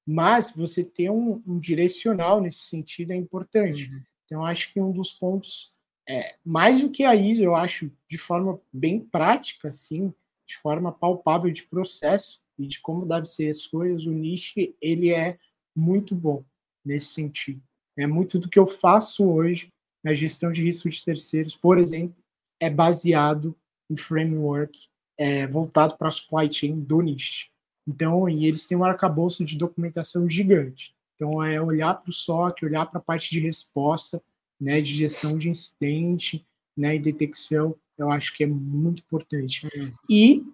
Mas 0.05 0.51
você 0.51 0.85
ter 0.85 1.09
um, 1.09 1.41
um 1.47 1.57
direcional 1.61 2.41
nesse 2.41 2.59
sentido 2.59 3.13
é 3.13 3.17
importante. 3.17 3.89
Uhum. 3.89 4.03
Então, 4.25 4.45
acho 4.45 4.73
que 4.73 4.81
um 4.81 4.91
dos 4.91 5.13
pontos, 5.13 5.73
é, 6.09 6.35
mais 6.45 6.81
do 6.81 6.91
que 6.91 7.05
a 7.05 7.15
ISO, 7.15 7.45
eu 7.45 7.55
acho, 7.55 7.93
de 8.11 8.19
forma 8.19 8.61
bem 8.73 8.99
prática, 8.99 9.69
assim, 9.69 10.13
de 10.45 10.57
forma 10.57 10.91
palpável 10.91 11.53
de 11.53 11.63
processo 11.63 12.41
e 12.59 12.67
de 12.67 12.81
como 12.81 13.07
deve 13.07 13.27
ser 13.27 13.51
as 13.51 13.69
coisas, 13.69 14.05
o 14.07 14.11
niche 14.11 14.75
ele 14.81 15.11
é 15.13 15.39
muito 15.77 16.13
bom 16.13 16.45
nesse 16.85 17.07
sentido. 17.07 17.63
É 17.97 18.07
muito 18.07 18.37
do 18.37 18.49
que 18.49 18.59
eu 18.59 18.67
faço 18.67 19.29
hoje 19.31 19.73
na 20.07 20.15
gestão 20.15 20.53
de 20.53 20.63
risco 20.63 20.89
de 20.89 21.05
terceiros, 21.05 21.57
por 21.57 21.79
exemplo, 21.79 22.15
é 22.61 22.71
baseado 22.71 23.57
em 23.91 23.97
framework 23.97 24.79
é, 25.19 25.49
voltado 25.49 25.97
para 25.97 26.07
a 26.07 26.13
supply 26.13 26.51
chain 26.53 26.79
do 26.79 27.01
niche. 27.01 27.51
Então, 27.89 28.29
e 28.29 28.47
eles 28.47 28.67
têm 28.67 28.79
um 28.79 28.85
arcabouço 28.85 29.45
de 29.45 29.59
documentação 29.59 30.29
gigante. 30.29 30.95
Então, 31.17 31.43
é 31.43 31.61
olhar 31.61 31.93
para 31.95 32.09
o 32.09 32.13
SOC, 32.13 32.65
olhar 32.65 32.87
para 32.87 33.01
a 33.01 33.03
parte 33.03 33.33
de 33.33 33.41
resposta, 33.41 34.23
né, 34.61 34.81
de 34.81 34.95
gestão 34.95 35.37
de 35.37 35.49
incidente, 35.49 36.47
né, 36.77 36.95
e 36.95 37.01
detecção, 37.01 37.75
eu 37.99 38.09
acho 38.09 38.33
que 38.37 38.45
é 38.45 38.47
muito 38.47 39.03
importante. 39.03 39.67
Uhum. 39.75 39.93
E 40.09 40.45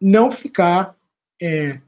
não 0.00 0.30
ficar. 0.30 0.96
É, 1.42 1.78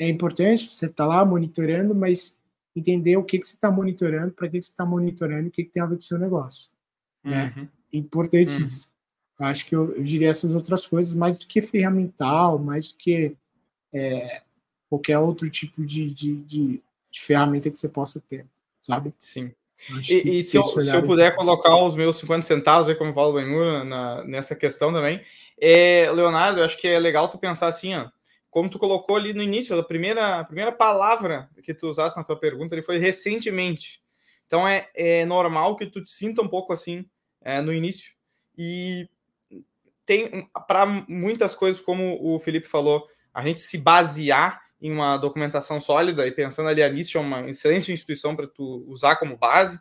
é 0.00 0.08
importante 0.08 0.66
você 0.66 0.86
estar 0.86 1.04
tá 1.04 1.06
lá 1.06 1.24
monitorando, 1.24 1.94
mas 1.94 2.39
entender 2.74 3.16
o 3.16 3.24
que, 3.24 3.38
que 3.38 3.46
você 3.46 3.54
está 3.54 3.70
monitorando, 3.70 4.32
para 4.32 4.48
que, 4.48 4.58
que 4.58 4.64
você 4.64 4.70
está 4.70 4.84
monitorando, 4.84 5.48
o 5.48 5.50
que, 5.50 5.64
que 5.64 5.70
tem 5.70 5.82
a 5.82 5.86
ver 5.86 5.96
com 5.96 6.00
o 6.00 6.04
seu 6.04 6.18
negócio. 6.18 6.70
Né? 7.24 7.52
Uhum. 7.56 7.68
Importante 7.92 8.56
uhum. 8.56 8.64
isso. 8.64 8.90
Eu 9.38 9.46
acho 9.46 9.66
que 9.66 9.74
eu, 9.74 9.94
eu 9.96 10.02
diria 10.02 10.28
essas 10.28 10.54
outras 10.54 10.86
coisas 10.86 11.14
mais 11.14 11.38
do 11.38 11.46
que 11.46 11.62
ferramental, 11.62 12.58
mais 12.58 12.88
do 12.88 12.94
que 12.96 13.34
é, 13.92 14.42
qualquer 14.88 15.18
outro 15.18 15.48
tipo 15.48 15.84
de, 15.84 16.10
de, 16.10 16.36
de, 16.36 16.82
de, 17.10 17.20
ferramenta 17.20 17.70
que 17.70 17.78
você 17.78 17.88
possa 17.88 18.20
ter, 18.20 18.46
sabe? 18.80 19.12
Sim. 19.16 19.52
E, 20.08 20.38
e 20.38 20.42
se, 20.42 20.58
eu, 20.58 20.62
se 20.62 20.94
eu 20.94 21.02
puder 21.02 21.34
colocar 21.34 21.74
os 21.82 21.94
meus 21.96 22.16
50 22.16 22.42
centavos, 22.42 22.88
aí, 22.88 22.94
como 22.94 23.14
falo 23.14 23.32
bem 23.32 23.46
na, 23.86 24.22
nessa 24.24 24.54
questão 24.54 24.92
também, 24.92 25.22
é, 25.58 26.10
Leonardo, 26.12 26.60
eu 26.60 26.64
acho 26.64 26.76
que 26.78 26.86
é 26.86 26.98
legal 26.98 27.28
tu 27.28 27.38
pensar 27.38 27.68
assim, 27.68 27.94
ó, 27.94 28.10
como 28.50 28.68
tu 28.68 28.78
colocou 28.78 29.16
ali 29.16 29.32
no 29.32 29.42
início, 29.42 29.78
a 29.78 29.82
primeira, 29.82 30.40
a 30.40 30.44
primeira 30.44 30.72
palavra 30.72 31.48
que 31.62 31.72
tu 31.72 31.88
usaste 31.88 32.18
na 32.18 32.24
tua 32.24 32.38
pergunta 32.38 32.74
ele 32.74 32.82
foi 32.82 32.98
recentemente. 32.98 34.02
Então 34.46 34.66
é, 34.66 34.88
é 34.94 35.24
normal 35.24 35.76
que 35.76 35.86
tu 35.86 36.02
te 36.02 36.10
sinta 36.10 36.42
um 36.42 36.48
pouco 36.48 36.72
assim 36.72 37.08
é, 37.40 37.60
no 37.60 37.72
início. 37.72 38.12
E 38.58 39.08
tem, 40.04 40.48
para 40.66 40.84
muitas 41.08 41.54
coisas, 41.54 41.80
como 41.80 42.18
o 42.20 42.38
Felipe 42.40 42.66
falou, 42.66 43.06
a 43.32 43.42
gente 43.42 43.60
se 43.60 43.78
basear 43.78 44.60
em 44.82 44.90
uma 44.90 45.16
documentação 45.16 45.80
sólida 45.80 46.26
e 46.26 46.32
pensando 46.32 46.68
ali 46.68 46.82
a 46.82 46.88
NIST 46.88 47.16
é 47.16 47.20
uma 47.20 47.48
excelente 47.48 47.92
instituição 47.92 48.34
para 48.34 48.48
tu 48.48 48.84
usar 48.88 49.16
como 49.16 49.36
base, 49.36 49.76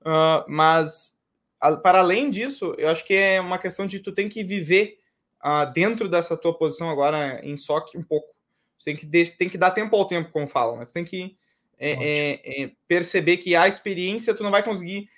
uh, 0.00 0.48
mas 0.48 1.20
a, 1.60 1.76
para 1.76 1.98
além 1.98 2.30
disso, 2.30 2.74
eu 2.78 2.88
acho 2.88 3.04
que 3.04 3.14
é 3.14 3.40
uma 3.40 3.58
questão 3.58 3.86
de 3.86 4.00
tu 4.00 4.12
tem 4.12 4.28
que 4.28 4.44
viver 4.44 4.98
uh, 5.44 5.72
dentro 5.72 6.08
dessa 6.08 6.36
tua 6.36 6.56
posição 6.56 6.90
agora 6.90 7.40
em 7.42 7.56
SOC 7.56 7.96
um 7.96 8.02
pouco. 8.02 8.34
Tu 8.78 8.84
tem 8.84 8.96
que, 8.96 9.06
de, 9.06 9.30
tem 9.30 9.48
que 9.48 9.58
dar 9.58 9.70
tempo 9.70 9.96
ao 9.96 10.06
tempo, 10.06 10.30
como 10.30 10.46
falam, 10.46 10.76
mas 10.76 10.92
tem 10.92 11.04
que 11.04 11.36
é, 11.78 11.92
é, 11.92 12.62
é, 12.62 12.72
perceber 12.88 13.36
que 13.38 13.54
a 13.54 13.68
experiência 13.68 14.34
tu 14.34 14.42
não 14.42 14.50
vai 14.50 14.62
conseguir 14.62 15.08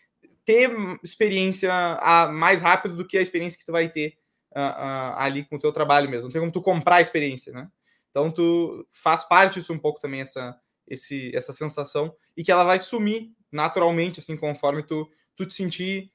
ter 0.44 0.70
experiência 1.02 1.72
a, 1.72 2.28
mais 2.28 2.62
rápido 2.62 2.96
do 2.96 3.06
que 3.06 3.18
a 3.18 3.22
experiência 3.22 3.58
que 3.58 3.64
tu 3.64 3.72
vai 3.72 3.88
ter 3.88 4.16
uh, 4.52 5.14
ali 5.16 5.44
com 5.44 5.56
o 5.56 5.58
teu 5.58 5.72
trabalho 5.72 6.08
mesmo. 6.08 6.28
Não 6.28 6.32
tem 6.32 6.40
como 6.40 6.52
tu 6.52 6.62
comprar 6.62 6.96
a 6.96 7.00
experiência, 7.00 7.52
né? 7.52 7.68
Então 8.10 8.30
tu 8.30 8.86
faz 8.90 9.24
parte 9.24 9.54
disso 9.54 9.72
um 9.72 9.78
pouco 9.78 10.00
também 10.00 10.20
essa 10.20 10.58
esse, 10.86 11.30
essa 11.36 11.52
sensação 11.52 12.14
e 12.34 12.42
que 12.42 12.50
ela 12.50 12.64
vai 12.64 12.78
sumir 12.78 13.30
naturalmente 13.52 14.20
assim 14.20 14.36
conforme 14.36 14.82
tu 14.82 15.06
tu 15.36 15.44
te 15.44 15.52
sentir 15.52 16.10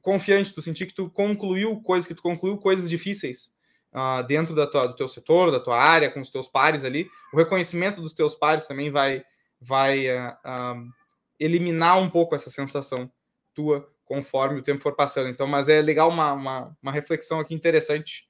confiante, 0.00 0.52
tu 0.52 0.62
sentir 0.62 0.86
que 0.86 0.94
tu 0.94 1.10
concluiu 1.10 1.80
coisas 1.82 2.06
que 2.06 2.14
tu 2.14 2.22
concluiu 2.22 2.56
coisas 2.56 2.88
difíceis 2.88 3.54
uh, 3.92 4.26
dentro 4.26 4.54
da 4.54 4.66
tua, 4.66 4.86
do 4.86 4.96
teu 4.96 5.08
setor, 5.08 5.50
da 5.50 5.60
tua 5.60 5.78
área, 5.78 6.10
com 6.10 6.20
os 6.20 6.30
teus 6.30 6.48
pares 6.48 6.84
ali. 6.84 7.08
O 7.32 7.36
reconhecimento 7.36 8.00
dos 8.00 8.12
teus 8.12 8.34
pares 8.34 8.66
também 8.66 8.90
vai 8.90 9.24
vai 9.60 10.08
uh, 10.08 10.32
uh, 10.44 10.92
eliminar 11.38 11.98
um 12.00 12.10
pouco 12.10 12.34
essa 12.34 12.50
sensação 12.50 13.10
tua 13.54 13.88
conforme 14.04 14.60
o 14.60 14.62
tempo 14.62 14.82
for 14.82 14.94
passando. 14.94 15.28
Então, 15.28 15.46
mas 15.46 15.68
é 15.68 15.80
legal 15.80 16.08
uma, 16.10 16.32
uma, 16.32 16.76
uma 16.82 16.92
reflexão 16.92 17.40
aqui 17.40 17.54
interessante 17.54 18.28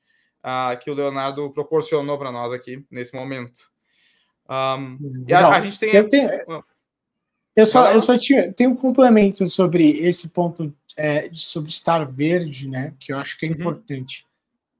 que 0.81 0.91
o 0.91 0.95
Leonardo 0.95 1.53
proporcionou 1.53 2.19
para 2.19 2.33
nós 2.33 2.53
aqui 2.53 2.85
nesse 2.91 3.15
momento. 3.15 3.71
Um, 4.49 4.99
e 5.27 5.33
a, 5.33 5.49
a, 5.49 5.61
gente 5.61 5.79
tem. 5.79 5.95
Eu, 5.95 6.09
tenho, 6.09 6.29
eu 7.55 7.67
só, 7.67 7.93
eu 7.93 8.01
só 8.01 8.19
tinha, 8.19 8.53
tenho 8.53 8.71
um 8.71 8.77
complemento 8.77 9.49
sobre 9.49 9.99
esse 10.01 10.31
ponto 10.31 10.75
é, 10.97 11.31
sobre 11.33 11.71
estar 11.71 12.05
verde, 12.05 12.69
né? 12.69 12.95
Que 12.99 13.13
eu 13.13 13.19
acho 13.19 13.39
que 13.39 13.47
é 13.47 13.49
uhum. 13.49 13.55
importante. 13.55 14.27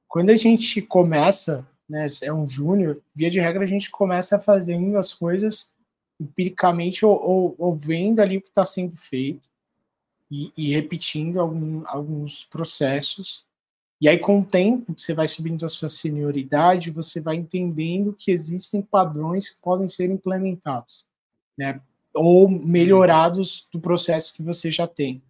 Quando 0.07 0.29
a 0.29 0.35
gente 0.35 0.81
começa, 0.81 1.67
né? 1.89 2.07
É 2.21 2.33
um 2.33 2.47
júnior, 2.47 3.01
via 3.15 3.29
de 3.29 3.39
regra, 3.39 3.63
a 3.63 3.67
gente 3.67 3.89
começa 3.89 4.39
fazendo 4.39 4.97
as 4.97 5.13
coisas 5.13 5.73
empiricamente 6.19 7.05
ou, 7.05 7.21
ou, 7.21 7.55
ou 7.57 7.75
vendo 7.75 8.19
ali 8.19 8.37
o 8.37 8.41
que 8.41 8.49
está 8.49 8.65
sendo 8.65 8.95
feito 8.95 9.49
e, 10.31 10.51
e 10.55 10.73
repetindo 10.73 11.39
algum, 11.39 11.83
alguns 11.85 12.43
processos. 12.45 13.45
E 13.99 14.09
aí, 14.09 14.17
com 14.17 14.39
o 14.39 14.45
tempo 14.45 14.93
que 14.93 15.01
você 15.01 15.13
vai 15.13 15.27
subindo 15.27 15.65
a 15.65 15.69
sua 15.69 15.89
senioridade, 15.89 16.91
você 16.91 17.21
vai 17.21 17.35
entendendo 17.35 18.13
que 18.13 18.31
existem 18.31 18.81
padrões 18.81 19.49
que 19.49 19.61
podem 19.61 19.87
ser 19.87 20.09
implementados, 20.09 21.07
né? 21.57 21.79
Ou 22.13 22.49
melhorados 22.49 23.67
do 23.71 23.79
processo 23.79 24.33
que 24.33 24.43
você 24.43 24.69
já 24.69 24.87
tem. 24.87 25.21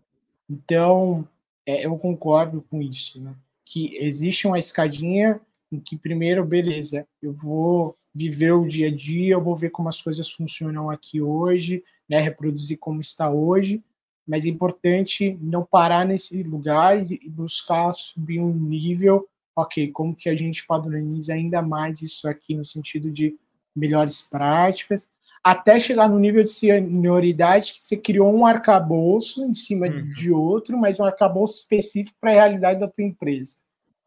Então, 0.49 1.27
é, 1.65 1.85
eu 1.85 1.97
concordo 1.97 2.61
com 2.69 2.81
isso, 2.81 3.21
né? 3.21 3.35
Que 3.65 3.95
existe 3.97 4.47
uma 4.47 4.59
escadinha 4.59 5.39
em 5.71 5.79
que, 5.79 5.97
primeiro, 5.97 6.45
beleza, 6.45 7.07
eu 7.21 7.33
vou 7.33 7.97
viver 8.13 8.51
o 8.51 8.67
dia 8.67 8.87
a 8.87 8.95
dia, 8.95 9.33
eu 9.33 9.41
vou 9.41 9.55
ver 9.55 9.71
como 9.71 9.89
as 9.89 10.01
coisas 10.01 10.29
funcionam 10.29 10.89
aqui 10.89 11.21
hoje, 11.21 11.83
né? 12.07 12.19
Reproduzir 12.19 12.77
como 12.77 13.01
está 13.01 13.29
hoje, 13.29 13.83
mas 14.27 14.45
é 14.45 14.49
importante 14.49 15.37
não 15.41 15.65
parar 15.65 16.05
nesse 16.05 16.43
lugar 16.43 17.11
e 17.11 17.29
buscar 17.29 17.91
subir 17.91 18.39
um 18.39 18.53
nível, 18.53 19.27
ok, 19.55 19.91
como 19.91 20.15
que 20.15 20.29
a 20.29 20.35
gente 20.35 20.65
padroniza 20.65 21.33
ainda 21.33 21.61
mais 21.61 22.01
isso 22.01 22.27
aqui 22.27 22.55
no 22.55 22.65
sentido 22.65 23.11
de 23.11 23.35
melhores 23.75 24.21
práticas, 24.21 25.09
até 25.43 25.77
chegar 25.77 26.07
no 26.07 26.17
nível 26.17 26.41
de 26.41 26.49
senioridade 26.49 27.73
que 27.73 27.83
você 27.83 27.97
criou 27.97 28.33
um 28.33 28.45
arcabouço 28.45 29.43
em 29.43 29.53
cima 29.53 29.87
uhum. 29.87 30.13
de 30.13 30.31
outro, 30.31 30.77
mas 30.77 30.99
um 30.99 31.03
arcabouço 31.03 31.55
específico 31.55 32.17
para 32.19 32.31
a 32.31 32.35
realidade 32.35 32.79
da 32.79 32.87
tua 32.87 33.03
empresa. 33.03 33.57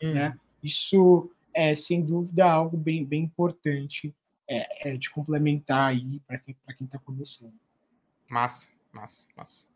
Uhum. 0.03 0.15
Né? 0.15 0.37
Isso 0.63 1.31
é, 1.53 1.75
sem 1.75 2.03
dúvida, 2.03 2.51
algo 2.51 2.77
bem, 2.77 3.05
bem 3.05 3.25
importante 3.25 4.15
é, 4.49 4.91
é 4.91 4.97
de 4.97 5.11
complementar 5.11 5.91
aí 5.91 6.21
para 6.27 6.39
quem 6.39 6.57
está 6.81 6.99
começando. 6.99 7.55
Massa, 8.29 8.69
massa, 8.93 9.27
massa. 9.37 9.76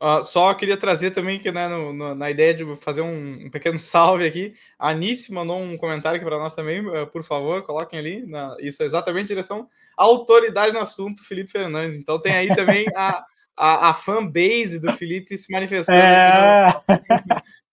Uh, 0.00 0.22
só 0.22 0.54
queria 0.54 0.76
trazer 0.76 1.10
também 1.10 1.40
que 1.40 1.50
né, 1.50 1.66
no, 1.66 1.92
no, 1.92 2.14
na 2.14 2.30
ideia 2.30 2.54
de 2.54 2.64
fazer 2.76 3.02
um, 3.02 3.46
um, 3.46 3.50
pequeno 3.50 3.78
salve 3.80 4.24
aqui, 4.24 4.54
a 4.78 4.90
Anice 4.90 5.32
mandou 5.32 5.58
um 5.58 5.76
comentário 5.76 6.16
aqui 6.16 6.24
para 6.24 6.38
nós 6.38 6.54
também, 6.54 6.86
uh, 6.86 7.06
por 7.08 7.24
favor, 7.24 7.62
coloquem 7.64 7.98
ali, 7.98 8.24
na, 8.24 8.56
isso 8.60 8.80
é 8.82 8.86
exatamente 8.86 9.24
em 9.24 9.34
direção 9.34 9.68
à 9.96 10.04
autoridade 10.04 10.72
no 10.72 10.78
assunto, 10.78 11.24
Felipe 11.24 11.50
Fernandes. 11.50 11.98
Então 11.98 12.20
tem 12.20 12.32
aí 12.32 12.46
também 12.54 12.86
a, 12.94 13.24
a, 13.56 13.90
a 13.90 13.94
fanbase 13.94 14.78
do 14.78 14.92
Felipe 14.92 15.36
se 15.36 15.52
manifestando 15.52 15.98
é... 15.98 16.72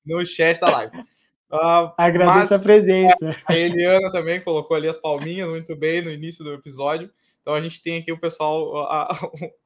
no, 0.03 0.17
no, 0.17 0.25
chat 0.25 0.59
da 0.59 0.71
live. 0.71 0.97
Uh, 1.51 1.93
Agradeço 1.95 2.37
mas, 2.39 2.51
a 2.51 2.59
presença. 2.59 3.35
A 3.45 3.55
Eliana 3.55 4.11
também 4.11 4.41
colocou 4.41 4.75
ali 4.75 4.87
as 4.87 4.97
palminhas 4.97 5.47
muito 5.47 5.75
bem 5.75 6.01
no 6.01 6.09
início 6.09 6.43
do 6.43 6.53
episódio. 6.55 7.11
Então 7.39 7.53
a 7.53 7.61
gente 7.61 7.83
tem 7.83 7.99
aqui 7.99 8.11
o 8.11 8.19
pessoal, 8.19 8.75
a, 8.79 9.15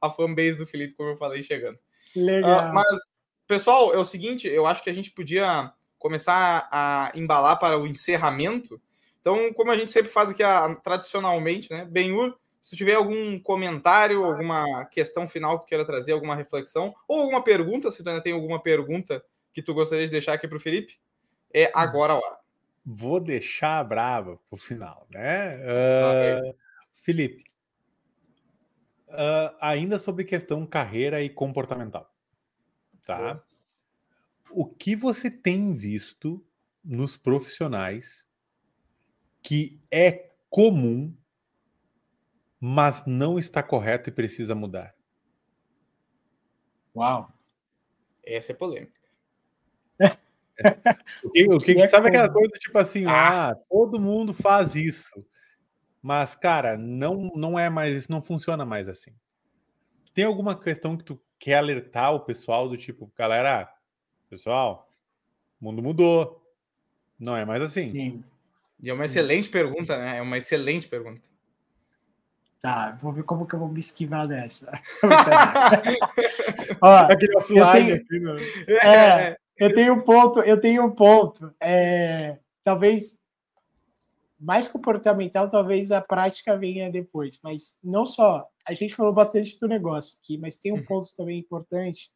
a 0.02 0.10
fanbase 0.12 0.58
do 0.58 0.66
Felipe, 0.66 0.92
como 0.92 1.08
eu 1.08 1.16
falei, 1.16 1.42
chegando. 1.42 1.78
Legal. 2.14 2.70
Uh, 2.70 2.74
mas, 2.74 3.08
pessoal, 3.46 3.94
é 3.94 3.98
o 3.98 4.04
seguinte, 4.04 4.48
eu 4.48 4.66
acho 4.66 4.82
que 4.82 4.90
a 4.90 4.92
gente 4.92 5.10
podia 5.10 5.72
começar 5.98 6.68
a 6.72 7.12
embalar 7.14 7.58
para 7.58 7.78
o 7.78 7.86
encerramento. 7.86 8.80
Então, 9.20 9.52
como 9.52 9.70
a 9.70 9.76
gente 9.76 9.92
sempre 9.92 10.10
faz 10.10 10.30
aqui 10.30 10.42
a, 10.42 10.74
tradicionalmente, 10.76 11.70
né? 11.70 11.84
Benhur, 11.84 12.34
se 12.62 12.76
tiver 12.76 12.94
algum 12.94 13.38
comentário, 13.38 14.24
alguma 14.24 14.84
questão 14.86 15.28
final 15.28 15.60
que 15.60 15.68
queira 15.68 15.84
trazer, 15.84 16.12
alguma 16.12 16.34
reflexão, 16.34 16.94
ou 17.06 17.20
alguma 17.20 17.42
pergunta, 17.42 17.90
se 17.90 18.02
tu 18.02 18.08
ainda 18.08 18.22
tem 18.22 18.32
alguma 18.32 18.62
pergunta 18.62 19.22
que 19.52 19.62
tu 19.62 19.74
gostaria 19.74 20.04
de 20.04 20.10
deixar 20.10 20.34
aqui 20.34 20.48
para 20.48 20.56
o 20.56 20.60
Felipe, 20.60 20.98
é 21.52 21.70
agora 21.74 22.14
a 22.14 22.16
hora. 22.16 22.38
Vou 22.84 23.20
deixar 23.20 23.78
a 23.78 23.84
brava 23.84 24.38
para 24.48 24.54
o 24.54 24.56
final, 24.56 25.06
né? 25.10 25.58
Uh, 25.58 26.54
Felipe, 26.94 27.44
Uh, 29.10 29.56
ainda 29.60 29.98
sobre 29.98 30.24
questão 30.24 30.64
carreira 30.64 31.20
e 31.22 31.28
comportamental. 31.28 32.14
Tá? 33.04 33.42
O 34.50 34.66
que 34.66 34.94
você 34.94 35.30
tem 35.30 35.74
visto 35.74 36.44
nos 36.84 37.16
profissionais 37.16 38.26
que 39.42 39.80
é 39.90 40.30
comum, 40.48 41.16
mas 42.58 43.04
não 43.06 43.38
está 43.38 43.62
correto 43.62 44.10
e 44.10 44.12
precisa 44.12 44.54
mudar? 44.54 44.94
Uau! 46.94 47.32
Essa 48.24 48.52
é 48.52 48.54
polêmica. 48.54 49.00
o 51.24 51.30
que, 51.30 51.48
o 51.48 51.58
que, 51.60 51.74
que 51.74 51.88
sabe 51.88 52.08
aquela 52.08 52.30
coisa 52.30 52.52
tipo 52.58 52.78
assim, 52.78 53.06
ah. 53.06 53.50
ah, 53.50 53.54
todo 53.68 54.00
mundo 54.00 54.34
faz 54.34 54.74
isso. 54.74 55.24
Mas, 56.02 56.34
cara, 56.34 56.76
não, 56.78 57.30
não 57.34 57.58
é 57.58 57.68
mais, 57.68 57.94
isso 57.94 58.10
não 58.10 58.22
funciona 58.22 58.64
mais 58.64 58.88
assim. 58.88 59.12
Tem 60.14 60.24
alguma 60.24 60.58
questão 60.58 60.96
que 60.96 61.04
tu 61.04 61.20
quer 61.38 61.56
alertar 61.58 62.14
o 62.14 62.20
pessoal 62.20 62.68
do 62.68 62.76
tipo, 62.76 63.12
galera, 63.16 63.70
pessoal, 64.28 64.88
o 65.60 65.64
mundo 65.64 65.82
mudou. 65.82 66.42
Não 67.18 67.36
é 67.36 67.44
mais 67.44 67.62
assim. 67.62 67.90
Sim. 67.90 68.24
E 68.82 68.88
é 68.88 68.94
uma 68.94 69.00
Sim. 69.00 69.04
excelente 69.06 69.48
pergunta, 69.48 69.96
né? 69.96 70.18
É 70.18 70.22
uma 70.22 70.38
excelente 70.38 70.88
pergunta. 70.88 71.28
Tá, 72.62 72.98
vou 73.00 73.12
ver 73.12 73.22
como 73.24 73.46
que 73.46 73.54
eu 73.54 73.58
vou 73.58 73.68
me 73.68 73.80
esquivar 73.80 74.26
dessa. 74.26 74.70
Ó, 76.80 76.96
Aquele 77.10 77.36
offline 77.36 77.90
eu 77.90 78.06
tenho, 78.06 78.32
aqui, 78.32 78.44
né? 78.68 78.78
é, 78.82 79.36
eu 79.56 79.72
tenho 79.72 79.94
um 79.94 80.00
ponto, 80.00 80.40
eu 80.40 80.60
tenho 80.60 80.84
um 80.84 80.90
ponto. 80.90 81.54
É, 81.60 82.38
talvez 82.64 83.19
mais 84.40 84.66
comportamental, 84.66 85.50
talvez 85.50 85.92
a 85.92 86.00
prática 86.00 86.56
venha 86.56 86.90
depois. 86.90 87.38
Mas 87.44 87.76
não 87.84 88.06
só. 88.06 88.48
A 88.66 88.72
gente 88.72 88.94
falou 88.94 89.12
bastante 89.12 89.58
do 89.60 89.68
negócio 89.68 90.18
aqui, 90.22 90.38
mas 90.38 90.58
tem 90.58 90.72
um 90.72 90.76
uhum. 90.76 90.84
ponto 90.84 91.14
também 91.14 91.38
importante. 91.38 92.10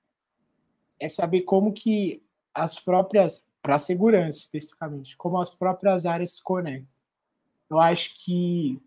É 0.98 1.06
saber 1.06 1.42
como 1.42 1.72
que 1.72 2.22
as 2.54 2.80
próprias, 2.80 3.46
para 3.60 3.76
segurança 3.76 4.38
especificamente, 4.38 5.16
como 5.16 5.38
as 5.38 5.54
próprias 5.54 6.06
áreas 6.06 6.36
se 6.36 6.42
conectam. 6.42 6.88
Eu 7.68 7.78
acho 7.78 8.14
que 8.24 8.80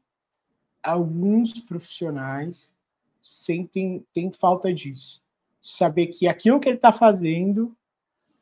alguns 0.81 1.59
profissionais 1.59 2.75
sentem 3.21 4.05
tem 4.13 4.31
falta 4.31 4.73
disso. 4.73 5.21
Saber 5.61 6.07
que 6.07 6.27
aquilo 6.27 6.59
que 6.59 6.69
ele 6.69 6.77
está 6.77 6.93
fazendo 6.93 7.75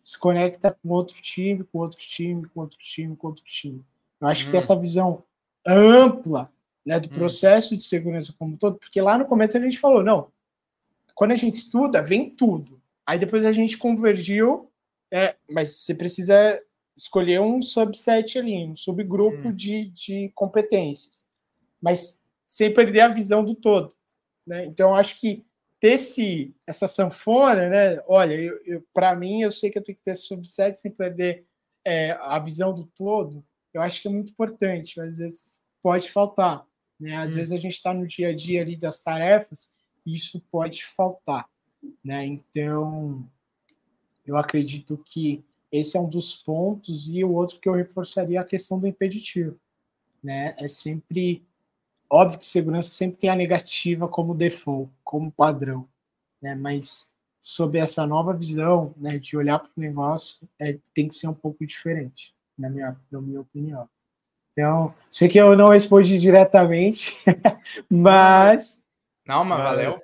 se 0.02 0.18
conecta 0.18 0.72
com 0.72 0.90
outro 0.90 1.20
time, 1.22 1.64
com 1.64 1.80
outro 1.80 1.98
time, 1.98 2.48
com 2.50 2.60
outro 2.62 2.78
time, 2.78 3.16
com 3.16 3.28
outro 3.28 3.44
time. 3.44 3.84
Eu 4.22 4.28
acho 4.28 4.42
hum. 4.42 4.46
que 4.46 4.52
tem 4.52 4.58
essa 4.58 4.76
visão 4.76 5.24
ampla 5.66 6.52
né, 6.86 7.00
do 7.00 7.08
hum. 7.08 7.14
processo 7.14 7.76
de 7.76 7.84
segurança 7.84 8.34
como 8.38 8.54
um 8.54 8.58
todo, 8.58 8.78
porque 8.78 9.02
lá 9.02 9.18
no 9.18 9.26
começo 9.26 9.58
a 9.58 9.60
gente 9.60 9.80
falou, 9.80 10.04
não, 10.04 10.32
quando 11.14 11.32
a 11.32 11.36
gente 11.36 11.56
estuda, 11.56 12.04
vem 12.04 12.30
tudo. 12.30 12.82
Aí 13.06 13.18
depois 13.18 13.46
a 13.46 13.52
gente 13.52 13.78
convergiu, 13.78 14.70
é, 15.12 15.36
mas 15.50 15.72
você 15.72 15.94
precisa 15.94 16.62
escolher 16.96 17.40
um 17.42 17.62
subset 17.62 18.38
ali, 18.38 18.66
um 18.66 18.76
subgrupo 18.76 19.50
hum. 19.50 19.56
de, 19.56 19.90
de 19.90 20.32
competências, 20.36 21.26
mas 21.82 22.24
sem 22.48 22.74
perder 22.74 23.02
a 23.02 23.08
visão 23.08 23.44
do 23.44 23.54
todo. 23.54 23.94
Né? 24.46 24.66
Então, 24.66 24.94
acho 24.94 25.20
que 25.20 25.46
ter 25.80 25.94
esse, 25.94 26.56
essa 26.66 26.88
sanfona, 26.88 27.70
né? 27.70 28.04
Olha, 28.08 28.52
para 28.94 29.16
mim, 29.16 29.42
eu 29.42 29.52
sei 29.52 29.70
que 29.70 29.78
eu 29.78 29.84
tenho 29.84 29.98
que 29.98 30.04
ter 30.04 30.16
subset 30.16 30.76
sem 30.80 30.92
perder 30.92 31.46
é, 31.84 32.12
a 32.22 32.40
visão 32.40 32.74
do 32.74 32.86
todo. 32.86 33.44
Eu 33.76 33.82
acho 33.82 34.02
que 34.02 34.08
é 34.08 34.12
muito 34.12 34.32
importante, 34.32 34.98
mas 34.98 35.14
às 35.14 35.18
vezes 35.18 35.60
pode 35.82 36.10
faltar. 36.10 36.66
Né? 36.98 37.16
Às 37.18 37.34
hum. 37.34 37.36
vezes 37.36 37.52
a 37.52 37.58
gente 37.58 37.74
está 37.74 37.94
no 37.94 38.08
dia 38.08 38.30
a 38.30 38.36
dia 38.36 38.62
ali 38.62 38.78
das 38.78 39.00
tarefas 39.00 39.74
e 40.06 40.16
isso 40.16 40.40
pode 40.50 40.84
faltar. 40.84 41.50
Né? 42.04 42.26
Então, 42.26 43.30
eu 44.26 44.38
acredito 44.38 44.98
que 45.06 45.44
esse 45.72 45.98
é 45.98 46.00
um 46.00 46.10
dos 46.10 46.36
pontos, 46.36 47.06
e 47.10 47.22
o 47.24 47.34
outro 47.34 47.60
que 47.60 47.68
eu 47.68 47.74
reforçaria 47.74 48.38
é 48.38 48.42
a 48.42 48.46
questão 48.46 48.80
do 48.80 48.88
impeditivo. 48.88 49.60
Né? 50.24 50.56
É 50.58 50.70
sempre 50.70 51.46
óbvio 52.10 52.40
que 52.40 52.46
segurança 52.46 52.92
sempre 52.92 53.18
tem 53.18 53.30
a 53.30 53.36
negativa 53.36 54.08
como 54.08 54.34
default, 54.34 54.90
como 55.04 55.32
padrão, 55.32 55.86
né? 56.42 56.56
mas 56.56 57.12
sob 57.42 57.78
essa 57.78 58.08
nova 58.08 58.34
visão 58.34 58.94
né, 58.98 59.20
de 59.20 59.36
olhar 59.36 59.60
para 59.60 59.72
o 59.76 59.80
negócio, 59.80 60.48
é, 60.60 60.80
tem 60.94 61.08
que 61.08 61.14
ser 61.14 61.28
um 61.28 61.34
pouco 61.34 61.66
diferente, 61.66 62.35
na 62.58 62.70
minha, 62.70 62.96
na 63.12 63.22
minha 63.22 63.42
opinião. 63.42 63.88
Então, 64.52 64.94
sei 65.10 65.28
que 65.28 65.38
eu 65.38 65.56
não 65.58 65.70
respondi 65.70 66.18
diretamente, 66.18 67.14
mas. 67.90 68.80
Não, 69.28 69.44
mas 69.44 69.64
valeu. 69.64 69.96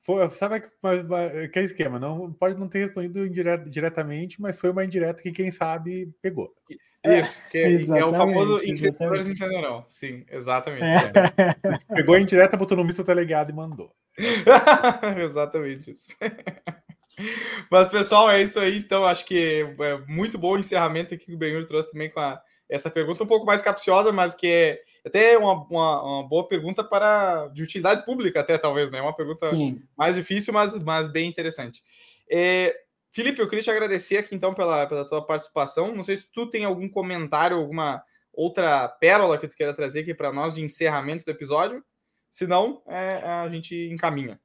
Foi, 0.00 0.30
sabe 0.30 0.60
que, 0.60 1.48
que 1.48 1.58
é 1.58 1.62
esquema? 1.62 1.98
Não, 1.98 2.32
pode 2.32 2.58
não 2.58 2.68
ter 2.68 2.84
respondido 2.84 3.26
indireto, 3.26 3.68
diretamente, 3.68 4.40
mas 4.40 4.58
foi 4.58 4.70
uma 4.70 4.84
indireta 4.84 5.20
que 5.20 5.32
quem 5.32 5.50
sabe 5.50 6.14
pegou. 6.22 6.54
Isso, 7.04 7.48
que 7.48 7.58
é, 7.58 7.98
é 7.98 8.04
o 8.04 8.12
famoso 8.12 8.64
entendedores 8.64 9.28
entenderão. 9.28 9.84
Sim, 9.88 10.24
exatamente. 10.30 10.84
É. 10.84 11.94
Pegou 11.94 12.14
a 12.14 12.20
indireta, 12.20 12.56
botou 12.56 12.76
no 12.76 12.84
misto 12.84 13.04
teleguiado 13.04 13.50
e 13.50 13.54
mandou. 13.54 13.92
exatamente 15.18 15.92
isso. 15.92 16.14
Mas, 17.70 17.88
pessoal, 17.88 18.30
é 18.30 18.42
isso 18.42 18.60
aí. 18.60 18.78
Então, 18.78 19.04
acho 19.04 19.24
que 19.24 19.66
é 19.80 19.98
muito 20.06 20.38
bom 20.38 20.52
o 20.52 20.58
encerramento 20.58 21.14
aqui 21.14 21.26
que 21.26 21.34
o 21.34 21.38
Benhur 21.38 21.64
trouxe 21.66 21.92
também 21.92 22.10
com 22.10 22.20
a, 22.20 22.40
essa 22.68 22.90
pergunta 22.90 23.24
um 23.24 23.26
pouco 23.26 23.46
mais 23.46 23.62
capciosa, 23.62 24.12
mas 24.12 24.34
que 24.34 24.46
é 24.46 24.82
até 25.04 25.38
uma, 25.38 25.52
uma, 25.68 26.02
uma, 26.02 26.28
boa 26.28 26.48
pergunta 26.48 26.82
para 26.82 27.46
de 27.48 27.62
utilidade 27.62 28.04
pública, 28.04 28.40
até 28.40 28.58
talvez, 28.58 28.90
né? 28.90 29.00
Uma 29.00 29.14
pergunta 29.14 29.48
Sim. 29.48 29.80
mais 29.96 30.16
difícil, 30.16 30.52
mas, 30.52 30.76
mas 30.82 31.06
bem 31.06 31.28
interessante. 31.28 31.80
É, 32.28 32.74
Felipe, 33.12 33.40
eu 33.40 33.48
queria 33.48 33.62
te 33.62 33.70
agradecer 33.70 34.18
aqui 34.18 34.34
então 34.34 34.52
pela, 34.52 34.86
pela 34.86 35.06
tua 35.06 35.24
participação. 35.24 35.94
Não 35.94 36.02
sei 36.02 36.16
se 36.16 36.30
tu 36.30 36.50
tem 36.50 36.64
algum 36.64 36.88
comentário, 36.88 37.56
alguma 37.56 38.02
outra 38.32 38.88
pérola 38.88 39.38
que 39.38 39.48
tu 39.48 39.56
queira 39.56 39.72
trazer 39.72 40.00
aqui 40.00 40.12
para 40.12 40.32
nós 40.32 40.52
de 40.52 40.62
encerramento 40.62 41.24
do 41.24 41.30
episódio. 41.30 41.82
Se 42.28 42.46
não, 42.46 42.82
é, 42.86 43.22
a 43.24 43.48
gente 43.48 43.74
encaminha. 43.90 44.40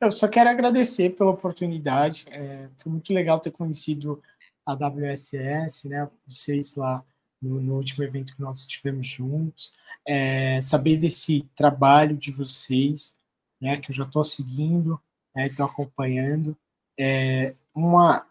Eu 0.00 0.10
só 0.10 0.28
quero 0.28 0.50
agradecer 0.50 1.10
pela 1.16 1.30
oportunidade. 1.30 2.26
É, 2.30 2.68
foi 2.76 2.92
muito 2.92 3.12
legal 3.14 3.40
ter 3.40 3.50
conhecido 3.50 4.20
a 4.64 4.74
WSS, 4.74 5.88
né? 5.88 6.08
Vocês 6.26 6.74
lá 6.74 7.02
no, 7.40 7.60
no, 7.60 7.76
último 7.76 8.04
evento 8.04 8.34
que 8.34 8.42
nós 8.42 8.60
estivemos 8.60 9.06
juntos, 9.06 9.72
é, 10.06 10.60
saber 10.60 10.96
desse 10.96 11.48
trabalho 11.54 12.16
de 12.16 12.30
vocês, 12.30 13.16
né, 13.60 13.76
que 13.78 13.90
eu 13.90 13.94
já 13.94 14.04
estou 14.04 14.24
seguindo, 14.24 15.00
estou 15.36 15.66
né, 15.66 15.72
acompanhando. 15.72 16.56
É 16.98 17.52
uma, 17.74 18.26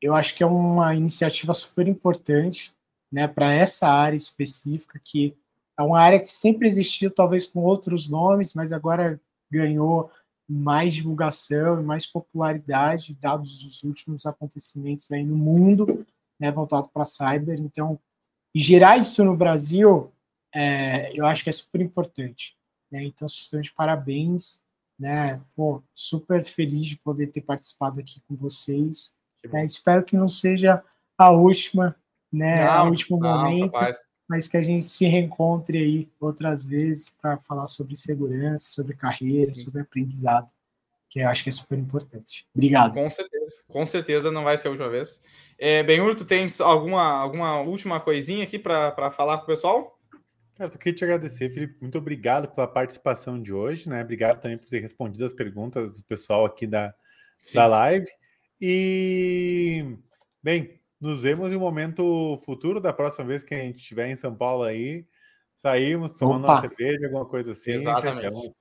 eu 0.00 0.14
acho 0.14 0.34
que 0.34 0.42
é 0.42 0.46
uma 0.46 0.94
iniciativa 0.94 1.54
super 1.54 1.86
importante 1.86 2.74
né, 3.10 3.26
para 3.26 3.52
essa 3.52 3.88
área 3.88 4.16
específica, 4.16 5.00
que 5.02 5.36
é 5.78 5.82
uma 5.82 6.00
área 6.00 6.18
que 6.18 6.26
sempre 6.26 6.68
existiu, 6.68 7.10
talvez 7.10 7.46
com 7.46 7.60
outros 7.60 8.08
nomes, 8.08 8.54
mas 8.54 8.72
agora 8.72 9.20
ganhou 9.50 10.10
mais 10.48 10.94
divulgação 10.94 11.80
e 11.80 11.84
mais 11.84 12.06
popularidade, 12.06 13.18
dados 13.20 13.62
os 13.64 13.82
últimos 13.82 14.24
acontecimentos 14.24 15.10
aí 15.12 15.24
no 15.24 15.36
mundo, 15.36 16.06
né, 16.40 16.50
voltado 16.50 16.88
para 16.88 17.04
cyber. 17.04 17.60
Então, 17.60 17.98
gerar 18.54 18.96
isso 18.96 19.22
no 19.24 19.36
Brasil, 19.36 20.10
é, 20.54 21.12
eu 21.18 21.26
acho 21.26 21.44
que 21.44 21.50
é 21.50 21.52
super 21.52 21.80
importante. 21.80 22.56
Né? 22.90 23.04
Então, 23.04 23.28
vocês 23.28 23.42
estão 23.42 23.60
de 23.60 23.72
parabéns. 23.72 24.62
Né? 24.98 25.40
Pô, 25.54 25.82
super 25.94 26.44
feliz 26.44 26.88
de 26.88 26.96
poder 26.96 27.28
ter 27.28 27.42
participado 27.42 28.00
aqui 28.00 28.20
com 28.26 28.34
vocês. 28.34 29.14
Né? 29.44 29.64
Espero 29.64 30.04
que 30.04 30.16
não 30.16 30.26
seja 30.26 30.82
a 31.16 31.30
última, 31.30 31.94
né? 32.32 32.64
Não, 32.64 32.86
o 32.86 32.90
último 32.90 33.18
não, 33.18 33.44
momento, 33.44 33.72
rapaz. 33.72 33.98
Mas 34.28 34.46
que 34.46 34.56
a 34.56 34.62
gente 34.62 34.84
se 34.84 35.06
reencontre 35.06 35.78
aí 35.78 36.08
outras 36.20 36.66
vezes 36.66 37.10
para 37.10 37.38
falar 37.38 37.66
sobre 37.66 37.96
segurança, 37.96 38.68
sobre 38.68 38.94
carreira, 38.94 39.54
Sim. 39.54 39.62
sobre 39.62 39.80
aprendizado, 39.80 40.52
que 41.08 41.20
eu 41.20 41.28
acho 41.28 41.42
que 41.42 41.48
é 41.48 41.52
super 41.52 41.78
importante. 41.78 42.46
Obrigado. 42.54 42.92
Com 42.92 43.08
certeza, 43.08 43.54
com 43.66 43.86
certeza 43.86 44.30
não 44.30 44.44
vai 44.44 44.58
ser 44.58 44.68
a 44.68 44.70
última 44.70 44.90
vez. 44.90 45.22
É, 45.58 45.82
Benhur, 45.82 46.14
tu 46.14 46.24
tens 46.24 46.60
alguma, 46.60 47.02
alguma 47.02 47.60
última 47.62 47.98
coisinha 47.98 48.44
aqui 48.44 48.58
para 48.58 49.10
falar 49.10 49.38
com 49.38 49.44
o 49.44 49.46
pessoal? 49.46 49.98
Eu 50.58 50.68
só 50.68 50.76
queria 50.76 50.94
te 50.94 51.04
agradecer, 51.04 51.50
Felipe. 51.50 51.76
Muito 51.80 51.96
obrigado 51.96 52.48
pela 52.48 52.66
participação 52.66 53.40
de 53.40 53.52
hoje, 53.52 53.88
né? 53.88 54.02
Obrigado 54.02 54.40
também 54.40 54.58
por 54.58 54.66
ter 54.66 54.80
respondido 54.80 55.24
as 55.24 55.32
perguntas 55.32 55.96
do 55.96 56.04
pessoal 56.04 56.44
aqui 56.44 56.66
da, 56.66 56.92
da 57.54 57.66
live. 57.66 58.06
E, 58.60 59.96
bem, 60.42 60.77
nos 61.00 61.22
vemos 61.22 61.52
em 61.52 61.56
um 61.56 61.60
momento 61.60 62.40
futuro, 62.44 62.80
da 62.80 62.92
próxima 62.92 63.26
vez 63.26 63.42
que 63.42 63.54
a 63.54 63.58
gente 63.58 63.78
estiver 63.78 64.08
em 64.08 64.16
São 64.16 64.34
Paulo 64.34 64.64
aí. 64.64 65.04
Saímos, 65.54 66.12
tomando 66.18 66.44
Opa. 66.44 66.54
uma 66.54 66.60
cerveja, 66.60 67.06
alguma 67.06 67.26
coisa 67.26 67.52
assim. 67.52 67.72
Exatamente. 67.72 68.52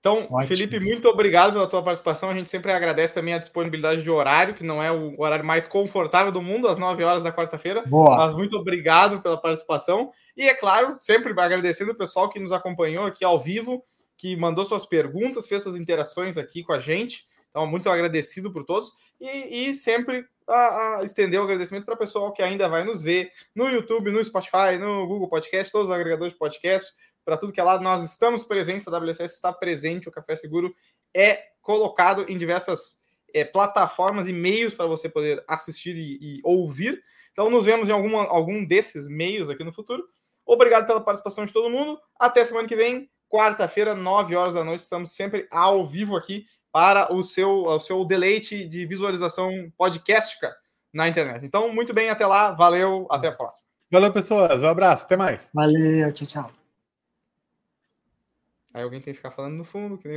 Então, 0.00 0.28
Ótimo. 0.30 0.42
Felipe, 0.44 0.78
muito 0.78 1.08
obrigado 1.08 1.52
pela 1.52 1.66
tua 1.66 1.82
participação. 1.82 2.30
A 2.30 2.34
gente 2.34 2.48
sempre 2.48 2.70
agradece 2.72 3.12
também 3.12 3.34
a 3.34 3.38
disponibilidade 3.38 4.02
de 4.02 4.10
horário, 4.10 4.54
que 4.54 4.64
não 4.64 4.82
é 4.82 4.92
o 4.92 5.20
horário 5.20 5.44
mais 5.44 5.66
confortável 5.66 6.30
do 6.30 6.40
mundo, 6.40 6.68
às 6.68 6.78
9 6.78 7.02
horas 7.02 7.22
da 7.22 7.32
quarta-feira. 7.32 7.82
Mas 7.90 8.34
muito 8.34 8.56
obrigado 8.56 9.20
pela 9.20 9.36
participação. 9.36 10.12
E, 10.36 10.48
é 10.48 10.54
claro, 10.54 10.96
sempre 11.00 11.32
agradecendo 11.38 11.92
o 11.92 11.96
pessoal 11.96 12.30
que 12.30 12.38
nos 12.38 12.52
acompanhou 12.52 13.06
aqui 13.06 13.24
ao 13.24 13.40
vivo, 13.40 13.84
que 14.16 14.36
mandou 14.36 14.64
suas 14.64 14.86
perguntas, 14.86 15.48
fez 15.48 15.62
suas 15.62 15.76
interações 15.76 16.38
aqui 16.38 16.62
com 16.62 16.72
a 16.72 16.78
gente. 16.78 17.24
Então, 17.50 17.66
muito 17.66 17.88
agradecido 17.88 18.52
por 18.52 18.64
todos. 18.64 18.92
E, 19.20 19.68
e 19.68 19.74
sempre 19.74 20.24
a, 20.48 20.98
a 20.98 21.04
estender 21.04 21.40
o 21.40 21.44
agradecimento 21.44 21.84
para 21.84 21.94
o 21.94 21.98
pessoal 21.98 22.32
que 22.32 22.42
ainda 22.42 22.68
vai 22.68 22.84
nos 22.84 23.02
ver 23.02 23.30
no 23.54 23.68
YouTube, 23.68 24.10
no 24.10 24.22
Spotify, 24.22 24.78
no 24.78 25.06
Google 25.06 25.28
Podcast, 25.28 25.72
todos 25.72 25.90
os 25.90 25.94
agregadores 25.94 26.32
de 26.32 26.38
podcast 26.38 26.92
para 27.24 27.36
tudo 27.36 27.52
que 27.52 27.60
é 27.60 27.62
lá. 27.62 27.78
Nós 27.78 28.04
estamos 28.04 28.44
presentes, 28.44 28.88
a 28.88 28.98
WSS 28.98 29.34
está 29.34 29.52
presente, 29.52 30.08
o 30.08 30.12
Café 30.12 30.36
Seguro 30.36 30.74
é 31.14 31.42
colocado 31.60 32.24
em 32.28 32.38
diversas 32.38 33.00
é, 33.34 33.44
plataformas 33.44 34.26
e 34.26 34.32
meios 34.32 34.72
para 34.72 34.86
você 34.86 35.08
poder 35.08 35.44
assistir 35.46 35.94
e, 35.94 36.18
e, 36.20 36.40
ouvir. 36.42 37.02
Então, 37.32 37.50
nos 37.50 37.66
vemos 37.66 37.88
em 37.88 37.92
alguma, 37.92 38.24
algum 38.24 38.64
desses 38.64 39.08
meios 39.08 39.50
aqui 39.50 39.62
no 39.62 39.72
futuro. 39.72 40.02
Obrigado 40.44 40.86
pela 40.86 41.02
participação 41.02 41.44
de 41.44 41.52
todo 41.52 41.68
mundo. 41.68 42.00
Até 42.18 42.44
semana 42.44 42.66
que 42.66 42.74
vem, 42.74 43.10
quarta-feira, 43.28 43.94
9 43.94 44.34
horas 44.34 44.54
da 44.54 44.64
noite. 44.64 44.80
Estamos 44.80 45.14
sempre 45.14 45.46
ao 45.50 45.84
vivo 45.84 46.16
aqui 46.16 46.46
para 46.72 47.12
o 47.12 47.22
seu, 47.22 47.64
o 47.64 47.80
seu 47.80 48.04
deleite 48.04 48.66
de 48.66 48.86
visualização 48.86 49.50
podcastica 49.76 50.54
na 50.92 51.08
internet. 51.08 51.44
Então, 51.44 51.72
muito 51.72 51.92
bem, 51.92 52.10
até 52.10 52.26
lá. 52.26 52.52
Valeu, 52.52 53.06
até 53.10 53.28
a 53.28 53.32
próxima. 53.32 53.66
Valeu, 53.90 54.12
pessoas. 54.12 54.62
Um 54.62 54.68
abraço, 54.68 55.04
até 55.04 55.16
mais. 55.16 55.50
Valeu, 55.52 56.12
tchau, 56.12 56.26
tchau. 56.26 56.50
Aí 58.74 58.82
alguém 58.82 59.00
tem 59.00 59.12
que 59.12 59.16
ficar 59.16 59.30
falando 59.30 59.56
no 59.56 59.64
fundo, 59.64 59.96
que 59.96 60.04
nem 60.04 60.06